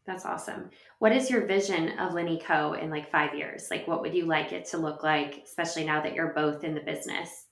That's 0.06 0.24
awesome. 0.24 0.70
What 1.00 1.12
is 1.12 1.28
your 1.28 1.46
vision 1.46 1.98
of 1.98 2.14
Linny 2.14 2.40
Co 2.42 2.72
in 2.72 2.88
like 2.88 3.10
five 3.10 3.34
years? 3.34 3.68
Like, 3.70 3.86
what 3.86 4.00
would 4.00 4.14
you 4.14 4.24
like 4.24 4.52
it 4.52 4.64
to 4.70 4.78
look 4.78 5.02
like, 5.02 5.42
especially 5.44 5.84
now 5.84 6.00
that 6.00 6.14
you're 6.14 6.32
both 6.32 6.64
in 6.64 6.74
the 6.74 6.80
business? 6.80 7.47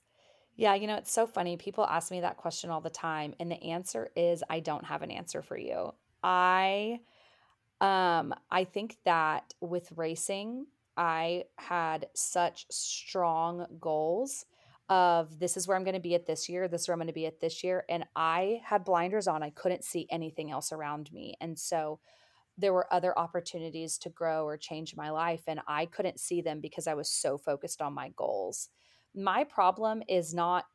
Yeah, 0.57 0.73
you 0.75 0.87
know, 0.87 0.95
it's 0.95 1.11
so 1.11 1.27
funny. 1.27 1.55
People 1.57 1.85
ask 1.85 2.11
me 2.11 2.21
that 2.21 2.37
question 2.37 2.71
all 2.71 2.81
the 2.81 2.89
time, 2.89 3.35
and 3.39 3.51
the 3.51 3.61
answer 3.63 4.09
is 4.15 4.43
I 4.49 4.59
don't 4.59 4.85
have 4.85 5.03
an 5.03 5.11
answer 5.11 5.41
for 5.43 5.57
you. 5.57 5.93
I 6.23 6.99
um 7.81 8.33
I 8.51 8.65
think 8.65 8.97
that 9.05 9.53
with 9.61 9.91
racing, 9.95 10.67
I 10.97 11.45
had 11.57 12.07
such 12.15 12.67
strong 12.71 13.67
goals 13.79 14.45
of 14.89 15.39
this 15.39 15.57
is 15.57 15.67
where 15.67 15.77
I'm 15.77 15.83
going 15.85 15.95
to 15.95 16.01
be 16.01 16.15
at 16.15 16.27
this 16.27 16.49
year, 16.49 16.67
this 16.67 16.83
is 16.83 16.87
where 16.89 16.93
I'm 16.95 16.99
going 16.99 17.07
to 17.07 17.13
be 17.13 17.27
at 17.27 17.41
this 17.41 17.63
year, 17.63 17.85
and 17.89 18.05
I 18.15 18.61
had 18.65 18.85
blinders 18.85 19.27
on. 19.27 19.43
I 19.43 19.51
couldn't 19.51 19.85
see 19.85 20.07
anything 20.11 20.51
else 20.51 20.71
around 20.73 21.11
me. 21.13 21.35
And 21.41 21.59
so 21.59 21.99
there 22.57 22.73
were 22.73 22.91
other 22.93 23.17
opportunities 23.17 23.97
to 23.99 24.09
grow 24.09 24.45
or 24.45 24.57
change 24.57 24.95
my 24.95 25.09
life 25.11 25.43
and 25.47 25.61
I 25.67 25.85
couldn't 25.87 26.19
see 26.19 26.41
them 26.41 26.59
because 26.61 26.87
I 26.87 26.93
was 26.95 27.09
so 27.09 27.37
focused 27.37 27.81
on 27.81 27.93
my 27.93 28.09
goals. 28.15 28.69
My 29.17 29.43
problem 29.43 30.03
is 30.07 30.33
not 30.33 30.65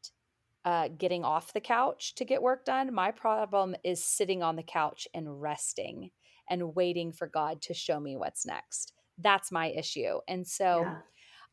uh, 0.64 0.88
getting 0.88 1.24
off 1.24 1.52
the 1.52 1.60
couch 1.60 2.14
to 2.16 2.24
get 2.24 2.42
work 2.42 2.64
done. 2.64 2.92
My 2.92 3.10
problem 3.10 3.74
is 3.84 4.04
sitting 4.04 4.42
on 4.42 4.56
the 4.56 4.62
couch 4.62 5.08
and 5.14 5.40
resting 5.40 6.10
and 6.50 6.74
waiting 6.74 7.12
for 7.12 7.26
God 7.26 7.62
to 7.62 7.74
show 7.74 7.98
me 8.00 8.16
what's 8.16 8.44
next. 8.44 8.92
That's 9.18 9.52
my 9.52 9.68
issue. 9.68 10.18
And 10.28 10.46
so 10.46 10.82
yeah. 10.82 10.94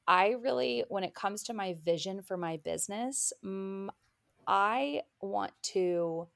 I 0.08 0.36
really, 0.42 0.84
when 0.90 1.04
it 1.04 1.14
comes 1.14 1.44
to 1.44 1.54
my 1.54 1.78
vision 1.86 2.22
for 2.22 2.38
my 2.38 2.58
business, 2.58 3.32
mm, 3.46 3.90
I 4.48 5.04
want 5.22 5.52
to 5.62 6.28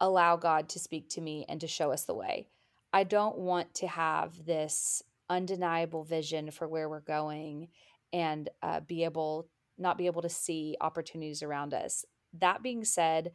allow 0.00 0.36
God 0.36 0.68
to 0.70 0.78
speak 0.78 1.08
to 1.10 1.20
me 1.20 1.46
and 1.48 1.60
to 1.60 1.66
show 1.66 1.90
us 1.90 2.04
the 2.04 2.14
way. 2.14 2.48
I 2.92 3.04
don't 3.04 3.38
want 3.38 3.72
to 3.76 3.88
have 3.88 4.44
this 4.44 5.02
undeniable 5.30 6.04
vision 6.04 6.50
for 6.50 6.68
where 6.68 6.88
we're 6.88 7.00
going 7.00 7.68
and 8.12 8.48
uh, 8.62 8.80
be 8.80 9.04
able 9.04 9.48
not 9.78 9.98
be 9.98 10.06
able 10.06 10.22
to 10.22 10.28
see 10.28 10.76
opportunities 10.80 11.42
around 11.42 11.74
us. 11.74 12.04
That 12.40 12.62
being 12.62 12.84
said, 12.84 13.32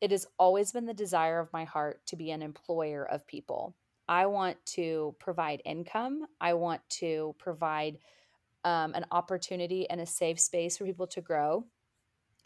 it 0.00 0.10
has 0.10 0.26
always 0.38 0.72
been 0.72 0.86
the 0.86 0.94
desire 0.94 1.40
of 1.40 1.52
my 1.52 1.64
heart 1.64 2.00
to 2.06 2.16
be 2.16 2.30
an 2.30 2.42
employer 2.42 3.04
of 3.04 3.26
people. 3.26 3.74
I 4.08 4.26
want 4.26 4.64
to 4.66 5.14
provide 5.18 5.60
income. 5.64 6.26
I 6.40 6.54
want 6.54 6.80
to 7.00 7.34
provide 7.38 7.98
um, 8.64 8.94
an 8.94 9.06
opportunity 9.10 9.88
and 9.88 10.00
a 10.00 10.06
safe 10.06 10.40
space 10.40 10.78
for 10.78 10.84
people 10.84 11.06
to 11.08 11.20
grow, 11.20 11.64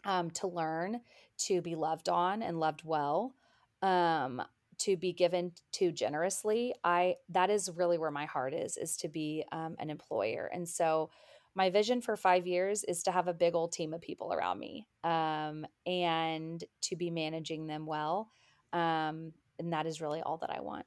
um, 0.03 0.29
to 0.31 0.47
learn, 0.47 1.01
to 1.39 1.61
be 1.61 1.75
loved 1.75 2.09
on 2.09 2.41
and 2.41 2.59
loved 2.59 2.81
well. 2.83 3.33
Um, 3.81 4.41
to 4.79 4.97
be 4.97 5.13
given 5.13 5.51
to 5.71 5.91
generously 5.91 6.73
i 6.83 7.15
that 7.29 7.49
is 7.49 7.69
really 7.75 7.97
where 7.97 8.11
my 8.11 8.25
heart 8.25 8.53
is 8.53 8.75
is 8.75 8.97
to 8.97 9.07
be 9.07 9.43
um, 9.51 9.75
an 9.79 9.89
employer 9.89 10.49
and 10.51 10.67
so 10.67 11.09
my 11.55 11.69
vision 11.69 12.01
for 12.01 12.15
five 12.15 12.47
years 12.47 12.83
is 12.83 13.03
to 13.03 13.11
have 13.11 13.27
a 13.27 13.33
big 13.33 13.55
old 13.55 13.71
team 13.71 13.93
of 13.93 14.01
people 14.01 14.33
around 14.33 14.59
me 14.59 14.87
um, 15.03 15.65
and 15.85 16.63
to 16.81 16.95
be 16.95 17.09
managing 17.09 17.67
them 17.67 17.85
well 17.85 18.29
um, 18.73 19.31
and 19.59 19.71
that 19.71 19.85
is 19.85 20.01
really 20.01 20.21
all 20.21 20.37
that 20.37 20.49
i 20.49 20.59
want 20.61 20.85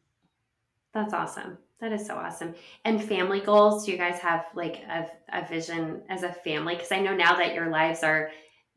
That's 0.96 1.12
awesome. 1.12 1.58
That 1.80 1.92
is 1.92 2.06
so 2.06 2.14
awesome. 2.14 2.54
And 2.86 3.04
family 3.04 3.40
goals, 3.40 3.84
do 3.84 3.92
you 3.92 3.98
guys 3.98 4.18
have 4.20 4.46
like 4.54 4.82
a, 4.88 5.06
a 5.30 5.46
vision 5.46 6.00
as 6.08 6.22
a 6.22 6.32
family? 6.32 6.74
Because 6.74 6.90
I 6.90 7.00
know 7.00 7.14
now 7.14 7.36
that 7.36 7.54
your 7.54 7.68
lives 7.68 8.02
are, 8.02 8.30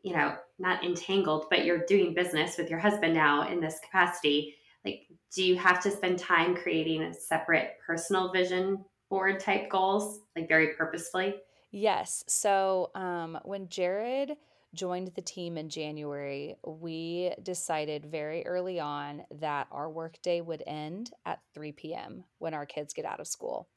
you 0.04 0.12
know, 0.12 0.36
not 0.60 0.84
entangled, 0.84 1.46
but 1.50 1.64
you're 1.64 1.86
doing 1.86 2.14
business 2.14 2.58
with 2.58 2.70
your 2.70 2.80
husband 2.80 3.14
now 3.14 3.48
in 3.48 3.62
this 3.62 3.80
capacity. 3.86 4.56
Like, 4.84 5.08
do 5.34 5.46
you 5.46 5.56
have 5.56 5.82
to 5.84 5.92
spend 5.92 6.20
time 6.20 6.58
creating 6.58 7.04
a 7.04 7.14
separate 7.14 7.78
personal 7.86 8.34
vision 8.34 8.84
board 9.10 9.40
type 9.40 9.70
goals, 9.70 10.20
like 10.36 10.50
very 10.50 10.74
purposefully? 10.76 11.36
Yes. 11.72 12.24
So 12.28 12.92
um, 12.96 13.38
when 13.44 13.70
Jared 13.70 14.38
joined 14.74 15.10
the 15.16 15.22
team 15.22 15.58
in 15.58 15.70
January, 15.70 16.56
we 16.66 17.34
decided 17.44 18.06
very 18.06 18.46
early 18.46 18.80
on 18.80 19.24
that 19.40 19.68
our 19.72 19.90
workday 19.90 20.42
would 20.42 20.64
end 20.66 21.12
at 21.26 21.40
3 21.54 21.94
p.m. 21.94 22.24
when 22.40 22.54
our 22.54 22.66
kids 22.66 22.94
get 22.94 23.06
out 23.06 23.20
of 23.20 23.28
school, 23.28 23.68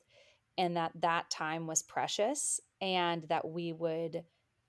and 0.58 0.76
that 0.76 0.92
that 1.00 1.30
time 1.30 1.66
was 1.66 1.82
precious, 1.82 2.60
and 2.80 3.24
that 3.28 3.48
we 3.48 3.72
would 3.72 4.24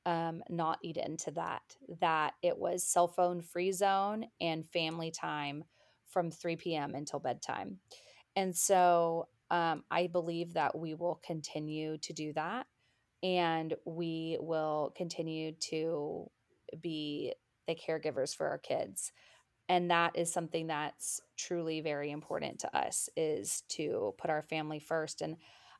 um, 0.06 0.44
not 0.50 0.80
eat 0.84 0.98
into 0.98 1.32
that. 1.32 1.64
That 2.02 2.34
it 2.42 2.58
was 2.58 2.84
cell 2.88 3.08
phone 3.08 3.42
free 3.42 3.72
zone 3.72 4.26
and 4.42 4.70
family 4.70 5.12
time 5.12 5.64
from 6.08 6.32
3 6.32 6.76
p.m. 6.76 6.94
until 6.96 7.20
bedtime. 7.20 7.80
And 8.36 8.56
so 8.56 9.28
um, 9.52 9.84
I 9.92 10.08
believe 10.08 10.54
that 10.54 10.78
we 10.78 10.96
will 10.96 11.22
continue 11.26 11.98
to 12.00 12.14
do 12.14 12.34
that 12.34 12.68
and 13.24 13.74
we 13.86 14.38
will 14.40 14.94
continue 14.96 15.54
to 15.54 16.30
be 16.82 17.34
the 17.68 17.76
caregivers 17.76 18.36
for 18.36 18.48
our 18.48 18.58
kids 18.58 19.12
and 19.70 19.90
that 19.90 20.12
is 20.16 20.32
something 20.32 20.68
that's 20.68 21.22
truly 21.38 21.80
very 21.80 22.12
important 22.12 22.60
to 22.60 22.78
us 22.78 23.10
is 23.16 23.64
to 23.70 24.14
put 24.18 24.30
our 24.30 24.44
family 24.44 24.80
first 24.80 25.22
and 25.22 25.38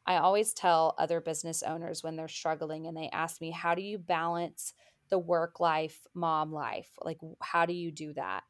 i 0.08 0.16
always 0.16 0.54
tell 0.54 0.96
other 0.98 1.20
business 1.20 1.62
owners 1.64 2.04
when 2.04 2.16
they're 2.16 2.28
struggling 2.28 2.88
and 2.88 2.96
they 2.96 3.10
ask 3.12 3.42
me 3.42 3.52
how 3.52 3.76
do 3.76 3.82
you 3.82 3.98
balance 3.98 4.74
the 5.10 5.20
work 5.20 5.60
life 5.60 6.08
mom 6.16 6.52
life? 6.52 6.90
Like 7.02 7.20
how 7.40 7.68
do 7.68 7.74
you 7.74 7.92
do 7.92 8.14
that? 8.14 8.44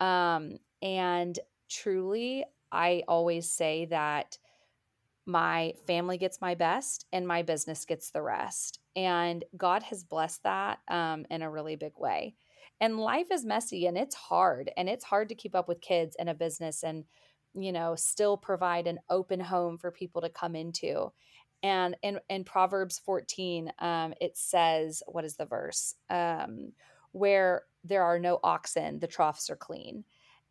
Um, 0.00 0.56
and 0.82 1.38
truly 1.68 2.44
i 2.70 3.02
always 3.08 3.50
say 3.50 3.86
that 3.86 4.38
my 5.26 5.74
family 5.86 6.18
gets 6.18 6.40
my 6.40 6.54
best 6.54 7.06
and 7.12 7.26
my 7.26 7.42
business 7.42 7.84
gets 7.84 8.10
the 8.10 8.22
rest. 8.22 8.78
And 8.94 9.44
God 9.56 9.82
has 9.82 10.04
blessed 10.04 10.44
that 10.44 10.78
um, 10.88 11.26
in 11.30 11.42
a 11.42 11.50
really 11.50 11.76
big 11.76 11.92
way. 11.98 12.36
And 12.80 12.98
life 12.98 13.26
is 13.32 13.44
messy 13.44 13.86
and 13.86 13.98
it's 13.98 14.14
hard. 14.14 14.70
And 14.76 14.88
it's 14.88 15.04
hard 15.04 15.28
to 15.30 15.34
keep 15.34 15.54
up 15.54 15.66
with 15.66 15.80
kids 15.80 16.14
and 16.18 16.28
a 16.28 16.34
business 16.34 16.84
and, 16.84 17.04
you 17.54 17.72
know, 17.72 17.96
still 17.96 18.36
provide 18.36 18.86
an 18.86 19.00
open 19.10 19.40
home 19.40 19.78
for 19.78 19.90
people 19.90 20.22
to 20.22 20.28
come 20.28 20.54
into. 20.54 21.12
And 21.62 21.96
in, 22.02 22.20
in 22.28 22.44
Proverbs 22.44 23.00
14, 23.04 23.72
um, 23.80 24.14
it 24.20 24.36
says, 24.36 25.02
what 25.06 25.24
is 25.24 25.36
the 25.36 25.46
verse? 25.46 25.94
Um, 26.08 26.72
where 27.12 27.62
there 27.82 28.02
are 28.02 28.18
no 28.18 28.38
oxen, 28.44 29.00
the 29.00 29.06
troughs 29.06 29.50
are 29.50 29.56
clean 29.56 30.04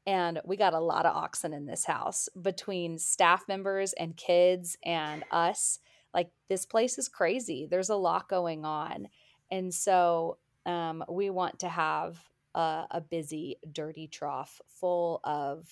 and 0.07 0.39
we 0.45 0.55
got 0.55 0.73
a 0.73 0.79
lot 0.79 1.05
of 1.05 1.15
oxen 1.15 1.53
in 1.53 1.65
this 1.65 1.85
house 1.85 2.29
between 2.39 2.97
staff 2.97 3.43
members 3.47 3.93
and 3.93 4.15
kids 4.15 4.77
and 4.83 5.23
us. 5.31 5.79
Like 6.13 6.29
this 6.47 6.65
place 6.65 6.97
is 6.97 7.09
crazy. 7.09 7.67
There's 7.69 7.89
a 7.89 7.95
lot 7.95 8.29
going 8.29 8.65
on. 8.65 9.07
And 9.51 9.73
so 9.73 10.37
um, 10.65 11.03
we 11.09 11.29
want 11.29 11.59
to 11.59 11.69
have 11.69 12.17
a, 12.53 12.85
a, 12.91 13.01
busy 13.01 13.57
dirty 13.71 14.07
trough 14.07 14.61
full 14.67 15.19
of 15.23 15.67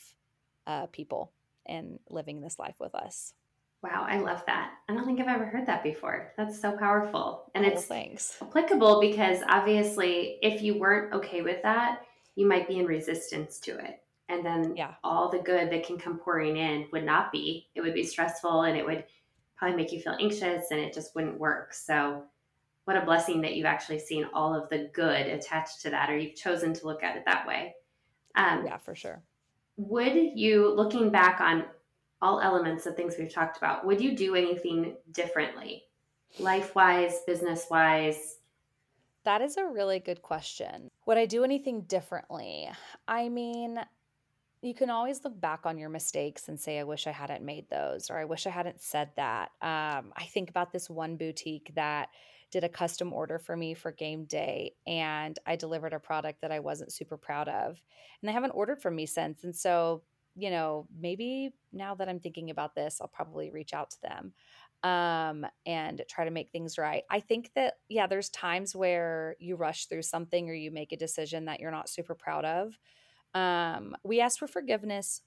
uh, 0.67 0.87
people 0.87 1.31
and 1.65 1.99
living 2.09 2.41
this 2.41 2.59
life 2.59 2.75
with 2.79 2.93
us. 2.93 3.33
Wow 3.81 4.05
i 4.07 4.17
love 4.19 4.43
that. 4.45 4.71
I 4.87 4.93
don't 4.93 5.05
think 5.05 5.19
i've 5.19 5.27
ever 5.27 5.45
heard 5.45 5.65
that 5.65 5.83
before. 5.83 6.33
That's 6.37 6.59
so 6.59 6.77
powerful. 6.77 7.51
And 7.55 7.65
it's 7.65 7.85
thanks. 7.85 8.37
applicable 8.41 9.01
because 9.01 9.39
obviously 9.49 10.37
if 10.41 10.61
you 10.61 10.77
weren't 10.77 11.13
okay 11.13 11.41
with 11.41 11.63
that 11.63 12.01
you 12.35 12.47
might 12.47 12.67
be 12.67 12.79
in 12.79 12.85
resistance 12.85 13.59
to 13.59 13.77
it 13.77 14.02
and 14.29 14.45
then 14.45 14.75
yeah. 14.75 14.93
all 15.03 15.29
the 15.29 15.39
good 15.39 15.71
that 15.71 15.85
can 15.85 15.97
come 15.97 16.17
pouring 16.17 16.57
in 16.57 16.87
would 16.91 17.03
not 17.03 17.31
be 17.31 17.67
it 17.75 17.81
would 17.81 17.93
be 17.93 18.03
stressful 18.03 18.63
and 18.63 18.77
it 18.77 18.85
would 18.85 19.03
probably 19.55 19.77
make 19.77 19.91
you 19.91 19.99
feel 19.99 20.17
anxious 20.19 20.71
and 20.71 20.79
it 20.79 20.93
just 20.93 21.15
wouldn't 21.15 21.39
work 21.39 21.73
so 21.73 22.23
what 22.85 22.97
a 22.97 23.05
blessing 23.05 23.41
that 23.41 23.55
you've 23.55 23.65
actually 23.65 23.99
seen 23.99 24.27
all 24.33 24.53
of 24.53 24.69
the 24.69 24.89
good 24.93 25.27
attached 25.27 25.81
to 25.81 25.89
that 25.89 26.09
or 26.09 26.17
you've 26.17 26.35
chosen 26.35 26.73
to 26.73 26.85
look 26.85 27.03
at 27.03 27.15
it 27.15 27.23
that 27.25 27.47
way 27.47 27.75
um, 28.35 28.65
yeah 28.65 28.77
for 28.77 28.95
sure 28.95 29.21
would 29.77 30.15
you 30.15 30.73
looking 30.73 31.09
back 31.09 31.41
on 31.41 31.63
all 32.21 32.39
elements 32.39 32.85
of 32.85 32.95
things 32.95 33.15
we've 33.17 33.33
talked 33.33 33.57
about 33.57 33.85
would 33.85 34.01
you 34.01 34.15
do 34.15 34.35
anything 34.35 34.95
differently 35.11 35.83
life 36.39 36.75
wise 36.75 37.21
business 37.27 37.67
wise 37.69 38.37
that 39.25 39.41
is 39.41 39.55
a 39.55 39.65
really 39.65 39.99
good 39.99 40.21
question. 40.21 40.91
Would 41.05 41.17
I 41.17 41.25
do 41.25 41.45
anything 41.45 41.81
differently? 41.83 42.69
I 43.07 43.29
mean, 43.29 43.79
you 44.63 44.73
can 44.73 44.89
always 44.89 45.23
look 45.25 45.39
back 45.39 45.65
on 45.65 45.77
your 45.77 45.89
mistakes 45.89 46.47
and 46.47 46.57
say, 46.57 46.79
I 46.79 46.83
wish 46.83 47.05
I 47.05 47.11
hadn't 47.11 47.43
made 47.43 47.69
those, 47.69 48.09
or 48.09 48.17
I 48.17 48.23
wish 48.23 48.47
I 48.47 48.49
hadn't 48.49 48.81
said 48.81 49.09
that. 49.17 49.51
Um, 49.61 50.13
I 50.15 50.23
think 50.29 50.49
about 50.49 50.71
this 50.71 50.89
one 50.89 51.17
boutique 51.17 51.73
that 51.75 52.07
did 52.49 52.63
a 52.63 52.69
custom 52.69 53.11
order 53.11 53.37
for 53.39 53.57
me 53.57 53.73
for 53.73 53.91
game 53.91 54.23
day, 54.23 54.73
and 54.87 55.37
I 55.45 55.57
delivered 55.57 55.91
a 55.91 55.99
product 55.99 56.39
that 56.41 56.51
I 56.51 56.59
wasn't 56.59 56.93
super 56.93 57.17
proud 57.17 57.49
of. 57.49 57.81
And 58.21 58.29
they 58.29 58.31
haven't 58.31 58.51
ordered 58.51 58.81
from 58.81 58.95
me 58.95 59.05
since. 59.05 59.43
And 59.43 59.53
so, 59.53 60.01
you 60.33 60.49
know, 60.49 60.87
maybe 60.97 61.53
now 61.73 61.93
that 61.95 62.07
I'm 62.07 62.21
thinking 62.21 62.49
about 62.49 62.73
this, 62.73 62.99
I'll 63.01 63.07
probably 63.09 63.51
reach 63.51 63.73
out 63.73 63.91
to 63.91 64.01
them 64.01 64.33
um, 64.89 65.45
and 65.65 66.01
try 66.07 66.23
to 66.23 66.31
make 66.31 66.51
things 66.51 66.77
right. 66.77 67.03
I 67.09 67.19
think 67.19 67.51
that, 67.55 67.79
yeah, 67.89 68.07
there's 68.07 68.29
times 68.29 68.73
where 68.73 69.35
you 69.39 69.57
rush 69.57 69.87
through 69.87 70.03
something 70.03 70.49
or 70.49 70.53
you 70.53 70.71
make 70.71 70.93
a 70.93 70.97
decision 70.97 71.45
that 71.45 71.59
you're 71.59 71.69
not 71.69 71.89
super 71.89 72.15
proud 72.15 72.45
of. 72.45 72.77
Um, 73.33 73.95
we 74.03 74.21
ask 74.21 74.39
for 74.39 74.47
forgiveness 74.47 75.21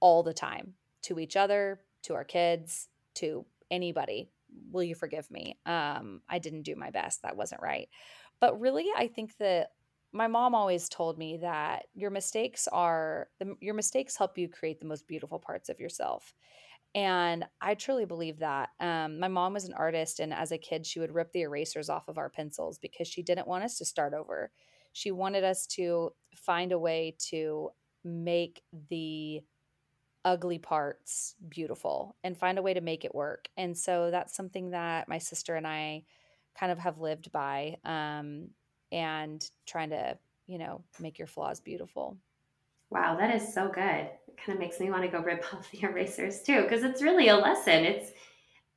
all 0.00 0.22
the 0.22 0.34
time 0.34 0.74
to 1.02 1.18
each 1.18 1.36
other, 1.36 1.80
to 2.02 2.14
our 2.14 2.24
kids, 2.24 2.88
to 3.14 3.44
anybody. 3.70 4.30
Will 4.72 4.82
you 4.82 4.94
forgive 4.94 5.30
me? 5.30 5.58
Um, 5.66 6.22
I 6.28 6.38
didn't 6.38 6.62
do 6.62 6.74
my 6.74 6.90
best. 6.90 7.22
That 7.22 7.36
wasn't 7.36 7.62
right. 7.62 7.88
But 8.40 8.60
really, 8.60 8.86
I 8.96 9.06
think 9.06 9.36
that 9.38 9.72
my 10.12 10.26
mom 10.26 10.54
always 10.54 10.88
told 10.88 11.18
me 11.18 11.36
that 11.38 11.86
your 11.94 12.10
mistakes 12.10 12.66
are 12.66 13.28
your 13.60 13.74
mistakes 13.74 14.16
help 14.16 14.36
you 14.36 14.48
create 14.48 14.80
the 14.80 14.86
most 14.86 15.06
beautiful 15.06 15.38
parts 15.38 15.68
of 15.68 15.78
yourself. 15.78 16.34
And 16.94 17.44
I 17.60 17.74
truly 17.74 18.04
believe 18.04 18.40
that. 18.40 18.70
Um, 18.80 19.20
my 19.20 19.28
mom 19.28 19.52
was 19.52 19.64
an 19.64 19.74
artist, 19.74 20.18
and 20.18 20.34
as 20.34 20.50
a 20.50 20.58
kid, 20.58 20.84
she 20.84 20.98
would 20.98 21.14
rip 21.14 21.32
the 21.32 21.42
erasers 21.42 21.88
off 21.88 22.08
of 22.08 22.18
our 22.18 22.28
pencils 22.28 22.78
because 22.78 23.06
she 23.06 23.22
didn't 23.22 23.46
want 23.46 23.62
us 23.62 23.78
to 23.78 23.84
start 23.84 24.12
over 24.12 24.50
she 24.92 25.10
wanted 25.10 25.44
us 25.44 25.66
to 25.66 26.12
find 26.34 26.72
a 26.72 26.78
way 26.78 27.16
to 27.30 27.70
make 28.04 28.62
the 28.88 29.42
ugly 30.24 30.58
parts 30.58 31.34
beautiful 31.48 32.16
and 32.22 32.36
find 32.36 32.58
a 32.58 32.62
way 32.62 32.74
to 32.74 32.80
make 32.80 33.04
it 33.04 33.14
work. 33.14 33.48
And 33.56 33.76
so 33.76 34.10
that's 34.10 34.36
something 34.36 34.70
that 34.70 35.08
my 35.08 35.18
sister 35.18 35.56
and 35.56 35.66
I 35.66 36.04
kind 36.58 36.72
of 36.72 36.78
have 36.78 36.98
lived 36.98 37.32
by 37.32 37.76
um, 37.84 38.48
and 38.92 39.48
trying 39.66 39.90
to, 39.90 40.18
you 40.46 40.58
know, 40.58 40.82
make 40.98 41.18
your 41.18 41.28
flaws 41.28 41.60
beautiful. 41.60 42.16
Wow, 42.90 43.16
that 43.16 43.34
is 43.34 43.54
so 43.54 43.68
good. 43.68 44.10
It 44.28 44.36
kind 44.44 44.56
of 44.56 44.58
makes 44.58 44.80
me 44.80 44.90
want 44.90 45.04
to 45.04 45.08
go 45.08 45.20
rip 45.20 45.44
off 45.54 45.70
the 45.70 45.82
erasers 45.82 46.42
too, 46.42 46.62
because 46.62 46.82
it's 46.82 47.02
really 47.02 47.28
a 47.28 47.36
lesson. 47.36 47.84
It's 47.84 48.12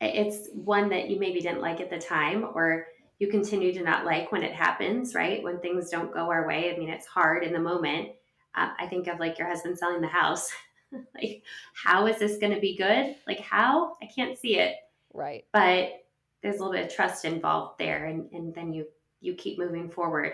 it's 0.01 0.49
one 0.53 0.89
that 0.89 1.09
you 1.09 1.17
maybe 1.17 1.39
didn't 1.39 1.61
like 1.61 1.79
at 1.79 1.89
the 1.89 1.97
time, 1.97 2.45
or 2.53 2.87
you 3.23 3.29
continue 3.29 3.73
to 3.73 3.81
not 3.81 4.05
like 4.05 4.33
when 4.33 4.43
it 4.43 4.51
happens, 4.51 5.15
right? 5.15 5.41
When 5.41 5.57
things 5.59 5.89
don't 5.89 6.13
go 6.13 6.29
our 6.29 6.45
way. 6.45 6.73
I 6.73 6.77
mean, 6.77 6.89
it's 6.89 7.05
hard 7.05 7.43
in 7.43 7.53
the 7.53 7.59
moment. 7.59 8.09
Uh, 8.53 8.71
I 8.77 8.85
think 8.87 9.07
of 9.07 9.17
like 9.17 9.39
your 9.39 9.47
husband 9.47 9.77
selling 9.77 10.01
the 10.01 10.07
house. 10.07 10.51
like, 11.15 11.41
how 11.73 12.05
is 12.07 12.19
this 12.19 12.37
going 12.37 12.53
to 12.53 12.59
be 12.59 12.75
good? 12.75 13.15
Like, 13.25 13.39
how? 13.39 13.95
I 14.01 14.09
can't 14.13 14.37
see 14.37 14.59
it. 14.59 14.75
Right. 15.13 15.45
But 15.53 16.03
there's 16.41 16.57
a 16.57 16.59
little 16.59 16.73
bit 16.73 16.85
of 16.85 16.93
trust 16.93 17.23
involved 17.23 17.79
there, 17.79 18.07
and, 18.07 18.29
and 18.33 18.53
then 18.53 18.73
you 18.73 18.85
you 19.21 19.35
keep 19.35 19.57
moving 19.57 19.89
forward. 19.89 20.33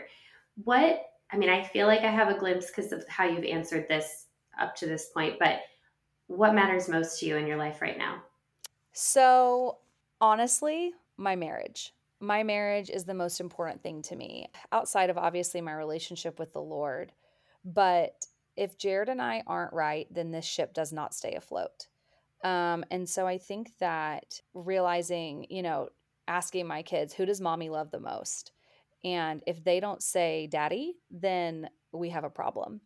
What 0.63 1.05
I 1.31 1.37
mean, 1.37 1.49
I 1.49 1.61
feel 1.61 1.85
like 1.85 2.01
I 2.01 2.09
have 2.09 2.29
a 2.29 2.39
glimpse 2.39 2.67
because 2.67 2.91
of 2.91 3.07
how 3.07 3.25
you've 3.25 3.45
answered 3.45 3.87
this 3.87 4.25
up 4.59 4.75
to 4.77 4.87
this 4.87 5.09
point, 5.13 5.37
but 5.39 5.59
what 6.25 6.55
matters 6.55 6.89
most 6.89 7.19
to 7.19 7.27
you 7.27 7.35
in 7.35 7.45
your 7.45 7.57
life 7.57 7.83
right 7.83 7.99
now? 7.99 8.23
So, 8.93 9.77
honestly, 10.19 10.93
my 11.17 11.35
marriage 11.35 11.93
my 12.19 12.43
marriage 12.43 12.89
is 12.89 13.05
the 13.05 13.13
most 13.13 13.39
important 13.39 13.81
thing 13.81 14.01
to 14.03 14.15
me, 14.15 14.49
outside 14.71 15.09
of 15.09 15.17
obviously 15.17 15.61
my 15.61 15.73
relationship 15.73 16.39
with 16.39 16.53
the 16.53 16.61
Lord. 16.61 17.11
But 17.63 18.25
if 18.55 18.77
Jared 18.77 19.09
and 19.09 19.21
I 19.21 19.43
aren't 19.47 19.73
right, 19.73 20.07
then 20.11 20.31
this 20.31 20.45
ship 20.45 20.73
does 20.73 20.91
not 20.91 21.13
stay 21.13 21.35
afloat. 21.35 21.87
Um, 22.43 22.83
and 22.91 23.07
so 23.07 23.27
I 23.27 23.37
think 23.37 23.71
that 23.79 24.41
realizing, 24.53 25.47
you 25.49 25.61
know, 25.61 25.89
asking 26.27 26.67
my 26.67 26.83
kids, 26.83 27.13
who 27.13 27.25
does 27.25 27.41
mommy 27.41 27.69
love 27.69 27.91
the 27.91 27.99
most? 27.99 28.51
And 29.03 29.41
if 29.47 29.63
they 29.63 29.79
don't 29.79 30.03
say 30.03 30.47
daddy, 30.47 30.95
then 31.09 31.69
we 31.91 32.09
have 32.09 32.23
a 32.23 32.29
problem 32.29 32.81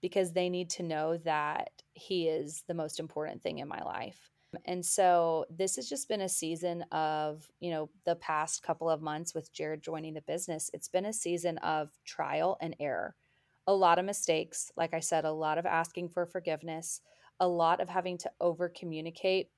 because 0.00 0.32
they 0.32 0.48
need 0.48 0.70
to 0.70 0.82
know 0.82 1.16
that 1.18 1.70
he 1.92 2.28
is 2.28 2.62
the 2.68 2.74
most 2.74 3.00
important 3.00 3.42
thing 3.42 3.58
in 3.58 3.68
my 3.68 3.82
life. 3.82 4.30
And 4.64 4.84
so 4.84 5.44
this 5.50 5.76
has 5.76 5.88
just 5.88 6.08
been 6.08 6.22
a 6.22 6.28
season 6.28 6.82
of, 6.92 7.48
you 7.60 7.70
know, 7.70 7.90
the 8.04 8.16
past 8.16 8.62
couple 8.62 8.88
of 8.88 9.02
months 9.02 9.34
with 9.34 9.52
Jared 9.52 9.82
joining 9.82 10.14
the 10.14 10.22
business. 10.22 10.70
It's 10.72 10.88
been 10.88 11.06
a 11.06 11.12
season 11.12 11.58
of 11.58 11.90
trial 12.04 12.56
and 12.60 12.74
error. 12.80 13.14
A 13.66 13.74
lot 13.74 13.98
of 13.98 14.04
mistakes, 14.04 14.70
like 14.76 14.94
I 14.94 15.00
said, 15.00 15.24
a 15.24 15.32
lot 15.32 15.58
of 15.58 15.66
asking 15.66 16.10
for 16.10 16.26
forgiveness, 16.26 17.00
a 17.40 17.48
lot 17.48 17.80
of 17.80 17.88
having 17.88 18.16
to 18.18 18.30
over 18.40 18.68
communicate. 18.68 19.50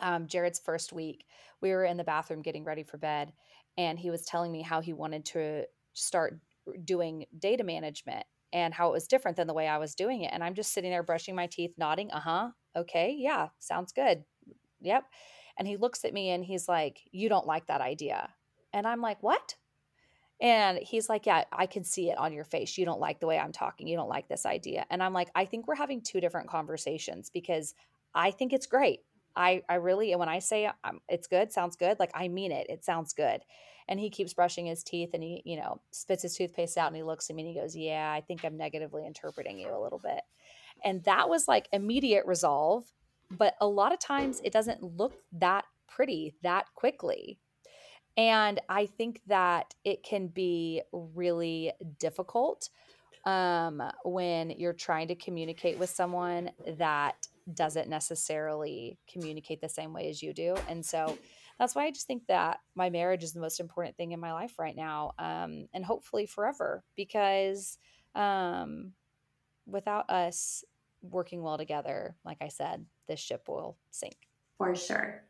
Um, 0.00 0.26
Jared's 0.26 0.60
first 0.60 0.92
week, 0.92 1.24
we 1.60 1.70
were 1.70 1.84
in 1.84 1.96
the 1.96 2.04
bathroom 2.04 2.42
getting 2.42 2.64
ready 2.64 2.82
for 2.82 2.98
bed, 2.98 3.32
and 3.78 3.98
he 3.98 4.10
was 4.10 4.24
telling 4.24 4.52
me 4.52 4.62
how 4.62 4.80
he 4.80 4.92
wanted 4.92 5.24
to 5.26 5.64
start 5.94 6.38
doing 6.84 7.26
data 7.38 7.64
management 7.64 8.26
and 8.52 8.74
how 8.74 8.88
it 8.88 8.92
was 8.92 9.08
different 9.08 9.36
than 9.36 9.46
the 9.46 9.54
way 9.54 9.66
I 9.66 9.78
was 9.78 9.94
doing 9.94 10.22
it. 10.22 10.32
And 10.32 10.44
I'm 10.44 10.54
just 10.54 10.72
sitting 10.72 10.90
there 10.90 11.02
brushing 11.02 11.34
my 11.34 11.46
teeth, 11.46 11.72
nodding, 11.78 12.10
uh 12.10 12.20
huh, 12.20 12.48
okay, 12.76 13.14
yeah, 13.18 13.48
sounds 13.58 13.92
good. 13.92 14.24
Yep. 14.80 15.04
And 15.58 15.68
he 15.68 15.76
looks 15.76 16.04
at 16.04 16.12
me 16.12 16.30
and 16.30 16.44
he's 16.44 16.68
like, 16.68 17.00
You 17.12 17.28
don't 17.28 17.46
like 17.46 17.66
that 17.66 17.80
idea. 17.80 18.30
And 18.72 18.86
I'm 18.86 19.00
like, 19.00 19.22
What? 19.22 19.54
And 20.40 20.78
he's 20.78 21.08
like, 21.08 21.26
Yeah, 21.26 21.44
I 21.52 21.66
can 21.66 21.84
see 21.84 22.10
it 22.10 22.18
on 22.18 22.32
your 22.32 22.44
face. 22.44 22.76
You 22.76 22.84
don't 22.84 23.00
like 23.00 23.20
the 23.20 23.26
way 23.26 23.38
I'm 23.38 23.52
talking. 23.52 23.86
You 23.86 23.96
don't 23.96 24.08
like 24.08 24.28
this 24.28 24.46
idea. 24.46 24.84
And 24.90 25.02
I'm 25.02 25.12
like, 25.12 25.30
I 25.34 25.44
think 25.44 25.66
we're 25.66 25.74
having 25.76 26.00
two 26.00 26.20
different 26.20 26.48
conversations 26.48 27.30
because 27.30 27.74
I 28.14 28.30
think 28.30 28.52
it's 28.52 28.66
great. 28.66 29.00
I, 29.36 29.62
I 29.68 29.74
really, 29.74 30.12
and 30.12 30.20
when 30.20 30.28
I 30.28 30.38
say 30.38 30.70
um, 30.84 31.00
it's 31.08 31.26
good, 31.26 31.50
sounds 31.50 31.74
good, 31.76 31.98
like 31.98 32.12
I 32.14 32.28
mean 32.28 32.52
it, 32.52 32.66
it 32.68 32.84
sounds 32.84 33.12
good. 33.12 33.40
And 33.88 34.00
he 34.00 34.08
keeps 34.08 34.32
brushing 34.32 34.66
his 34.66 34.82
teeth 34.82 35.10
and 35.12 35.22
he, 35.22 35.42
you 35.44 35.56
know, 35.56 35.80
spits 35.90 36.22
his 36.22 36.36
toothpaste 36.36 36.78
out 36.78 36.86
and 36.86 36.96
he 36.96 37.02
looks 37.02 37.28
at 37.28 37.36
me 37.36 37.42
and 37.42 37.54
he 37.54 37.60
goes, 37.60 37.76
Yeah, 37.76 38.10
I 38.12 38.20
think 38.20 38.44
I'm 38.44 38.56
negatively 38.56 39.04
interpreting 39.06 39.58
you 39.58 39.76
a 39.76 39.82
little 39.82 39.98
bit. 39.98 40.22
And 40.82 41.02
that 41.04 41.28
was 41.28 41.46
like 41.46 41.68
immediate 41.72 42.26
resolve. 42.26 42.84
But 43.30 43.54
a 43.60 43.66
lot 43.66 43.92
of 43.92 43.98
times 43.98 44.40
it 44.44 44.52
doesn't 44.52 44.82
look 44.82 45.14
that 45.32 45.64
pretty 45.88 46.34
that 46.42 46.66
quickly. 46.74 47.38
And 48.16 48.60
I 48.68 48.86
think 48.86 49.20
that 49.26 49.74
it 49.84 50.02
can 50.02 50.28
be 50.28 50.82
really 50.92 51.72
difficult 51.98 52.68
um, 53.24 53.82
when 54.04 54.50
you're 54.50 54.72
trying 54.72 55.08
to 55.08 55.14
communicate 55.14 55.78
with 55.78 55.90
someone 55.90 56.50
that 56.78 57.26
doesn't 57.52 57.88
necessarily 57.88 58.98
communicate 59.10 59.60
the 59.60 59.68
same 59.68 59.92
way 59.92 60.08
as 60.08 60.22
you 60.22 60.32
do. 60.32 60.56
And 60.68 60.84
so 60.84 61.18
that's 61.58 61.74
why 61.74 61.84
I 61.84 61.90
just 61.90 62.06
think 62.06 62.26
that 62.28 62.60
my 62.74 62.90
marriage 62.90 63.22
is 63.22 63.32
the 63.32 63.40
most 63.40 63.60
important 63.60 63.96
thing 63.96 64.12
in 64.12 64.20
my 64.20 64.32
life 64.32 64.58
right 64.58 64.76
now, 64.76 65.12
um, 65.18 65.66
and 65.72 65.84
hopefully 65.84 66.26
forever, 66.26 66.84
because 66.96 67.78
um, 68.14 68.92
without 69.66 70.08
us 70.10 70.64
working 71.02 71.42
well 71.42 71.58
together, 71.58 72.16
like 72.24 72.38
I 72.40 72.48
said, 72.48 72.84
this 73.08 73.20
ship 73.20 73.44
will 73.48 73.76
sink. 73.90 74.16
For 74.58 74.74
sure. 74.74 75.22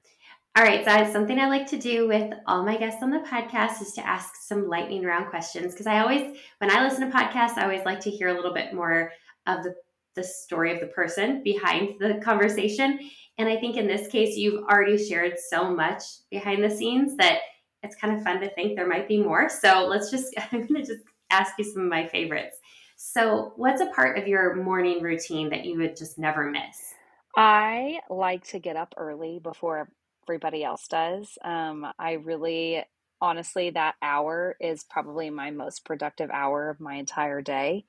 All 0.57 0.63
right, 0.63 0.85
so 0.85 1.13
something 1.13 1.41
I 1.41 1.49
like 1.49 1.67
to 1.69 1.79
do 1.79 2.07
with 2.07 2.33
all 2.47 2.65
my 2.65 2.77
guests 2.77 3.03
on 3.03 3.11
the 3.11 3.19
podcast 3.19 3.83
is 3.83 3.93
to 3.95 4.07
ask 4.07 4.37
some 4.37 4.69
lightning 4.69 5.03
round 5.03 5.31
questions 5.31 5.73
because 5.73 5.89
I 5.89 5.99
always, 5.99 6.37
when 6.59 6.71
I 6.71 6.85
listen 6.85 7.11
to 7.11 7.17
podcasts, 7.17 7.59
I 7.59 7.65
always 7.65 7.85
like 7.85 7.99
to 8.01 8.11
hear 8.11 8.29
a 8.29 8.35
little 8.35 8.55
bit 8.55 8.73
more 8.73 9.11
of 9.47 9.65
the 9.65 9.75
the 10.15 10.25
story 10.25 10.73
of 10.73 10.81
the 10.81 10.87
person 10.87 11.43
behind 11.43 11.95
the 12.01 12.21
conversation. 12.23 12.99
And 13.39 13.49
I 13.49 13.57
think 13.57 13.77
in 13.77 13.87
this 13.87 14.09
case, 14.09 14.37
you've 14.37 14.63
already 14.65 15.03
shared 15.05 15.35
so 15.51 15.75
much 15.75 16.03
behind 16.31 16.63
the 16.63 16.71
scenes 16.71 17.17
that 17.17 17.41
it's 17.83 17.97
kind 17.97 18.17
of 18.17 18.23
fun 18.23 18.41
to 18.41 18.49
think 18.55 18.77
there 18.77 18.89
might 18.89 19.09
be 19.09 19.21
more. 19.21 19.49
So 19.49 19.87
let's 19.87 20.11
just, 20.11 20.35
I'm 20.53 20.67
going 20.67 20.83
to 20.83 20.87
just 20.87 21.05
ask 21.31 21.55
you 21.59 21.65
some 21.65 21.83
of 21.83 21.89
my 21.89 22.07
favorites. 22.07 22.59
So, 22.97 23.53
what's 23.57 23.81
a 23.81 23.87
part 23.87 24.19
of 24.19 24.27
your 24.29 24.55
morning 24.57 25.03
routine 25.03 25.51
that 25.51 25.65
you 25.65 25.79
would 25.79 25.97
just 25.97 26.19
never 26.19 26.51
miss? 26.51 26.95
I 27.37 28.01
like 28.09 28.45
to 28.49 28.59
get 28.59 28.77
up 28.77 28.95
early 28.97 29.39
before 29.41 29.89
everybody 30.27 30.65
else 30.65 30.87
does. 30.89 31.37
Um, 31.45 31.87
I 31.99 32.13
really, 32.13 32.85
honestly, 33.21 33.71
that 33.71 33.97
hour 34.03 34.57
is 34.61 34.85
probably 34.85 35.31
my 35.31 35.51
most 35.51 35.85
productive 35.85 36.31
hour 36.31 36.71
of 36.71 36.81
my 36.81 36.95
entire 36.95 37.43
day. 37.43 37.87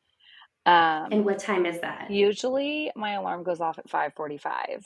Um, 0.65 1.07
and 1.11 1.25
what 1.25 1.39
time 1.39 1.65
is 1.65 1.79
that? 1.81 2.09
Usually, 2.09 2.91
my 2.95 3.13
alarm 3.13 3.43
goes 3.43 3.61
off 3.61 3.77
at 3.79 3.89
five 3.89 4.13
forty-five, 4.15 4.85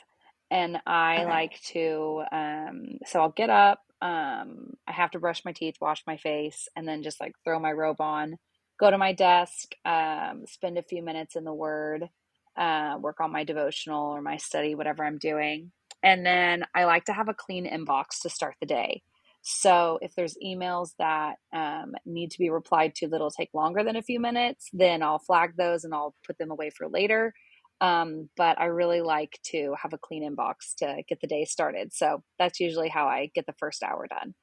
and 0.52 0.82
I 0.86 1.24
okay. 1.24 1.26
like 1.26 1.62
to. 1.74 2.24
Um, 2.32 3.00
so 3.06 3.22
I'll 3.22 3.32
get 3.32 3.50
up. 3.50 3.80
Um, 4.02 4.74
I 4.88 4.92
have 4.94 5.12
to 5.12 5.20
brush 5.20 5.44
my 5.46 5.54
teeth, 5.54 5.76
wash 5.82 6.04
my 6.06 6.18
face, 6.18 6.68
and 6.76 6.88
then 6.88 7.04
just 7.04 7.20
like 7.22 7.34
throw 7.44 7.60
my 7.60 7.72
robe 7.72 8.02
on, 8.02 8.38
go 8.80 8.90
to 8.90 8.98
my 8.98 9.14
desk, 9.14 9.74
um, 9.86 10.46
spend 10.48 10.78
a 10.78 10.84
few 10.84 11.04
minutes 11.04 11.36
in 11.36 11.44
the 11.44 11.54
Word, 11.54 12.10
uh, 12.58 12.98
work 13.00 13.20
on 13.20 13.32
my 13.32 13.44
devotional 13.44 14.12
or 14.12 14.22
my 14.22 14.38
study, 14.38 14.76
whatever 14.76 15.04
I'm 15.04 15.18
doing, 15.18 15.72
and 16.04 16.26
then 16.26 16.64
I 16.74 16.86
like 16.86 17.06
to 17.06 17.14
have 17.14 17.30
a 17.30 17.34
clean 17.34 17.70
inbox 17.70 18.22
to 18.22 18.30
start 18.30 18.56
the 18.60 18.66
day. 18.66 19.04
So 19.42 20.00
if 20.02 20.16
there's 20.16 20.38
emails 20.44 20.92
that 21.00 21.36
um, 21.54 21.96
need 22.06 22.32
to 22.32 22.40
be 22.40 22.50
replied 22.50 22.96
to 22.96 23.08
that'll 23.08 23.32
take 23.32 23.50
longer 23.54 23.84
than 23.84 23.96
a 23.96 24.02
few 24.02 24.20
minutes, 24.20 24.70
then 24.74 25.02
I'll 25.02 25.20
flag 25.20 25.54
those 25.58 25.84
and 25.84 25.94
I'll 25.94 26.16
put 26.26 26.38
them 26.38 26.52
away 26.52 26.70
for 26.70 26.88
later. 26.90 27.34
Um, 27.82 28.30
but 28.36 28.60
I 28.60 28.66
really 28.66 29.02
like 29.02 29.40
to 29.52 29.76
have 29.82 29.94
a 29.94 29.98
clean 29.98 30.30
inbox 30.30 30.76
to 30.80 31.02
get 31.08 31.22
the 31.22 31.28
day 31.28 31.46
started. 31.46 31.94
So 31.94 32.24
that's 32.38 32.60
usually 32.60 32.90
how 32.90 33.08
I 33.08 33.32
get 33.34 33.46
the 33.46 33.56
first 33.58 33.84
hour 33.84 34.08
done. 34.08 34.36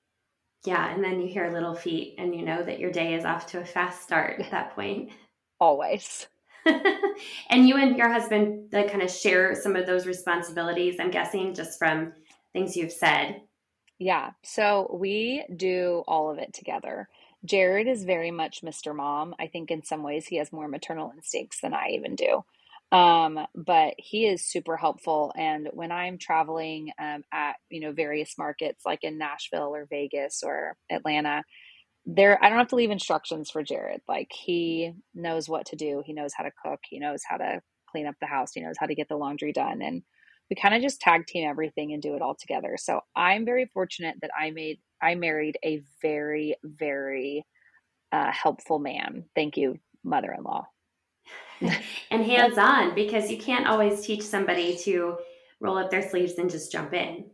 Yeah, 0.65 0.93
and 0.93 1.03
then 1.03 1.21
you 1.21 1.29
hear 1.29 1.51
little 1.53 1.75
feet 1.75 2.17
and 2.19 2.35
you 2.35 2.45
know 2.45 2.63
that 2.63 2.81
your 2.81 2.91
day 2.91 3.15
is 3.15 3.25
off 3.25 3.47
to 3.49 3.61
a 3.61 3.65
fast 3.65 4.03
start 4.03 4.41
at 4.41 4.51
that 4.51 4.75
point. 4.75 5.11
Always. 5.61 6.27
and 7.51 7.69
you 7.69 7.77
and 7.77 7.97
your 7.97 8.13
husband 8.13 8.69
like 8.73 8.91
kind 8.91 9.03
of 9.03 9.11
share 9.11 9.55
some 9.55 9.77
of 9.77 9.87
those 9.87 10.07
responsibilities, 10.07 10.97
I'm 10.99 11.11
guessing, 11.11 11.55
just 11.55 11.79
from 11.79 12.13
things 12.53 12.77
you've 12.77 12.93
said. 12.93 13.43
Yeah. 13.99 14.33
So 14.43 14.91
we 14.93 15.45
do 15.55 16.03
all 16.07 16.31
of 16.31 16.39
it 16.39 16.53
together. 16.53 17.09
Jared 17.45 17.87
is 17.87 18.05
very 18.05 18.31
much 18.31 18.63
Mr. 18.63 18.95
Mom. 18.95 19.35
I 19.39 19.47
think 19.47 19.71
in 19.71 19.85
some 19.85 20.03
ways 20.03 20.27
he 20.27 20.37
has 20.37 20.53
more 20.53 20.69
maternal 20.69 21.13
instincts 21.15 21.61
than 21.61 21.73
I 21.73 21.91
even 21.91 22.17
do. 22.17 22.45
Um, 22.93 23.39
but 23.55 23.95
he 23.99 24.27
is 24.27 24.47
super 24.47 24.77
helpful. 24.77 25.33
And 25.37 25.69
when 25.73 25.91
I'm 25.91 26.19
traveling 26.19 26.91
um, 27.01 27.25
at, 27.33 27.57
you 27.69 27.81
know, 27.81 27.93
various 27.93 28.35
markets 28.39 28.85
like 28.87 29.03
in 29.03 29.19
Nashville 29.19 29.75
or 29.75 29.87
Vegas 29.91 30.43
or 30.45 30.77
Atlanta, 30.91 31.43
there 32.07 32.43
I 32.43 32.49
don't 32.49 32.59
have 32.59 32.69
to 32.69 32.77
leave 32.77 32.91
instructions 32.93 33.51
for 33.51 33.63
Jared. 33.63 34.01
Like 34.09 34.31
he 34.33 34.93
knows 35.15 35.49
what 35.49 35.67
to 35.67 35.77
do. 35.77 36.03
He 36.07 36.13
knows 36.13 36.33
how 36.37 36.45
to 36.45 36.53
cook. 36.65 36.81
He 36.89 37.01
knows 37.01 37.23
how 37.29 37.37
to 37.39 37.61
clean 37.91 38.07
up 38.07 38.15
the 38.21 38.27
house. 38.27 38.53
He 38.55 38.61
knows 38.61 38.77
how 38.79 38.87
to 38.87 38.95
get 38.95 39.09
the 39.09 39.17
laundry 39.17 39.53
done. 39.53 39.83
And 39.83 40.03
we 40.49 40.57
kind 40.57 40.75
of 40.75 40.83
just 40.83 41.01
tag 41.01 41.27
team 41.27 41.49
everything 41.49 41.93
and 41.93 42.01
do 42.03 42.15
it 42.15 42.23
all 42.23 42.37
together. 42.41 42.77
So 42.79 43.01
I'm 43.17 43.45
very 43.45 43.67
fortunate 43.75 44.17
that 44.23 44.31
I 44.39 44.51
made 44.51 44.79
I 45.03 45.17
married 45.17 45.59
a 45.65 45.83
very 46.01 46.57
very 46.63 47.45
uh, 48.13 48.31
helpful 48.31 48.79
man. 48.79 49.25
Thank 49.35 49.57
you, 49.57 49.79
mother-in-law. 50.05 50.67
and 52.11 52.25
hands 52.25 52.59
on 52.59 52.95
because 52.95 53.31
you 53.31 53.39
can't 53.39 53.67
always 53.67 54.05
teach 54.05 54.23
somebody 54.23 54.77
to 54.79 55.17
roll 55.61 55.79
up 55.79 55.91
their 55.91 56.09
sleeves 56.09 56.35
and 56.35 56.51
just 56.51 56.71
jump 56.71 56.93
in. 56.93 57.25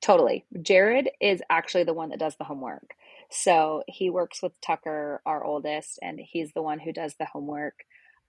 Totally. 0.00 0.44
Jared 0.60 1.10
is 1.20 1.40
actually 1.48 1.84
the 1.84 1.94
one 1.94 2.10
that 2.10 2.18
does 2.18 2.36
the 2.36 2.44
homework. 2.44 2.94
So 3.30 3.84
he 3.86 4.10
works 4.10 4.42
with 4.42 4.52
Tucker, 4.60 5.22
our 5.24 5.42
oldest, 5.42 5.98
and 6.02 6.20
he's 6.20 6.52
the 6.52 6.62
one 6.62 6.80
who 6.80 6.92
does 6.92 7.14
the 7.18 7.24
homework, 7.24 7.74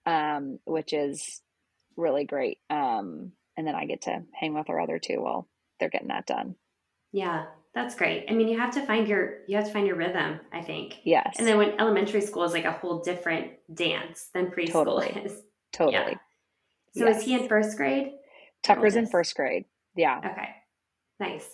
um, 0.06 0.60
which 0.64 0.92
is 0.92 1.42
really 1.96 2.24
great. 2.24 2.58
Um, 2.70 3.32
and 3.56 3.66
then 3.66 3.74
I 3.74 3.86
get 3.86 4.02
to 4.02 4.22
hang 4.32 4.54
with 4.54 4.70
our 4.70 4.80
other 4.80 4.98
two 4.98 5.20
while 5.20 5.48
they're 5.78 5.90
getting 5.90 6.08
that 6.08 6.26
done. 6.26 6.54
Yeah, 7.12 7.46
that's 7.74 7.94
great. 7.94 8.26
I 8.28 8.32
mean, 8.32 8.48
you 8.48 8.58
have 8.58 8.72
to 8.74 8.86
find 8.86 9.08
your 9.08 9.38
you 9.48 9.56
have 9.56 9.66
to 9.66 9.72
find 9.72 9.86
your 9.86 9.96
rhythm, 9.96 10.40
I 10.52 10.62
think. 10.62 11.00
Yes. 11.04 11.36
And 11.38 11.46
then 11.46 11.58
when 11.58 11.78
elementary 11.80 12.20
school 12.20 12.44
is 12.44 12.52
like 12.52 12.64
a 12.64 12.72
whole 12.72 13.00
different 13.00 13.52
dance 13.72 14.28
than 14.32 14.46
preschool 14.46 14.72
totally. 14.72 15.08
is. 15.08 15.42
Totally. 15.72 15.94
Yeah. 15.94 16.14
So 16.96 17.06
yes. 17.06 17.18
is 17.18 17.24
he 17.24 17.34
in 17.34 17.48
first 17.48 17.76
grade? 17.76 18.12
Tucker's 18.62 18.96
in 18.96 19.06
first 19.06 19.34
grade. 19.34 19.64
Yeah. 19.96 20.18
Okay. 20.18 20.48
Nice. 21.18 21.48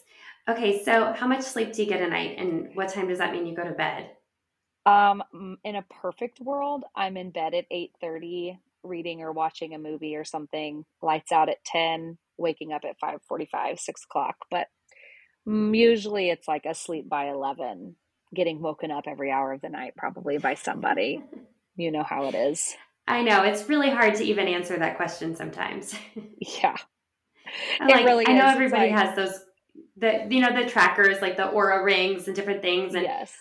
Okay, 0.48 0.82
so 0.84 1.12
how 1.12 1.26
much 1.26 1.42
sleep 1.42 1.72
do 1.72 1.82
you 1.82 1.88
get 1.88 2.00
a 2.02 2.08
night 2.08 2.36
and 2.38 2.74
what 2.74 2.88
time 2.88 3.08
does 3.08 3.18
that 3.18 3.32
mean 3.32 3.46
you 3.46 3.54
go 3.54 3.64
to 3.64 3.72
bed? 3.72 4.10
Um 4.86 5.22
in 5.64 5.76
a 5.76 5.84
perfect 6.00 6.40
world, 6.40 6.84
I'm 6.94 7.16
in 7.16 7.30
bed 7.30 7.54
at 7.54 7.66
8:30 7.70 8.58
reading 8.82 9.22
or 9.22 9.32
watching 9.32 9.74
a 9.74 9.78
movie 9.78 10.16
or 10.16 10.24
something, 10.24 10.84
lights 11.02 11.32
out 11.32 11.48
at 11.48 11.64
10, 11.64 12.18
waking 12.38 12.72
up 12.72 12.82
at 12.84 12.98
5.45, 12.98 13.78
6 13.78 14.04
o'clock. 14.04 14.36
But 14.50 14.68
usually 15.46 16.30
it's 16.30 16.48
like 16.48 16.64
asleep 16.64 17.08
by 17.08 17.30
11, 17.30 17.96
getting 18.34 18.60
woken 18.60 18.90
up 18.90 19.04
every 19.06 19.30
hour 19.30 19.52
of 19.52 19.60
the 19.60 19.68
night, 19.68 19.94
probably 19.96 20.38
by 20.38 20.54
somebody. 20.54 21.22
you 21.76 21.90
know 21.90 22.02
how 22.02 22.24
it 22.24 22.34
is. 22.34 22.74
I 23.06 23.22
know. 23.22 23.42
It's 23.42 23.68
really 23.68 23.90
hard 23.90 24.14
to 24.16 24.24
even 24.24 24.46
answer 24.46 24.78
that 24.78 24.96
question 24.96 25.34
sometimes. 25.34 25.94
yeah. 26.38 26.76
Like, 27.80 28.04
really 28.04 28.26
I 28.26 28.34
know 28.34 28.46
is. 28.46 28.54
everybody 28.54 28.90
like, 28.90 29.00
has 29.00 29.16
those 29.16 29.40
the 29.96 30.26
you 30.30 30.40
know 30.40 30.54
the 30.54 30.68
trackers 30.68 31.20
like 31.20 31.36
the 31.36 31.44
Oura 31.44 31.84
rings 31.84 32.26
and 32.26 32.36
different 32.36 32.62
things 32.62 32.94
and 32.94 33.02
yes 33.04 33.34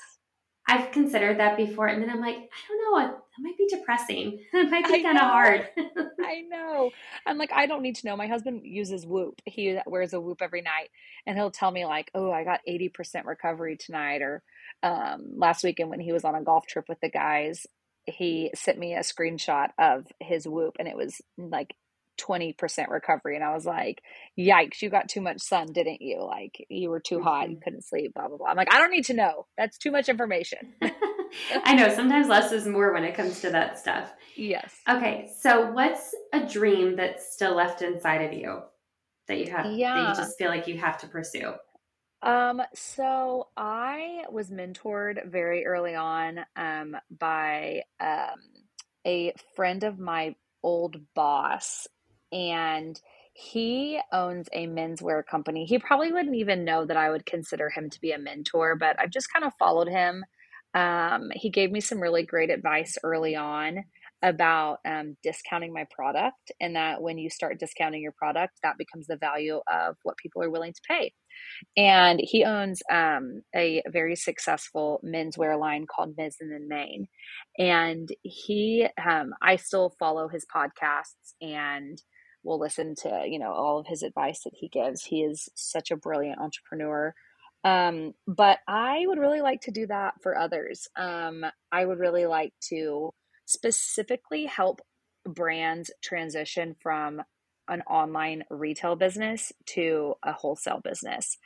I've 0.69 0.91
considered 0.91 1.39
that 1.39 1.57
before 1.57 1.87
and 1.87 2.01
then 2.01 2.09
I'm 2.09 2.21
like 2.21 2.35
I 2.35 2.67
don't 2.67 2.79
know 2.79 3.19
that 3.39 3.43
might 3.43 3.57
be 3.57 3.67
depressing. 3.67 4.39
It 4.53 4.69
might 4.69 4.85
be 4.85 5.01
kind 5.01 5.17
of 5.17 5.23
hard. 5.23 5.69
I 5.77 6.41
know. 6.41 6.91
I'm 7.25 7.37
like, 7.37 7.51
I 7.53 7.65
don't 7.65 7.81
need 7.81 7.95
to 7.97 8.07
know. 8.07 8.15
My 8.15 8.27
husband 8.27 8.61
uses 8.63 9.05
Whoop. 9.05 9.41
He 9.45 9.77
wears 9.85 10.13
a 10.13 10.19
Whoop 10.19 10.41
every 10.41 10.61
night, 10.61 10.89
and 11.25 11.37
he'll 11.37 11.51
tell 11.51 11.71
me 11.71 11.85
like, 11.85 12.11
"Oh, 12.13 12.31
I 12.31 12.43
got 12.43 12.61
80% 12.67 13.25
recovery 13.25 13.77
tonight," 13.77 14.21
or 14.21 14.43
um, 14.83 15.33
last 15.37 15.63
weekend 15.63 15.89
when 15.89 15.99
he 15.99 16.11
was 16.11 16.23
on 16.23 16.35
a 16.35 16.43
golf 16.43 16.67
trip 16.67 16.85
with 16.89 16.99
the 16.99 17.09
guys, 17.09 17.65
he 18.05 18.51
sent 18.53 18.77
me 18.77 18.93
a 18.93 18.99
screenshot 18.99 19.69
of 19.79 20.05
his 20.19 20.47
Whoop, 20.47 20.75
and 20.79 20.87
it 20.87 20.97
was 20.97 21.21
like 21.37 21.75
20% 22.19 22.89
recovery. 22.89 23.35
And 23.35 23.43
I 23.43 23.53
was 23.53 23.65
like, 23.65 24.01
yikes, 24.37 24.81
you 24.81 24.89
got 24.89 25.09
too 25.09 25.21
much 25.21 25.41
sun, 25.41 25.67
didn't 25.71 26.01
you? 26.01 26.23
Like, 26.23 26.65
you 26.69 26.89
were 26.89 26.99
too 26.99 27.21
hot, 27.21 27.49
you 27.49 27.55
mm-hmm. 27.55 27.63
couldn't 27.63 27.85
sleep, 27.85 28.13
blah, 28.13 28.27
blah, 28.27 28.37
blah. 28.37 28.47
I'm 28.47 28.57
like, 28.57 28.73
I 28.73 28.77
don't 28.77 28.91
need 28.91 29.05
to 29.05 29.13
know. 29.13 29.45
That's 29.57 29.77
too 29.77 29.91
much 29.91 30.09
information. 30.09 30.73
I 31.63 31.75
know. 31.75 31.93
Sometimes 31.93 32.27
less 32.27 32.51
is 32.51 32.67
more 32.67 32.93
when 32.93 33.03
it 33.03 33.15
comes 33.15 33.41
to 33.41 33.51
that 33.51 33.79
stuff. 33.79 34.11
Yes. 34.35 34.73
Okay. 34.87 35.29
So, 35.39 35.71
what's 35.71 36.13
a 36.33 36.45
dream 36.45 36.95
that's 36.95 37.33
still 37.33 37.55
left 37.55 37.81
inside 37.81 38.23
of 38.23 38.33
you 38.33 38.61
that 39.27 39.37
you 39.37 39.51
have, 39.51 39.71
yeah. 39.71 39.93
that 39.93 40.09
you 40.09 40.15
just 40.15 40.37
feel 40.37 40.49
like 40.49 40.67
you 40.67 40.77
have 40.77 40.97
to 40.99 41.07
pursue? 41.07 41.53
Um, 42.21 42.61
so 42.73 43.47
I 43.55 44.23
was 44.29 44.49
mentored 44.49 45.29
very 45.29 45.65
early 45.65 45.95
on 45.95 46.39
um, 46.55 46.97
by 47.17 47.83
um, 47.99 48.39
a 49.05 49.33
friend 49.55 49.83
of 49.83 49.99
my 49.99 50.35
old 50.61 50.97
boss 51.15 51.87
and 52.31 52.99
he 53.33 53.99
owns 54.11 54.49
a 54.51 54.67
menswear 54.67 55.23
company. 55.25 55.65
He 55.65 55.79
probably 55.79 56.11
wouldn't 56.11 56.35
even 56.35 56.65
know 56.65 56.85
that 56.85 56.97
I 56.97 57.09
would 57.09 57.25
consider 57.25 57.69
him 57.69 57.89
to 57.89 58.01
be 58.01 58.11
a 58.11 58.19
mentor, 58.19 58.75
but 58.75 58.99
I've 58.99 59.11
just 59.11 59.31
kind 59.31 59.45
of 59.45 59.53
followed 59.57 59.87
him. 59.87 60.25
Um, 60.73 61.29
he 61.33 61.49
gave 61.49 61.71
me 61.71 61.79
some 61.79 62.01
really 62.01 62.23
great 62.23 62.49
advice 62.49 62.97
early 63.03 63.35
on 63.35 63.85
about 64.21 64.79
um, 64.85 65.15
discounting 65.23 65.71
my 65.71 65.85
product, 65.89 66.51
and 66.59 66.75
that 66.75 67.01
when 67.01 67.17
you 67.17 67.29
start 67.29 67.59
discounting 67.59 68.01
your 68.01 68.11
product, 68.11 68.59
that 68.63 68.77
becomes 68.77 69.07
the 69.07 69.15
value 69.15 69.61
of 69.71 69.95
what 70.03 70.17
people 70.17 70.43
are 70.43 70.49
willing 70.49 70.73
to 70.73 70.81
pay. 70.87 71.13
And 71.77 72.19
he 72.21 72.43
owns 72.43 72.81
um, 72.91 73.41
a 73.55 73.81
very 73.87 74.17
successful 74.17 74.99
menswear 75.05 75.57
line 75.57 75.85
called 75.87 76.17
Mizzen 76.17 76.53
and 76.53 76.67
Main. 76.67 77.07
And 77.57 78.09
he, 78.23 78.87
um, 79.03 79.31
I 79.41 79.55
still 79.55 79.95
follow 79.97 80.27
his 80.27 80.45
podcasts 80.53 81.33
and 81.41 81.97
will 82.43 82.59
listen 82.59 82.95
to 82.95 83.25
you 83.27 83.39
know 83.39 83.51
all 83.51 83.79
of 83.79 83.87
his 83.87 84.03
advice 84.03 84.43
that 84.43 84.53
he 84.55 84.69
gives. 84.69 85.03
He 85.05 85.21
is 85.23 85.49
such 85.55 85.91
a 85.91 85.97
brilliant 85.97 86.39
entrepreneur. 86.39 87.13
Um, 87.65 88.13
but 88.25 88.59
i 88.69 89.03
would 89.05 89.19
really 89.19 89.41
like 89.41 89.61
to 89.61 89.71
do 89.71 89.85
that 89.87 90.15
for 90.21 90.37
others. 90.37 90.87
Um, 90.97 91.45
i 91.71 91.85
would 91.85 91.99
really 91.99 92.25
like 92.25 92.53
to 92.69 93.11
specifically 93.45 94.45
help 94.45 94.81
brands 95.25 95.91
transition 96.03 96.75
from 96.81 97.21
an 97.67 97.81
online 97.83 98.43
retail 98.49 98.95
business 98.95 99.51
to 99.67 100.15
a 100.23 100.31
wholesale 100.33 100.81
business. 100.83 101.37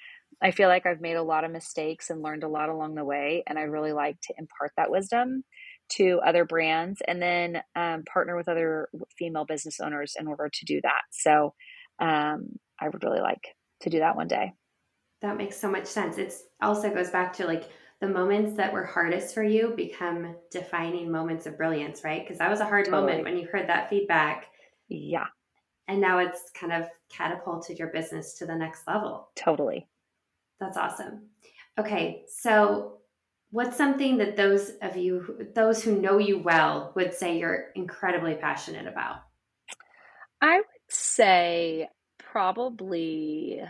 I 0.41 0.51
feel 0.51 0.67
like 0.69 0.85
i've 0.85 1.01
made 1.01 1.15
a 1.15 1.23
lot 1.23 1.43
of 1.43 1.51
mistakes 1.51 2.09
and 2.09 2.21
learned 2.21 2.43
a 2.43 2.47
lot 2.49 2.69
along 2.69 2.95
the 2.95 3.05
way 3.05 3.43
and 3.47 3.57
i 3.57 3.63
really 3.63 3.93
like 3.93 4.19
to 4.21 4.33
impart 4.37 4.71
that 4.77 4.91
wisdom 4.91 5.43
to 5.89 6.19
other 6.25 6.45
brands 6.45 7.01
and 7.07 7.21
then 7.21 7.61
um, 7.75 8.03
partner 8.11 8.35
with 8.35 8.47
other 8.47 8.89
female 9.17 9.45
business 9.45 9.79
owners 9.79 10.15
in 10.19 10.27
order 10.27 10.49
to 10.51 10.65
do 10.65 10.79
that. 10.81 11.01
So 11.11 11.53
um, 11.99 12.47
I 12.79 12.89
would 12.89 13.03
really 13.03 13.21
like 13.21 13.43
to 13.81 13.89
do 13.89 13.99
that 13.99 14.15
one 14.15 14.27
day. 14.27 14.53
That 15.21 15.37
makes 15.37 15.57
so 15.57 15.69
much 15.69 15.85
sense. 15.85 16.17
It's 16.17 16.43
also 16.61 16.93
goes 16.93 17.09
back 17.09 17.33
to 17.33 17.45
like 17.45 17.69
the 18.01 18.07
moments 18.09 18.57
that 18.57 18.73
were 18.73 18.85
hardest 18.85 19.33
for 19.33 19.43
you 19.43 19.73
become 19.77 20.35
defining 20.51 21.09
moments 21.09 21.45
of 21.45 21.57
brilliance, 21.57 22.03
right? 22.03 22.21
Because 22.21 22.39
that 22.39 22.49
was 22.49 22.59
a 22.59 22.65
hard 22.65 22.85
totally. 22.85 23.01
moment 23.01 23.23
when 23.23 23.37
you 23.37 23.47
heard 23.47 23.69
that 23.69 23.89
feedback. 23.89 24.47
Yeah. 24.89 25.27
And 25.87 26.01
now 26.01 26.19
it's 26.19 26.49
kind 26.53 26.73
of 26.73 26.87
catapulted 27.09 27.79
your 27.79 27.89
business 27.89 28.33
to 28.39 28.45
the 28.45 28.55
next 28.55 28.87
level. 28.87 29.29
Totally. 29.35 29.87
That's 30.59 30.77
awesome. 30.77 31.29
Okay, 31.79 32.23
so 32.27 32.99
what's 33.53 33.77
something 33.77 34.17
that 34.17 34.35
those 34.35 34.71
of 34.81 34.97
you 34.97 35.47
those 35.55 35.83
who 35.83 35.99
know 35.99 36.17
you 36.17 36.39
well 36.39 36.91
would 36.95 37.13
say 37.13 37.37
you're 37.37 37.67
incredibly 37.75 38.35
passionate 38.35 38.87
about? 38.87 39.23
I 40.41 40.57
would 40.57 40.65
say 40.89 41.87
probably 42.19 43.61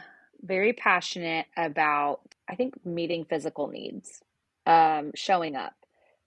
very 0.42 0.74
passionate 0.74 1.46
about 1.56 2.20
i 2.50 2.56
think 2.56 2.74
meeting 2.86 3.26
physical 3.26 3.68
needs 3.68 4.22
um, 4.66 5.12
showing 5.16 5.56
up 5.56 5.74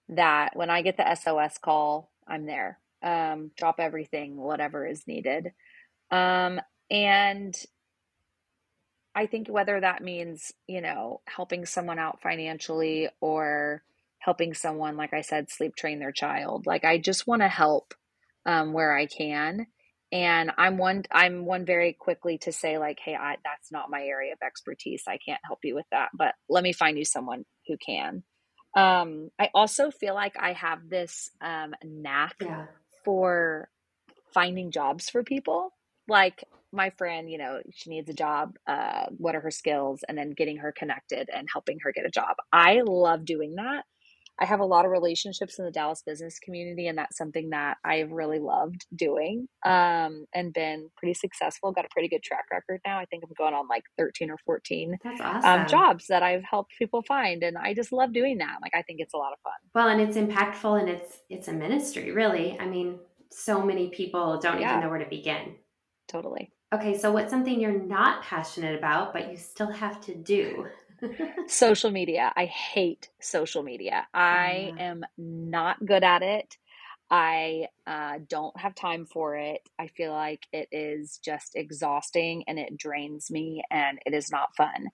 that 0.09 0.55
when 0.55 0.71
i 0.71 0.83
get 0.83 0.97
the 0.97 1.15
sos 1.15 1.59
call 1.59 2.11
i'm 2.27 2.47
there 2.47 2.79
um, 3.03 3.51
drop 3.57 3.77
everything 3.79 4.37
whatever 4.37 4.87
is 4.87 5.07
needed. 5.07 5.53
Um, 6.11 6.61
and 6.91 7.55
I 9.17 9.25
think 9.25 9.49
whether 9.49 9.81
that 9.81 10.03
means, 10.03 10.53
you 10.67 10.83
know, 10.83 11.23
helping 11.27 11.65
someone 11.65 11.99
out 11.99 12.21
financially 12.21 13.09
or 13.23 13.83
helping 14.19 14.53
someone, 14.53 14.99
like 14.99 15.15
I 15.15 15.23
said, 15.23 15.51
sleep 15.51 15.75
train 15.75 15.99
their 16.01 16.13
child. 16.13 16.67
Like 16.67 16.85
I 16.85 16.99
just 16.99 17.27
want 17.27 17.41
to 17.41 17.49
help 17.49 17.95
um, 18.45 18.75
where 18.75 18.95
I 18.95 19.07
can. 19.07 19.69
And 20.13 20.53
I'm 20.59 20.77
one 20.77 21.05
I'm 21.11 21.47
one 21.47 21.65
very 21.65 21.95
quickly 21.99 22.39
to 22.43 22.53
say, 22.53 22.79
like, 22.79 22.99
hey, 23.03 23.15
I, 23.15 23.37
that's 23.43 23.73
not 23.73 23.91
my 23.91 24.03
area 24.03 24.35
of 24.35 24.39
expertise. 24.47 25.05
I 25.09 25.19
can't 25.19 25.41
help 25.45 25.61
you 25.65 25.75
with 25.75 25.87
that. 25.91 26.11
But 26.13 26.35
let 26.49 26.63
me 26.63 26.75
find 26.75 26.99
you 26.99 27.05
someone 27.05 27.45
who 27.67 27.77
can. 27.85 28.23
Um, 28.77 29.31
I 29.39 29.49
also 29.55 29.91
feel 29.91 30.15
like 30.15 30.37
I 30.39 30.53
have 30.53 30.91
this 30.91 31.31
um, 31.41 31.75
knack 31.83 32.37
yeah. 32.41 32.67
for 33.05 33.71
finding 34.35 34.71
jobs 34.71 35.09
for 35.09 35.25
people. 35.25 35.73
Like 36.07 36.45
my 36.73 36.91
friend, 36.91 37.31
you 37.31 37.39
know, 37.39 37.61
she 37.73 37.91
needs 37.91 38.09
a 38.11 38.15
job. 38.15 38.57
Uh, 38.67 39.07
what 39.17 39.35
are 39.35 39.41
her 39.41 39.51
skills? 39.51 40.01
And 40.09 40.17
then 40.17 40.31
getting 40.31 40.59
her 40.59 40.73
connected 40.73 41.29
and 41.33 41.49
helping 41.53 41.79
her 41.83 41.93
get 41.93 42.07
a 42.07 42.11
job. 42.11 42.37
I 42.53 42.83
love 42.85 43.25
doing 43.25 43.55
that. 43.57 43.85
I 44.39 44.45
have 44.45 44.61
a 44.61 44.65
lot 44.67 44.85
of 44.85 44.91
relationships 44.91 45.59
in 45.59 45.65
the 45.65 45.71
Dallas 45.71 46.03
business 46.05 46.39
community, 46.39 46.89
and 46.89 46.99
that's 46.99 47.17
something 47.17 47.51
that 47.51 47.79
I've 47.85 48.13
really 48.13 48.39
loved 48.39 48.85
doing 48.95 49.49
um, 49.65 50.27
and 50.35 50.53
been 50.53 50.91
pretty 50.99 51.15
successful. 51.15 51.73
Got 51.73 51.87
a 51.87 51.89
pretty 51.91 52.09
good 52.09 52.23
track 52.23 52.45
record 52.53 52.81
now. 52.87 52.99
I 52.99 53.07
think 53.07 53.25
I'm 53.25 53.31
going 53.39 53.55
on 53.55 53.67
like 53.67 53.85
13 53.97 54.31
or 54.31 54.37
14 54.45 54.99
um, 55.05 55.11
awesome. 55.21 55.51
um, 55.51 55.67
jobs 55.67 56.07
that 56.09 56.23
I've 56.23 56.45
helped 56.45 56.75
people 56.79 57.03
find, 57.03 57.43
and 57.43 57.57
I 57.57 57.73
just 57.73 57.93
love 57.93 58.13
doing 58.13 58.39
that. 58.39 58.59
Like 58.61 58.75
I 58.75 58.83
think 58.83 59.01
it's 59.01 59.15
a 59.15 59.19
lot 59.19 59.33
of 59.33 59.39
fun. 59.41 59.55
Well, 59.75 59.89
and 59.89 60.03
it's 60.03 60.19
impactful, 60.19 60.81
and 60.81 60.89
it's 60.91 61.19
it's 61.31 61.49
a 61.49 61.53
ministry, 61.55 62.13
really. 62.13 62.59
I 62.61 62.67
mean, 62.67 62.99
so 63.31 63.63
many 63.63 63.89
people 63.89 64.39
don't 64.39 64.61
yeah. 64.61 64.73
even 64.73 64.83
know 64.83 64.91
where 64.91 64.99
to 64.99 65.09
begin. 65.09 65.55
Totally. 66.09 66.53
Okay, 66.73 66.99
so 66.99 67.13
what's 67.13 67.31
something 67.31 67.61
you're 67.61 67.81
not 67.81 68.23
passionate 68.23 68.77
about, 68.77 69.13
but 69.13 69.31
you 69.31 69.37
still 69.37 69.71
have 69.71 70.01
to 70.03 70.15
do? 70.15 70.67
social 71.49 71.91
media. 71.91 72.33
I 72.37 72.47
hate 72.47 73.09
social 73.21 73.63
media. 73.63 74.07
I 74.13 74.73
yeah. 74.77 74.91
am 74.91 75.05
not 75.17 75.85
good 75.85 76.03
at 76.03 76.23
it. 76.23 76.57
I 77.09 77.69
uh, 77.87 78.19
don't 78.29 78.59
have 78.59 78.75
time 78.75 79.07
for 79.07 79.37
it. 79.37 79.61
I 79.79 79.87
feel 79.87 80.13
like 80.13 80.43
it 80.53 80.69
is 80.73 81.21
just 81.25 81.55
exhausting 81.55 82.43
and 82.49 82.59
it 82.59 82.77
drains 82.77 83.31
me 83.31 83.63
and 83.71 84.01
it 84.05 84.13
is 84.13 84.31
not 84.31 84.57
fun. 84.57 84.89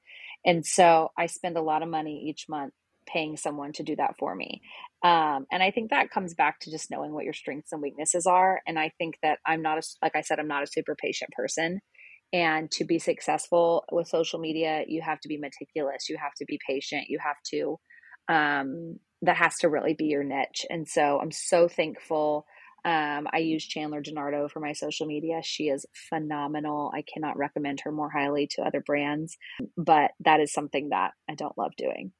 And 0.44 0.66
so 0.66 1.10
I 1.16 1.26
spend 1.26 1.56
a 1.56 1.62
lot 1.62 1.82
of 1.82 1.88
money 1.88 2.26
each 2.28 2.50
month 2.50 2.74
paying 3.06 3.36
someone 3.38 3.72
to 3.72 3.82
do 3.82 3.96
that 3.96 4.16
for 4.18 4.34
me. 4.34 4.60
Um, 5.02 5.46
and 5.50 5.62
I 5.62 5.72
think 5.72 5.90
that 5.90 6.10
comes 6.10 6.34
back 6.34 6.60
to 6.60 6.70
just 6.70 6.90
knowing 6.90 7.12
what 7.12 7.24
your 7.24 7.32
strengths 7.32 7.72
and 7.72 7.82
weaknesses 7.82 8.26
are. 8.26 8.60
And 8.66 8.78
I 8.78 8.92
think 8.98 9.16
that 9.22 9.38
I'm 9.44 9.62
not 9.62 9.78
a, 9.78 9.82
like 10.00 10.14
I 10.14 10.20
said, 10.20 10.38
I'm 10.38 10.48
not 10.48 10.62
a 10.62 10.68
super 10.68 10.94
patient 10.94 11.30
person. 11.32 11.80
And 12.32 12.70
to 12.72 12.84
be 12.84 12.98
successful 12.98 13.84
with 13.90 14.08
social 14.08 14.38
media, 14.38 14.84
you 14.86 15.02
have 15.02 15.20
to 15.20 15.28
be 15.28 15.38
meticulous. 15.38 16.08
You 16.08 16.16
have 16.22 16.32
to 16.38 16.44
be 16.46 16.58
patient. 16.66 17.06
You 17.08 17.18
have 17.22 17.36
to, 17.50 17.78
um, 18.28 18.98
that 19.22 19.36
has 19.36 19.56
to 19.58 19.68
really 19.68 19.94
be 19.94 20.06
your 20.06 20.24
niche. 20.24 20.64
And 20.70 20.88
so 20.88 21.20
I'm 21.20 21.32
so 21.32 21.68
thankful. 21.68 22.46
Um, 22.84 23.28
I 23.32 23.38
use 23.38 23.64
Chandler 23.66 24.02
Gennardo 24.02 24.50
for 24.50 24.60
my 24.60 24.72
social 24.72 25.06
media. 25.06 25.40
She 25.42 25.64
is 25.64 25.84
phenomenal. 26.08 26.90
I 26.94 27.02
cannot 27.02 27.36
recommend 27.36 27.80
her 27.84 27.92
more 27.92 28.10
highly 28.10 28.48
to 28.52 28.62
other 28.62 28.80
brands, 28.80 29.36
but 29.76 30.12
that 30.20 30.40
is 30.40 30.52
something 30.52 30.88
that 30.88 31.12
I 31.28 31.34
don't 31.34 31.56
love 31.58 31.72
doing. 31.76 32.12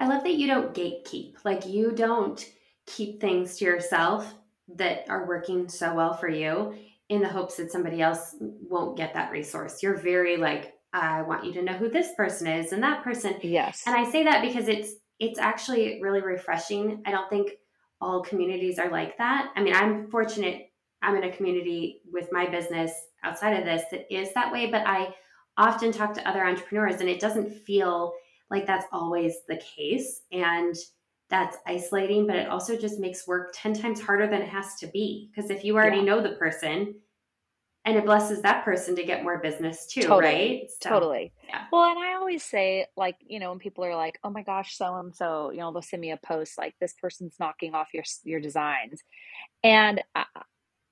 I 0.00 0.08
love 0.08 0.24
that 0.24 0.34
you 0.34 0.46
don't 0.46 0.74
gatekeep. 0.74 1.34
Like 1.44 1.66
you 1.66 1.92
don't 1.92 2.44
keep 2.86 3.20
things 3.20 3.58
to 3.58 3.66
yourself 3.66 4.34
that 4.76 5.04
are 5.08 5.26
working 5.26 5.68
so 5.68 5.94
well 5.94 6.14
for 6.14 6.28
you 6.28 6.74
in 7.10 7.20
the 7.20 7.28
hopes 7.28 7.56
that 7.56 7.70
somebody 7.70 8.00
else 8.00 8.34
won't 8.40 8.96
get 8.96 9.14
that 9.14 9.30
resource. 9.30 9.82
You're 9.82 9.96
very 9.96 10.36
like, 10.36 10.74
I 10.92 11.22
want 11.22 11.44
you 11.44 11.52
to 11.54 11.62
know 11.62 11.74
who 11.74 11.90
this 11.90 12.14
person 12.16 12.46
is 12.46 12.72
and 12.72 12.82
that 12.82 13.04
person. 13.04 13.34
Yes. 13.42 13.82
And 13.86 13.94
I 13.94 14.10
say 14.10 14.24
that 14.24 14.42
because 14.42 14.68
it's 14.68 14.92
it's 15.18 15.38
actually 15.38 16.00
really 16.00 16.22
refreshing. 16.22 17.02
I 17.04 17.10
don't 17.10 17.28
think 17.28 17.50
all 18.00 18.22
communities 18.22 18.78
are 18.78 18.90
like 18.90 19.18
that. 19.18 19.50
I 19.54 19.62
mean, 19.62 19.74
I'm 19.74 20.10
fortunate 20.10 20.70
I'm 21.02 21.16
in 21.16 21.24
a 21.24 21.36
community 21.36 22.00
with 22.10 22.28
my 22.32 22.46
business 22.46 22.92
outside 23.22 23.58
of 23.58 23.64
this 23.64 23.82
that 23.90 24.12
is 24.14 24.32
that 24.34 24.52
way, 24.52 24.70
but 24.70 24.86
I 24.86 25.14
often 25.56 25.92
talk 25.92 26.14
to 26.14 26.28
other 26.28 26.44
entrepreneurs 26.44 27.00
and 27.00 27.08
it 27.08 27.20
doesn't 27.20 27.50
feel 27.50 28.14
like 28.50 28.66
that's 28.66 28.86
always 28.92 29.36
the 29.48 29.56
case. 29.56 30.22
And 30.32 30.74
that's 31.30 31.56
isolating, 31.66 32.26
but 32.26 32.36
it 32.36 32.48
also 32.48 32.76
just 32.76 32.98
makes 32.98 33.26
work 33.26 33.54
10 33.54 33.74
times 33.74 34.00
harder 34.00 34.26
than 34.26 34.42
it 34.42 34.48
has 34.48 34.74
to 34.76 34.88
be. 34.88 35.30
Because 35.30 35.50
if 35.50 35.64
you 35.64 35.76
already 35.76 35.98
yeah. 35.98 36.04
know 36.04 36.20
the 36.20 36.30
person, 36.30 36.96
and 37.86 37.96
it 37.96 38.04
blesses 38.04 38.42
that 38.42 38.64
person 38.64 38.94
to 38.96 39.04
get 39.04 39.22
more 39.22 39.38
business 39.38 39.86
too, 39.86 40.02
totally. 40.02 40.20
right? 40.20 40.70
So, 40.80 40.90
totally. 40.90 41.32
Yeah. 41.48 41.64
Well, 41.72 41.90
and 41.90 41.98
I 41.98 42.14
always 42.14 42.44
say, 42.44 42.86
like, 42.96 43.16
you 43.26 43.38
know, 43.38 43.50
when 43.50 43.58
people 43.58 43.84
are 43.84 43.96
like, 43.96 44.18
"Oh 44.22 44.30
my 44.30 44.42
gosh, 44.42 44.76
so 44.76 44.96
and 44.96 45.14
so," 45.14 45.50
you 45.50 45.58
know, 45.58 45.72
they'll 45.72 45.80
send 45.80 46.02
me 46.02 46.10
a 46.10 46.18
post 46.18 46.58
like, 46.58 46.74
"This 46.78 46.94
person's 47.00 47.36
knocking 47.40 47.74
off 47.74 47.88
your 47.94 48.04
your 48.24 48.40
designs," 48.40 49.02
and 49.64 50.02
I, 50.14 50.24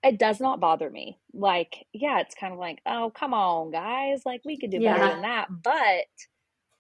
it 0.02 0.18
does 0.18 0.40
not 0.40 0.61
bother 0.61 0.88
me. 0.88 1.18
Like, 1.34 1.86
yeah, 1.92 2.20
it's 2.20 2.34
kind 2.34 2.54
of 2.54 2.59
like, 2.59 2.80
"Oh, 2.86 3.12
come 3.14 3.34
on, 3.34 3.70
guys! 3.70 4.22
Like, 4.24 4.42
we 4.46 4.56
could 4.56 4.70
do 4.70 4.78
yeah. 4.80 4.96
better 4.96 5.12
than 5.12 5.22
that," 5.22 5.48
but 5.50 6.06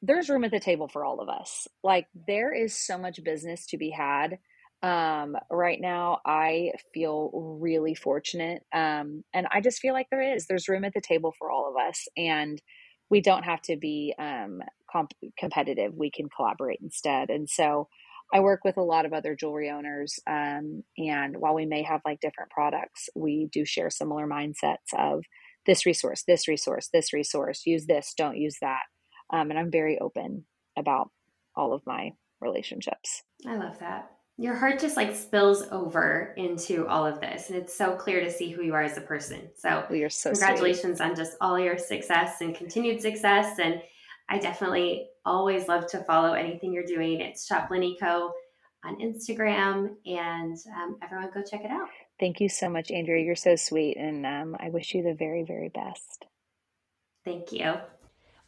there's 0.02 0.28
room 0.28 0.44
at 0.44 0.50
the 0.50 0.60
table 0.60 0.88
for 0.88 1.04
all 1.04 1.20
of 1.20 1.28
us. 1.28 1.66
Like, 1.82 2.06
there 2.26 2.52
is 2.54 2.74
so 2.76 2.98
much 2.98 3.22
business 3.24 3.66
to 3.66 3.78
be 3.78 3.90
had. 3.90 4.38
Um 4.80 5.34
right 5.50 5.80
now 5.80 6.20
i 6.24 6.70
feel 6.94 7.58
really 7.60 7.96
fortunate 7.96 8.62
um 8.72 9.24
and 9.34 9.48
i 9.52 9.60
just 9.60 9.80
feel 9.80 9.92
like 9.92 10.06
there 10.08 10.22
is. 10.36 10.46
There's 10.46 10.68
room 10.68 10.84
at 10.84 10.94
the 10.94 11.00
table 11.00 11.34
for 11.36 11.50
all 11.50 11.68
of 11.68 11.76
us 11.88 12.06
and 12.16 12.62
we 13.10 13.20
don't 13.20 13.42
have 13.42 13.60
to 13.62 13.76
be 13.76 14.14
um 14.20 14.60
comp- 14.90 15.14
competitive. 15.36 15.94
We 15.96 16.12
can 16.12 16.28
collaborate 16.34 16.78
instead. 16.80 17.28
And 17.30 17.48
so 17.50 17.88
i 18.32 18.40
work 18.40 18.60
with 18.64 18.76
a 18.76 18.82
lot 18.82 19.06
of 19.06 19.12
other 19.12 19.34
jewelry 19.34 19.70
owners 19.70 20.20
um 20.28 20.82
and 20.96 21.36
while 21.38 21.54
we 21.54 21.66
may 21.66 21.82
have 21.82 22.00
like 22.04 22.20
different 22.20 22.50
products 22.50 23.08
we 23.16 23.48
do 23.52 23.64
share 23.64 23.90
similar 23.90 24.26
mindsets 24.28 24.92
of 24.96 25.24
this 25.66 25.86
resource 25.86 26.22
this 26.26 26.46
resource 26.46 26.88
this 26.92 27.12
resource 27.12 27.62
use 27.66 27.86
this 27.86 28.14
don't 28.16 28.36
use 28.36 28.56
that 28.60 28.82
um 29.30 29.50
and 29.50 29.58
i'm 29.58 29.70
very 29.70 29.98
open 29.98 30.44
about 30.76 31.10
all 31.54 31.74
of 31.74 31.84
my 31.86 32.12
relationships. 32.40 33.22
I 33.46 33.56
love 33.56 33.78
that. 33.80 34.12
Your 34.40 34.54
heart 34.54 34.78
just 34.78 34.96
like 34.96 35.16
spills 35.16 35.62
over 35.72 36.32
into 36.36 36.86
all 36.86 37.04
of 37.04 37.20
this 37.20 37.50
and 37.50 37.58
it's 37.58 37.76
so 37.76 37.96
clear 37.96 38.20
to 38.20 38.30
see 38.30 38.50
who 38.50 38.62
you 38.62 38.72
are 38.72 38.82
as 38.82 38.96
a 38.96 39.00
person. 39.00 39.50
So 39.56 39.84
well, 39.90 39.98
you're 39.98 40.10
so 40.10 40.30
congratulations 40.30 40.98
sweet. 40.98 41.06
on 41.06 41.16
just 41.16 41.36
all 41.40 41.58
your 41.58 41.76
success 41.76 42.40
and 42.40 42.54
continued 42.54 43.00
success 43.00 43.58
and 43.58 43.82
i 44.28 44.38
definitely 44.38 45.08
always 45.24 45.66
love 45.66 45.88
to 45.88 46.04
follow 46.04 46.34
anything 46.34 46.72
you're 46.72 46.84
doing. 46.84 47.20
It's 47.20 47.46
shop 47.46 47.68
co 47.68 48.32
on 48.84 49.00
instagram 49.00 49.96
and 50.06 50.56
um, 50.76 50.98
everyone 51.02 51.30
go 51.34 51.42
check 51.42 51.64
it 51.64 51.70
out. 51.72 51.88
Thank 52.20 52.40
you 52.40 52.48
so 52.48 52.68
much 52.68 52.92
andrea. 52.92 53.24
You're 53.24 53.34
so 53.34 53.56
sweet 53.56 53.96
and 53.96 54.24
um, 54.24 54.56
i 54.60 54.68
wish 54.68 54.94
you 54.94 55.02
the 55.02 55.14
very 55.14 55.42
very 55.42 55.68
best. 55.68 56.26
Thank 57.24 57.50
you 57.50 57.74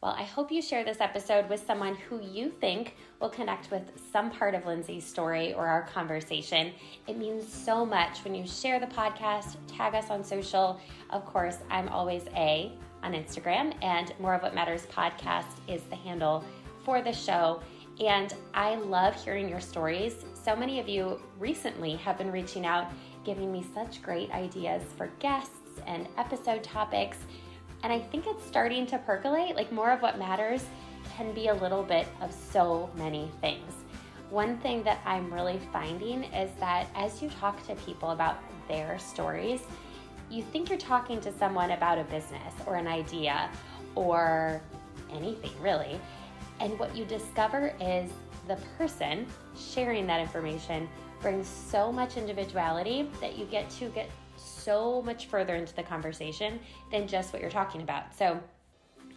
well, 0.01 0.15
I 0.17 0.23
hope 0.23 0.51
you 0.51 0.63
share 0.63 0.83
this 0.83 0.99
episode 0.99 1.47
with 1.47 1.63
someone 1.63 1.93
who 1.93 2.19
you 2.23 2.49
think 2.49 2.95
will 3.19 3.29
connect 3.29 3.69
with 3.69 3.83
some 4.11 4.31
part 4.31 4.55
of 4.55 4.65
Lindsey's 4.65 5.05
story 5.05 5.53
or 5.53 5.67
our 5.67 5.83
conversation. 5.83 6.71
It 7.07 7.17
means 7.17 7.47
so 7.47 7.85
much 7.85 8.23
when 8.23 8.33
you 8.33 8.47
share 8.47 8.79
the 8.79 8.87
podcast, 8.87 9.57
tag 9.67 9.93
us 9.93 10.09
on 10.09 10.23
social. 10.23 10.81
Of 11.11 11.23
course, 11.27 11.57
I'm 11.69 11.87
always 11.89 12.23
A 12.35 12.71
on 13.03 13.13
Instagram, 13.13 13.75
and 13.83 14.11
More 14.19 14.33
of 14.33 14.41
What 14.41 14.55
Matters 14.55 14.87
podcast 14.87 15.53
is 15.67 15.83
the 15.83 15.95
handle 15.97 16.43
for 16.83 17.03
the 17.03 17.13
show. 17.13 17.61
And 18.03 18.33
I 18.55 18.75
love 18.75 19.13
hearing 19.23 19.47
your 19.47 19.61
stories. 19.61 20.25
So 20.33 20.55
many 20.55 20.79
of 20.79 20.89
you 20.89 21.21
recently 21.37 21.95
have 21.97 22.17
been 22.17 22.31
reaching 22.31 22.65
out, 22.65 22.91
giving 23.23 23.51
me 23.51 23.63
such 23.71 24.01
great 24.01 24.31
ideas 24.31 24.81
for 24.97 25.11
guests 25.19 25.79
and 25.85 26.07
episode 26.17 26.63
topics. 26.63 27.17
And 27.83 27.91
I 27.91 27.99
think 27.99 28.27
it's 28.27 28.45
starting 28.45 28.85
to 28.87 28.97
percolate. 28.99 29.55
Like 29.55 29.71
more 29.71 29.91
of 29.91 30.01
what 30.01 30.19
matters 30.19 30.65
can 31.15 31.33
be 31.33 31.47
a 31.47 31.53
little 31.55 31.83
bit 31.83 32.07
of 32.21 32.31
so 32.31 32.89
many 32.95 33.29
things. 33.41 33.73
One 34.29 34.57
thing 34.59 34.83
that 34.83 35.01
I'm 35.05 35.33
really 35.33 35.59
finding 35.73 36.23
is 36.25 36.49
that 36.59 36.87
as 36.95 37.21
you 37.21 37.29
talk 37.29 37.65
to 37.67 37.75
people 37.75 38.11
about 38.11 38.37
their 38.67 38.97
stories, 38.99 39.61
you 40.29 40.41
think 40.41 40.69
you're 40.69 40.79
talking 40.79 41.19
to 41.21 41.33
someone 41.33 41.71
about 41.71 41.97
a 41.97 42.05
business 42.05 42.53
or 42.65 42.75
an 42.75 42.87
idea 42.87 43.49
or 43.95 44.61
anything 45.11 45.51
really. 45.61 45.99
And 46.61 46.77
what 46.79 46.95
you 46.95 47.03
discover 47.03 47.73
is 47.81 48.09
the 48.47 48.55
person 48.77 49.25
sharing 49.57 50.07
that 50.07 50.21
information 50.21 50.87
brings 51.19 51.47
so 51.47 51.91
much 51.91 52.17
individuality 52.17 53.09
that 53.19 53.37
you 53.37 53.45
get 53.45 53.69
to 53.71 53.89
get 53.89 54.09
so 54.63 55.01
much 55.01 55.27
further 55.27 55.55
into 55.55 55.75
the 55.75 55.83
conversation 55.83 56.59
than 56.91 57.07
just 57.07 57.33
what 57.33 57.41
you're 57.41 57.51
talking 57.51 57.81
about. 57.81 58.15
So, 58.15 58.39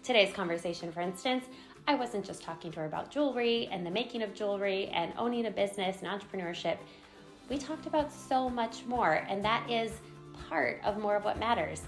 today's 0.03 0.33
conversation, 0.35 0.93
for 0.93 1.01
instance, 1.01 1.45
I 1.87 1.95
wasn't 1.95 2.25
just 2.25 2.43
talking 2.43 2.73
to 2.73 2.81
her 2.81 2.87
about 2.87 3.11
jewelry 3.11 3.69
and 3.71 3.85
the 3.85 3.91
making 3.91 4.23
of 4.23 4.35
jewelry 4.35 4.87
and 4.89 5.13
owning 5.19 5.47
a 5.47 5.51
business 5.51 6.03
and 6.03 6.09
entrepreneurship. 6.09 6.79
We 7.51 7.59
talked 7.59 7.87
about 7.87 8.11
so 8.11 8.49
much 8.49 8.85
more, 8.87 9.27
and 9.29 9.45
that 9.45 9.71
is 9.71 9.93
part 10.49 10.81
of 10.85 10.99
more 10.99 11.17
of 11.17 11.25
what 11.25 11.39
matters. 11.39 11.83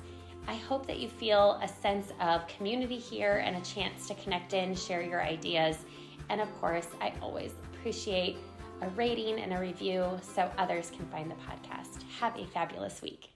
I 0.49 0.55
hope 0.55 0.87
that 0.87 0.99
you 0.99 1.09
feel 1.09 1.59
a 1.63 1.69
sense 1.69 2.13
of 2.21 2.47
community 2.47 2.99
here 2.99 3.43
and 3.45 3.57
a 3.57 3.61
chance 3.63 4.07
to 4.09 4.15
connect 4.15 4.53
in, 4.53 4.75
share 4.75 5.03
your 5.03 5.23
ideas. 5.23 5.79
And 6.29 6.41
of 6.41 6.55
course, 6.61 6.89
I 7.01 7.13
always 7.23 7.53
appreciate 7.73 8.37
a 8.83 8.89
rating 8.91 9.41
and 9.41 9.55
a 9.55 9.59
review 9.59 10.07
so 10.23 10.51
others 10.59 10.91
can 10.95 11.07
find 11.07 11.31
the 11.31 11.35
podcast. 11.37 12.03
Have 12.21 12.37
a 12.37 12.47
fabulous 12.47 13.01
week. 13.03 13.36